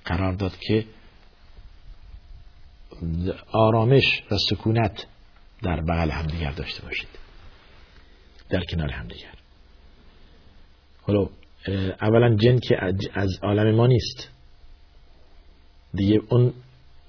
قرار 0.04 0.32
داد 0.32 0.56
که 0.56 0.84
آرامش 3.52 4.22
و 4.30 4.36
سکونت 4.50 5.06
در 5.62 5.80
بغل 5.80 6.10
همدیگر 6.10 6.50
داشته 6.50 6.82
باشید. 6.82 7.08
در 8.48 8.64
کنار 8.70 8.90
همدیگر. 8.90 9.34
حالا 11.02 11.28
اولا 12.02 12.36
جن 12.36 12.58
که 12.58 12.76
از 13.14 13.38
عالم 13.42 13.74
ما 13.74 13.86
نیست. 13.86 14.30
دیگه 15.94 16.20
اون 16.28 16.52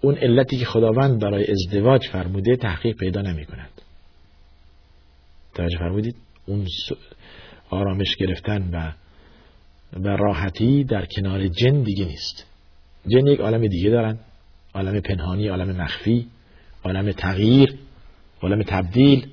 اون 0.01 0.15
علتی 0.15 0.57
که 0.57 0.65
خداوند 0.65 1.21
برای 1.21 1.45
ازدواج 1.51 2.07
فرموده 2.11 2.55
تحقیق 2.55 2.97
پیدا 2.97 3.21
نمی 3.21 3.45
کند 3.45 3.69
توجه 5.53 5.77
فرمودید؟ 5.77 6.15
اون 6.45 6.67
آرامش 7.69 8.15
گرفتن 8.15 8.69
و 8.73 8.93
و 9.99 10.07
راحتی 10.07 10.83
در 10.83 11.05
کنار 11.05 11.47
جن 11.47 11.83
دیگه 11.83 12.05
نیست. 12.05 12.45
جن 13.07 13.27
یک 13.27 13.39
عالم 13.39 13.67
دیگه 13.67 13.89
دارن. 13.89 14.19
عالم 14.75 14.99
پنهانی 14.99 15.47
عالم 15.47 15.81
مخفی 15.81 16.27
عالم 16.83 17.11
تغییر 17.11 17.75
عالم 18.41 18.63
تبدیل 18.63 19.27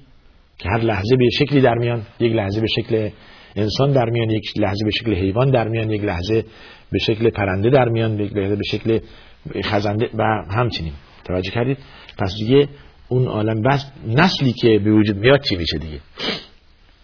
که 0.58 0.68
هر 0.68 0.80
لحظه 0.80 1.16
به 1.16 1.28
شکلی 1.38 1.60
در 1.60 1.74
میان 1.74 2.06
یک 2.20 2.32
لحظه 2.32 2.60
به 2.60 2.66
شکل 2.76 3.10
انسان 3.56 3.92
در 3.92 4.10
میان 4.10 4.30
یک 4.30 4.58
لحظه 4.58 4.84
به 4.84 4.90
شکل 4.90 5.14
حیوان 5.14 5.50
در 5.50 5.68
میان 5.68 5.90
یک 5.90 6.04
لحظه 6.04 6.44
به 6.92 6.98
شکل 6.98 7.30
پرنده 7.30 7.70
در 7.70 7.88
میان 7.88 8.20
یک 8.20 8.36
لحظه 8.36 8.56
به 8.56 8.64
شکل 8.64 8.98
خزنده 9.64 10.10
و 10.14 10.22
همچنین. 10.50 10.92
توجه 11.24 11.50
کردید؟ 11.50 11.78
پس 12.18 12.34
دیگه 12.38 12.68
اون 13.08 13.26
عالم 13.26 13.62
بس 13.62 13.84
نسلی 14.06 14.52
که 14.52 14.78
به 14.78 14.92
وجود 14.92 15.16
میاد 15.16 15.40
چی 15.40 15.56
میشه 15.56 15.78
دیگه؟ 15.78 16.00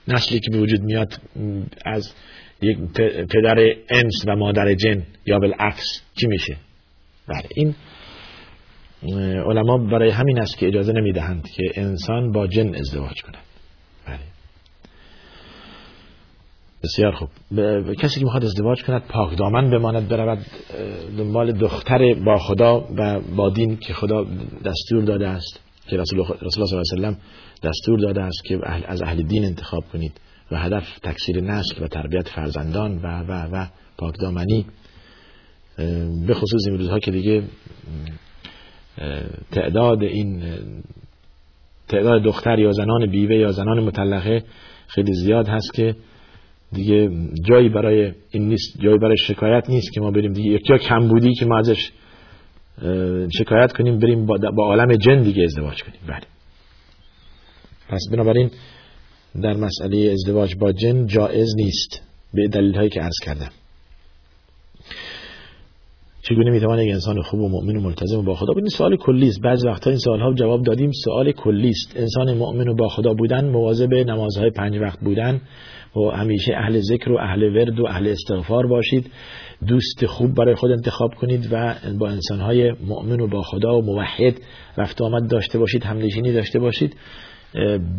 نسلی 0.09 0.40
که 0.40 0.51
به 0.51 0.59
وجود 0.59 0.80
میاد 0.80 1.20
از 1.84 2.12
یک 2.62 2.78
پدر 3.30 3.57
انس 3.90 4.24
و 4.26 4.36
مادر 4.36 4.74
جن 4.74 5.03
یا 5.26 5.38
بالعکس 5.38 6.03
چی 6.20 6.26
میشه؟ 6.26 6.57
بله 7.28 7.49
این 7.55 7.74
علما 9.46 9.78
برای 9.78 10.11
همین 10.11 10.38
است 10.38 10.59
که 10.59 10.66
اجازه 10.66 10.92
نمی‌دهند 10.92 11.49
که 11.51 11.62
انسان 11.74 12.32
با 12.32 12.46
جن 12.46 12.74
ازدواج 12.74 13.22
کند 13.22 13.42
بله 14.07 14.18
بسیار 16.83 17.12
خوب. 17.12 17.29
کسی 17.93 18.20
که 18.20 18.24
می‌خواد 18.24 18.45
ازدواج 18.45 18.83
کند 18.83 19.03
پاک 19.09 19.39
دامن 19.39 19.70
بماند 19.70 20.09
برود 20.09 20.39
دنبال 21.18 21.53
دختر 21.53 22.14
با 22.14 22.39
خدا 22.39 22.89
و 22.97 23.20
با 23.20 23.51
دین 23.51 23.76
که 23.76 23.95
خدا 23.95 24.24
دستور 24.64 25.05
داده 25.05 25.29
است 25.29 25.61
که 25.87 25.97
رسول 25.97 26.20
الله 26.20 26.37
صلی 26.37 26.62
الله 26.62 26.70
علیه 26.70 26.81
وسلم 26.81 27.16
دستور 27.62 27.99
داده 27.99 28.22
است 28.22 28.45
که 28.45 28.59
از 28.87 29.03
اهل 29.03 29.22
دین 29.22 29.45
انتخاب 29.45 29.85
کنید 29.93 30.20
و 30.51 30.59
هدف 30.59 30.99
تکثیر 30.99 31.41
نسل 31.41 31.85
و 31.85 31.89
تربیت 31.89 32.29
فرزندان 32.29 32.99
و 32.99 33.07
و 33.07 33.49
و 33.53 33.66
پاکدامنی. 33.99 34.66
به 36.26 36.35
خصوص 36.35 36.66
این 36.66 36.79
روزها 36.79 36.99
که 36.99 37.11
دیگه 37.11 37.43
تعداد 39.51 40.03
این 40.03 40.43
تعداد 41.89 42.22
دختر 42.22 42.59
یا 42.59 42.72
زنان 42.72 43.11
بیوه 43.11 43.35
یا 43.35 43.53
زنان 43.53 43.81
مطلقه 43.81 44.45
خیلی 44.87 45.12
زیاد 45.12 45.49
هست 45.49 45.74
که 45.74 45.97
دیگه 46.72 47.10
جایی 47.48 47.68
برای 47.68 48.12
این 48.30 48.48
نیست 48.48 48.80
جایی 48.80 48.98
برای 48.98 49.16
شکایت 49.16 49.70
نیست 49.70 49.92
که 49.92 50.00
ما 50.00 50.10
بریم. 50.10 50.32
دیگه 50.32 50.50
یا 50.50 50.78
کم 50.78 51.08
بودی 51.08 51.34
که 51.34 51.46
ما 51.46 51.58
ازش 51.58 51.90
شکایت 53.38 53.72
کنیم 53.72 53.98
بریم 53.98 54.26
با, 54.26 54.38
با 54.56 54.64
عالم 54.64 54.96
جن 54.96 55.22
دیگه 55.22 55.42
ازدواج 55.42 55.82
کنیم. 55.82 56.00
بله. 56.08 56.26
پس 57.88 58.00
بنابراین 58.12 58.50
در 59.42 59.54
مسئله 59.54 60.12
ازدواج 60.12 60.54
با 60.54 60.72
جن 60.72 61.06
جائز 61.06 61.48
نیست. 61.56 62.02
به 62.34 62.48
دلیل 62.48 62.74
هایی 62.74 62.90
که 62.90 63.00
عرض 63.00 63.16
کردم. 63.24 63.50
چگونه 66.29 66.51
می‌توان 66.51 66.79
یک 66.79 66.93
انسان 66.93 67.22
خوب 67.22 67.41
و 67.41 67.49
مؤمن 67.49 67.76
و 67.76 67.81
ملتزم 67.81 68.18
و 68.18 68.22
با 68.22 68.35
خدا 68.35 68.53
بودن 68.53 68.68
سوال 68.68 68.97
کلی 68.97 69.29
است 69.29 69.41
بعضی 69.41 69.68
وقتا 69.68 69.91
این 69.91 69.99
سوال 69.99 70.20
ها 70.20 70.33
جواب 70.33 70.62
دادیم. 70.62 70.91
سوال 71.05 71.33
کلی 71.33 71.68
است 71.68 71.97
انسان 71.97 72.35
مؤمن 72.35 72.68
و 72.68 72.74
با 72.74 72.89
خدا 72.89 73.14
بودن 73.14 73.51
مواظب 73.51 73.95
نمازهای 73.95 74.51
پنج 74.51 74.79
وقت 74.79 75.01
بودن. 75.01 75.41
و 75.97 76.01
همیشه 76.01 76.55
اهل 76.57 76.79
ذکر 76.79 77.12
و 77.12 77.18
اهل 77.18 77.43
ورد 77.43 77.81
و 77.81 77.87
اهل 77.87 78.09
استغفار 78.09 78.66
باشید. 78.66 79.11
دوست 79.66 80.07
خوب 80.07 80.35
برای 80.35 80.55
خود 80.55 80.70
انتخاب 80.70 81.14
کنید 81.14 81.49
و 81.53 81.74
با 81.99 82.09
انسانهای 82.09 82.72
مؤمن 82.72 83.20
و 83.20 83.26
با 83.26 83.43
خدا 83.43 83.79
و 83.79 83.83
موحد 83.83 84.41
رفت 84.76 85.03
آمد 85.03 85.31
داشته 85.31 85.59
باشید 85.59 85.85
همنشینی 85.85 86.33
داشته 86.33 86.59
باشید. 86.59 86.97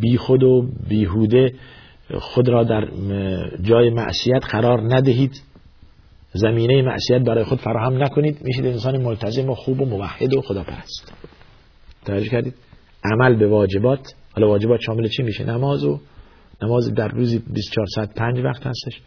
بی 0.02 0.18
خود 0.18 0.44
و 0.44 0.68
بیهوده 0.90 1.54
خود 2.20 2.50
را 2.50 2.64
در 2.64 2.88
جای 3.62 3.90
معصیت 3.90 4.46
قرار 4.50 4.96
ندهید. 4.96 5.49
زمینه 6.34 6.82
معصیت 6.82 7.22
برای 7.22 7.44
خود 7.44 7.60
فراهم 7.60 8.04
نکنید. 8.04 8.42
میشید 8.42 8.66
انسان 8.66 9.02
ملتزم 9.02 9.50
و 9.50 9.56
خوب 9.56 9.82
و 9.82 9.86
موحد 9.86 10.34
و 10.36 10.42
خداپرست. 10.42 11.14
توجه 12.06 12.30
کردید. 12.30 12.54
عمل 13.04 13.36
به 13.36 13.48
واجبات. 13.48 14.14
حالا 14.36 14.48
واجبات 14.48 14.80
شامل 14.80 15.08
چی 15.08 15.24
میشه؟ 15.24 15.44
نماز 15.44 15.84
و 15.84 16.00
نماز 16.62 16.94
در 16.94 17.08
روزی 17.08 17.44
24 17.54 17.86
ساعت 17.96 18.14
5 18.14 18.40
وقت 18.40 18.68
هستش. 18.68 19.02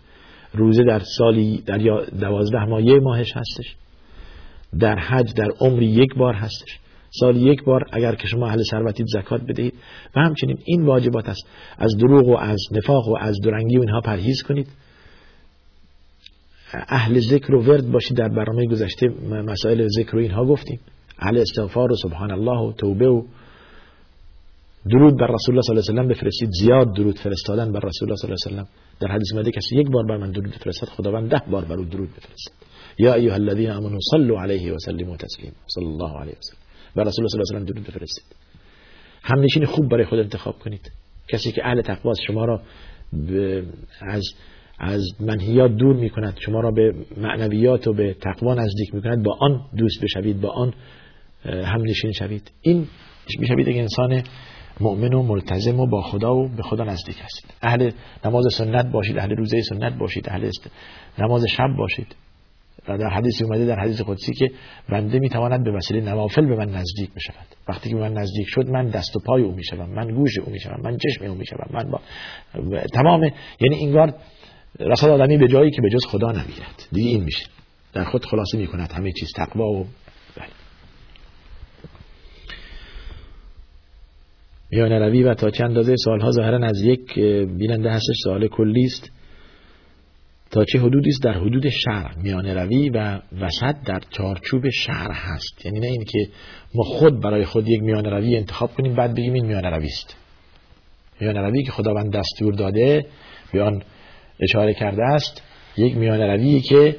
روزه 0.55 0.83
در 0.85 0.99
سالی 1.19 1.63
در 1.67 1.81
یا 1.81 2.05
دوازده 2.05 2.65
ماه 2.65 2.83
یه 2.83 3.01
ماهش 3.01 3.37
هستش. 3.37 3.77
در 4.81 4.99
حج 4.99 5.35
در 5.35 5.51
عمری 5.61 5.87
یک 5.87 6.15
بار 6.15 6.35
هستش. 6.35 6.79
سال 7.21 7.37
یک 7.37 7.65
بار 7.65 7.85
اگر 7.93 8.15
که 8.15 8.29
شما 8.29 8.49
اهل 8.49 8.63
ثروتید 8.71 9.07
زکات 9.07 9.41
بدهید. 9.41 9.75
و 10.17 10.21
همچنین 10.21 10.59
این 10.65 10.87
واجبات 10.87 11.29
است. 11.29 11.47
از 11.79 11.97
دروغ 11.97 12.29
و 12.29 12.37
از 12.37 12.61
نفاق 12.73 13.09
و 13.09 13.17
از 13.21 13.41
درنگی 13.45 13.77
و 13.77 13.81
اینها 13.81 14.01
پرهیز 14.01 14.43
کنید. 14.43 14.69
اهل 16.73 17.21
ذکر 17.21 17.55
و 17.55 17.63
ورد 17.63 17.91
باشید 17.91 18.17
در 18.17 18.29
برنامه 18.29 18.67
گذشته 18.67 19.09
مسائل 19.29 19.89
ذکر 19.99 20.17
و 20.17 20.19
اینها 20.19 20.45
گفتیم. 20.45 20.81
اهل 21.19 21.39
استغفار 21.39 21.93
و 21.93 21.97
سبحان 22.03 22.31
الله 22.31 22.59
و 22.69 22.73
توبه 22.73 23.09
و 23.09 23.23
درود 24.91 25.19
بر 25.19 25.27
رسول 25.27 25.55
الله 25.55 25.63
صلی 25.63 25.73
الله 25.77 25.83
علیه 25.83 26.01
و 26.01 26.03
سلم 26.03 26.09
بفرستید. 26.09 26.51
زیاد 26.51 26.97
درود 26.97 27.19
فرستادن 27.19 27.73
بر 27.73 27.81
رسول 27.81 28.09
الله 28.09 28.17
صلی 28.17 28.31
الله 28.31 28.39
علیه 28.47 28.57
و 28.57 28.65
سلم 28.65 28.69
در 29.01 29.09
حدیث 29.15 29.33
اومده 29.33 29.51
کسی 29.51 29.77
یک 29.77 29.91
بار 29.91 30.07
بر 30.07 30.17
من 30.17 30.31
درود 30.31 30.51
بفرستد 30.51 30.87
خداوند 30.87 31.31
ده 31.31 31.43
بار 31.51 31.65
بر 31.65 31.77
او 31.77 31.85
درود 31.85 32.09
بفرستد. 32.09 32.53
یا 32.99 33.15
ایها 33.15 33.35
الذين 33.35 33.71
امنوا 33.71 33.99
صلوا 34.11 34.43
علیه 34.43 34.73
و 34.73 34.79
سلموا 34.79 35.17
تسلیما. 35.17 35.55
صلی 35.67 35.87
الله 35.87 36.21
علیه 36.21 36.33
و 36.33 36.41
سلم. 36.41 36.59
بر 36.97 37.05
رسول 37.05 37.25
الله 37.25 37.29
صلی 37.29 37.41
الله 37.41 37.51
علیه 37.51 37.63
و 37.63 37.65
سلم 37.65 37.65
درود 37.65 37.87
بفرستید. 37.87 38.25
همنشین 39.23 39.65
خوب 39.65 39.89
برای 39.89 40.05
خود 40.05 40.19
انتخاب 40.19 40.59
کنید. 40.59 40.91
کسی 41.29 41.53
که 41.53 41.67
اهل 41.67 41.83
تقوا 41.83 42.13
شما 42.27 42.45
را 42.45 42.61
از 44.01 44.23
از 44.83 45.03
منهیات 45.21 45.71
دور 45.71 45.97
می 45.97 46.11
کند 46.11 46.37
شما 46.41 46.61
را 46.61 46.71
به 46.71 46.95
معنویات 47.17 47.89
و 47.89 47.93
به 47.93 48.15
تقوا 48.15 48.55
نزدیک 48.55 48.95
می 48.95 49.03
کند 49.03 49.23
با 49.23 49.37
آن 49.41 49.61
دوست 49.77 50.05
بشوید 50.05 50.41
با 50.41 50.51
آن 50.51 50.75
هم 51.45 51.83
نشین 51.83 52.13
شوید. 52.13 52.51
این 52.61 52.87
می‌شوید؟ 53.39 53.69
یک 53.69 53.77
انسان 53.77 54.23
مؤمن 54.81 55.15
و 55.15 55.23
ملتزم 55.23 55.81
و 55.81 55.87
با 55.87 56.03
خدا 56.03 56.35
و 56.35 56.49
به 56.49 56.63
خدا 56.63 56.85
نزدیک 56.85 57.17
هستید. 57.21 57.55
اهل 57.63 57.91
نماز 58.25 58.45
سنت 58.55 58.93
باشید 58.93 59.19
اهل 59.19 59.37
روزه 59.37 59.61
سنت 59.61 59.99
باشید 59.99 60.29
اهل 60.29 60.51
نماز 61.19 61.45
شب 61.57 61.69
باشید. 61.79 62.17
در 62.87 63.09
حدیث 63.09 63.43
اومده 63.43 63.67
در 63.67 63.81
حدیث 63.81 64.03
قدسی 64.03 64.33
که 64.33 64.51
بنده 64.89 65.19
می‌تواند 65.19 65.65
به 65.65 65.71
وسیله 65.73 66.01
نوافل 66.01 66.47
به 66.47 66.57
من 66.57 66.69
نزدیک 66.69 67.11
بشود. 67.15 67.47
وقتی 67.69 67.91
که 67.91 67.97
من 67.97 68.13
نزدیک 68.13 68.47
شد 68.49 68.69
من 68.69 68.87
دست 68.87 69.17
و 69.17 69.21
پای 69.27 69.43
او 69.43 69.53
می‌شوم 69.53 69.91
من 69.91 70.15
گوش 70.15 70.39
او 70.39 70.53
می‌شوم 70.53 70.81
من 70.85 70.97
چشم 70.97 71.25
او 71.25 71.35
می‌شوم 71.35 71.67
من 71.71 71.91
با 71.91 72.01
تمام 72.93 73.23
یعنی 73.61 73.77
اینگار 73.77 74.15
رسد 74.81 75.09
آدمی 75.09 75.39
به 75.39 75.49
جایی 75.49 75.71
که 75.71 75.83
به 75.83 75.91
جز 75.91 76.07
خدا 76.07 76.33
نمیرد. 76.33 76.89
دیگه 76.93 77.09
این 77.09 77.25
میشه. 77.25 77.47
در 77.93 78.05
خود 78.05 78.27
خلاصه 78.27 78.59
می‌کند 78.59 78.93
همه 78.93 79.13
چیز 79.13 79.33
تقوا 79.37 79.69
و 79.69 79.87
بله. 80.37 80.47
میانه 84.71 84.99
روی 84.99 85.23
و 85.23 85.35
تا 85.35 85.51
چند 85.51 85.67
اندازه 85.67 85.95
سالها 86.05 86.31
ظاهرا 86.31 86.67
از 86.67 86.83
یک 86.83 87.15
بیننده 87.59 87.91
هستش 87.91 88.15
سوال 88.25 88.49
کلی 88.49 88.85
است. 88.85 89.11
تا 90.51 90.65
چه 90.65 90.79
حدودی 90.79 91.09
است 91.09 91.23
در 91.23 91.33
حدود 91.33 91.69
شهر؟ 91.69 92.15
میانه 92.17 92.55
روی 92.55 92.91
و 92.91 93.21
وسط 93.41 93.77
در 93.87 94.01
چارچوب 94.11 94.69
شهر 94.71 95.11
هست. 95.13 95.67
یعنی 95.67 95.81
نه 95.81 95.87
این 95.87 96.05
که 96.05 96.19
ما 96.75 96.85
خود 96.85 97.21
برای 97.21 97.45
خود 97.45 97.69
یک 97.69 97.83
میانه 97.83 98.11
روی 98.11 98.37
انتخاب 98.37 98.75
کنیم 98.75 98.95
بعد 98.95 99.15
بگیم 99.15 99.33
این 99.33 99.47
میانه 99.47 99.71
روی 99.71 99.87
است. 99.87 100.17
میانه 101.21 101.41
روی 101.41 101.63
که 101.63 101.73
خداوند 101.73 102.13
دستور 102.13 102.55
داده 102.55 103.07
بیان 103.53 103.83
اشاره 104.41 104.75
کرده 104.75 105.05
است 105.05 105.43
یک 105.77 105.97
میان 105.97 106.21
روی 106.21 106.61
که 106.61 106.97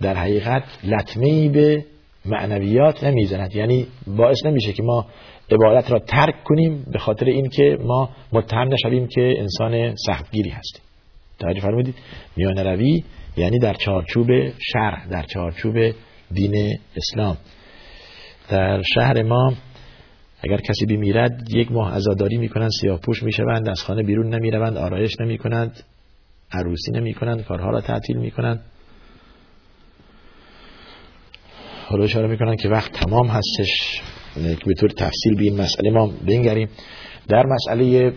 در 0.00 0.14
حقیقت 0.14 0.62
لطمه 0.84 1.48
به 1.48 1.84
معنویات 2.24 3.04
نمی‌زند. 3.04 3.56
یعنی 3.56 3.86
باعث 4.06 4.46
نمیشه 4.46 4.72
که 4.72 4.82
ما 4.82 5.06
عبادت 5.50 5.90
را 5.90 5.98
ترک 5.98 6.44
کنیم 6.44 6.86
به 6.92 6.98
خاطر 6.98 7.26
اینکه 7.26 7.78
ما 7.80 8.10
متهم 8.32 8.68
نشویم 8.72 9.06
که 9.06 9.34
انسان 9.38 9.94
سختگیری 10.06 10.50
هستیم. 10.50 10.82
توجه 11.38 11.60
فرمودید 11.60 11.94
میان 12.36 12.58
روی 12.58 13.04
یعنی 13.36 13.58
در 13.58 13.74
چارچوب 13.74 14.26
شرع 14.72 15.08
در 15.10 15.22
چارچوب 15.22 15.74
دین 16.32 16.78
اسلام. 16.96 17.36
در 18.50 18.82
شهر 18.94 19.22
ما 19.22 19.54
اگر 20.42 20.56
کسی 20.56 20.86
بمیرد 20.86 21.54
یک 21.54 21.72
ماه 21.72 21.94
عزاداری 21.94 22.36
می‌کنند 22.36 22.70
سیاه 22.80 23.00
پوش 23.00 23.22
می‌شوند 23.22 23.68
از 23.68 23.82
خانه 23.82 24.02
بیرون 24.02 24.34
نمی‌روند 24.34 24.76
آرایش 24.76 25.20
نمی‌کنند. 25.20 25.84
عروسی 26.52 26.90
نمی 26.92 27.14
کنند 27.14 27.44
کارها 27.44 27.70
را 27.70 27.80
تعطیل 27.80 28.16
می 28.16 28.30
کنند 28.30 28.60
حالا 31.88 32.04
اشاره 32.04 32.28
می 32.28 32.38
کنند 32.38 32.60
که 32.60 32.68
وقت 32.68 32.92
تمام 32.92 33.26
هستش. 33.26 34.02
به 34.66 34.74
طور 34.80 34.90
تفصیل 34.90 35.34
به 35.36 35.42
این 35.42 35.60
مسئله 35.60 35.90
ما 35.90 36.06
بنگریم. 36.26 36.68
در 37.28 37.42
مسئله 37.46 38.12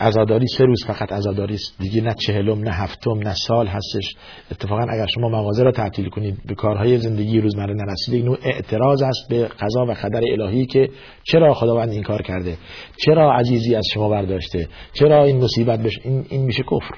عزاداری 0.00 0.46
سه 0.46 0.64
روز 0.64 0.84
فقط 0.86 1.12
عزاداری 1.12 1.54
است. 1.54 1.74
دیگه 1.78 2.00
نه 2.02 2.14
چهلم 2.14 2.58
نه 2.58 2.70
هفتم 2.70 3.18
نه 3.18 3.34
سال 3.34 3.66
هستش. 3.66 4.14
اتفاقا 4.50 4.82
اگر 4.82 5.06
شما 5.14 5.28
مغازه 5.28 5.62
را 5.62 5.72
تعطیل 5.72 6.08
کنید 6.08 6.38
به 6.46 6.54
کارهای 6.54 6.98
زندگی 6.98 7.40
روزمره 7.40 7.74
نرسید 7.74 8.24
نوع 8.24 8.38
اعتراض 8.42 9.02
است 9.02 9.28
به 9.28 9.44
قضا 9.44 9.86
و 9.86 9.90
قدر 9.90 10.22
الهی 10.32 10.66
که 10.66 10.88
چرا 11.24 11.54
خداوند 11.54 11.90
این 11.90 12.02
کار 12.02 12.22
کرده؟ 12.22 12.56
چرا 13.04 13.32
عزیزی 13.32 13.74
از 13.74 13.84
شما 13.94 14.08
برداشته؟ 14.08 14.68
چرا 14.92 15.24
این 15.24 15.44
مصیبت 15.44 15.80
بشه 15.80 16.00
این, 16.04 16.26
این 16.28 16.44
میشه 16.44 16.62
کفر؟ 16.62 16.94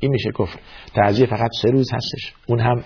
این 0.00 0.10
میشه 0.10 0.30
کفر. 0.38 0.58
تعزیه 0.94 1.26
فقط 1.26 1.50
سه 1.62 1.70
روز 1.70 1.86
هستش. 1.92 2.32
اون 2.48 2.60
هم 2.60 2.84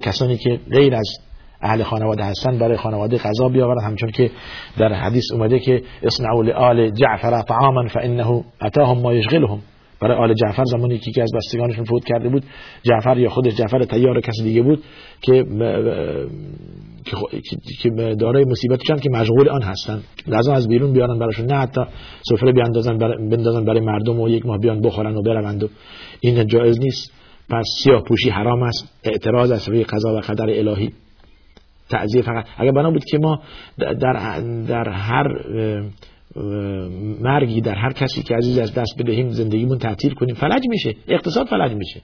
کسانی 0.00 0.36
که 0.36 0.60
غیر 0.72 0.94
از 0.94 1.18
اهل 1.64 1.82
خانواده 1.82 2.24
هستن 2.24 2.58
برای 2.58 2.76
خانواده 2.76 3.18
غذا 3.18 3.48
بیاورن. 3.48 3.84
همچون 3.84 4.10
که 4.10 4.30
در 4.78 4.92
حدیث 4.92 5.32
اومده 5.32 5.58
که 5.58 5.82
اصنعوا 6.02 6.42
لآل 6.42 6.90
جعفر 6.90 7.42
طعاما 7.42 7.88
فانه 7.88 8.44
اتاهم 8.62 8.98
ما 8.98 9.14
یشغلهم 9.14 9.58
برای 10.00 10.16
آل 10.16 10.34
جعفر 10.34 10.64
زمانی 10.64 10.98
که 10.98 11.22
از 11.22 11.30
بستگانشون 11.36 11.84
فوت 11.84 12.04
کرده 12.04 12.28
بود 12.28 12.44
جعفر 12.82 13.18
یا 13.18 13.28
خودش 13.30 13.54
جعفر 13.54 13.84
تیار 13.84 14.20
کسی 14.20 14.42
دیگه 14.42 14.62
بود 14.62 14.82
که 15.20 15.44
که 17.82 17.90
دارای 18.20 18.44
مصیبت 18.44 18.82
چند 18.88 19.00
که 19.00 19.10
مشغول 19.10 19.48
آن 19.48 19.62
هستن. 19.62 20.02
لازم 20.26 20.52
از 20.52 20.68
بیرون 20.68 20.92
بیارن 20.92 21.18
براشون 21.18 21.46
نه 21.46 21.54
حتی 21.54 21.80
سفره 22.30 22.52
بیاندازن 22.52 22.98
بندازن 22.98 23.64
برای 23.64 23.80
مردم 23.80 24.20
و 24.20 24.28
یک 24.28 24.46
ماه 24.46 24.58
بیان 24.58 24.80
بخورن 24.80 25.16
و 25.16 25.22
بروند 25.22 25.62
و 25.62 25.68
این 26.20 26.46
جایز 26.46 26.80
نیست. 26.80 27.12
پس 27.50 27.64
سیاه 27.84 28.02
پوشی 28.08 28.30
حرام 28.30 28.62
است. 28.62 29.00
اعتراض 29.04 29.50
است 29.50 29.68
روی 29.68 29.84
قضا 29.84 30.14
و 30.14 30.20
قدر 30.20 30.50
الهی. 30.50 30.92
تعذیه 31.88 32.22
فقط. 32.22 32.46
اگر 32.58 32.70
بنا 32.70 32.90
بود 32.90 33.04
که 33.04 33.18
ما 33.18 33.42
در, 33.78 33.92
در 34.68 34.88
هر 34.88 35.26
مرگی 37.20 37.60
در 37.60 37.74
هر 37.74 37.92
کسی 37.92 38.22
که 38.22 38.34
عزیز 38.34 38.58
از 38.58 38.74
دست 38.74 38.98
بدهیم 38.98 39.28
زندگیمون 39.28 39.78
تعطیل 39.78 40.14
کنیم 40.14 40.34
فلج 40.34 40.62
میشه. 40.68 40.94
اقتصاد 41.08 41.46
فلج 41.46 41.72
میشه. 41.72 42.00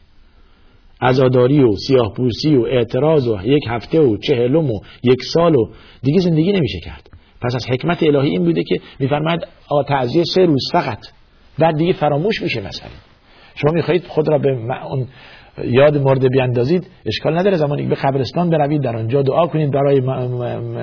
عزاداری 1.02 1.62
و 1.62 1.72
سیاه 1.72 2.12
پوسی 2.16 2.56
و 2.56 2.62
اعتراض 2.62 3.28
و 3.28 3.38
یک 3.44 3.62
هفته 3.68 4.00
و 4.00 4.16
چهلم 4.16 4.70
و 4.70 4.80
یک 5.02 5.22
سال 5.22 5.56
و 5.56 5.68
دیگه 6.02 6.20
زندگی 6.20 6.52
نمیشه 6.52 6.80
کرد. 6.80 7.10
پس 7.42 7.54
از 7.54 7.66
حکمت 7.70 8.02
الهی 8.02 8.30
این 8.30 8.44
بوده 8.44 8.62
که 8.62 8.80
میفرماید 8.98 9.40
تعذیه 9.88 10.24
سه 10.24 10.44
روز 10.44 10.70
فقط. 10.72 10.98
بعد 11.58 11.76
دیگه 11.76 11.92
فراموش 11.92 12.42
میشه 12.42 12.60
مثلا 12.60 12.88
شما 13.54 13.72
می‌خواهید 13.72 14.06
خود 14.06 14.28
را 14.28 14.38
به 14.38 14.48
اون 14.90 15.06
یاد 15.64 15.98
مرده 15.98 16.28
بیاندازید 16.28 16.86
اشکال 17.06 17.38
نداره. 17.38 17.56
زمانی 17.56 17.86
به 17.86 17.94
قبرستان 17.94 18.50
بروید 18.50 18.82
در 18.82 18.96
آنجا 18.96 19.22
دعا 19.22 19.46
کنید 19.46 19.70
برای 19.70 20.00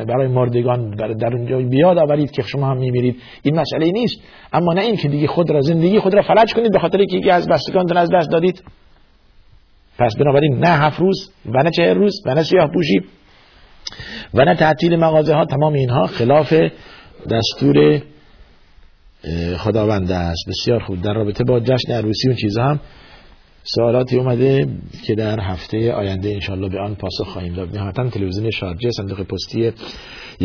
برای 0.05 0.27
مردگان 0.27 0.89
در 0.95 1.35
اونجا 1.35 1.57
بیاد 1.57 1.97
آورید 1.97 2.31
که 2.31 2.41
شما 2.41 2.67
هم 2.67 2.77
میمیرید. 2.77 3.15
این 3.43 3.59
مسئله 3.59 3.91
نیست. 3.91 4.21
اما 4.53 4.73
نه 4.73 4.81
این 4.81 4.95
که 4.95 5.07
دیگه 5.07 5.27
خود 5.27 5.49
را 5.51 5.61
زندگی 5.61 5.99
خود 5.99 6.13
را 6.13 6.21
فلج 6.21 6.53
کنید 6.53 6.71
به 6.71 6.79
خاطر 6.79 6.97
که 7.05 7.17
یکی 7.17 7.29
از 7.29 7.47
بستگان 7.47 7.97
از 7.97 8.09
دست 8.13 8.31
دادید. 8.31 8.63
پس 9.99 10.15
بنابراین 10.15 10.57
نه 10.57 10.69
هفت 10.69 10.99
روز 10.99 11.31
و 11.45 11.63
نه 11.63 11.71
چه 11.71 11.93
روز 11.93 12.21
و 12.25 12.33
نه 12.33 12.43
سیاه 12.43 12.69
پوشی 12.73 12.99
و 14.33 14.45
نه 14.45 14.55
تعطیل 14.55 14.95
مغازه 14.95 15.33
ها. 15.33 15.45
تمام 15.45 15.73
اینها 15.73 16.07
خلاف 16.07 16.53
دستور 17.31 18.01
خداوند 19.57 20.11
است. 20.11 20.49
بسیار 20.49 20.79
خوب. 20.79 21.01
در 21.01 21.13
رابطه 21.13 21.43
با 21.43 21.59
جشن 21.59 21.93
عروسی 21.93 22.29
و 22.29 22.33
چیزها 22.33 22.69
هم 22.69 22.79
سوالاتی 23.75 24.17
اومده 24.17 24.67
که 25.05 25.15
در 25.15 25.39
هفته 25.39 25.93
آینده 25.93 26.29
انشالله 26.29 26.69
به 26.69 26.79
آن 26.79 26.95
پاسخ 26.95 27.27
خواهیم 27.27 27.53
داد. 27.53 27.77
نهایتا 27.77 28.09
تلویزیون 28.09 28.51
شارجه 28.51 28.91
صندوق 28.91 29.21
پستی 29.21 29.71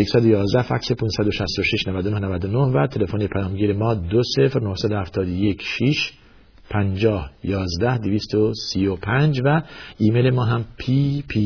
111 0.04 0.62
فکس 0.62 0.92
566 0.92 1.88
99 1.88 2.18
99 2.18 2.58
و 2.58 2.86
تلفن 2.86 3.26
پیامگیر 3.26 3.72
ما 3.72 3.94
20 3.94 4.56
971 4.56 5.62
6 5.62 6.12
50 6.70 7.30
11 7.44 7.98
235 7.98 9.40
و 9.44 9.62
ایمیل 9.98 10.30
ما 10.30 10.44
هم 10.44 10.64
pp 10.80 11.36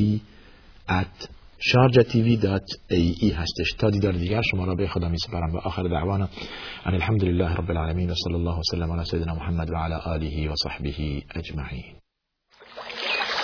at 0.89 1.36
sharjatv.ae 1.59 3.33
هستش. 3.33 3.73
تا 3.79 3.91
دیدار 3.91 4.13
دیگر 4.13 4.43
شما 4.51 4.65
را 4.65 4.75
به 4.75 4.87
خدا 4.87 5.09
می 5.09 5.19
سپارم 5.19 5.55
و 5.55 5.59
آخر 5.59 5.83
دعوانا 5.83 6.29
ان 6.85 6.95
الحمد 6.95 7.25
لله 7.25 7.55
رب 7.55 7.71
العالمین 7.71 8.11
و 8.11 8.15
صلی 8.15 8.35
الله 8.35 8.59
وسلم 8.59 8.93
علی 8.93 9.05
سیدنا 9.05 9.35
محمد 9.35 9.71
و 9.71 9.77
علی 9.77 9.95
آله 9.95 10.51
و 10.51 10.55
صحبه 10.65 11.23
اجمعین. 11.35 11.96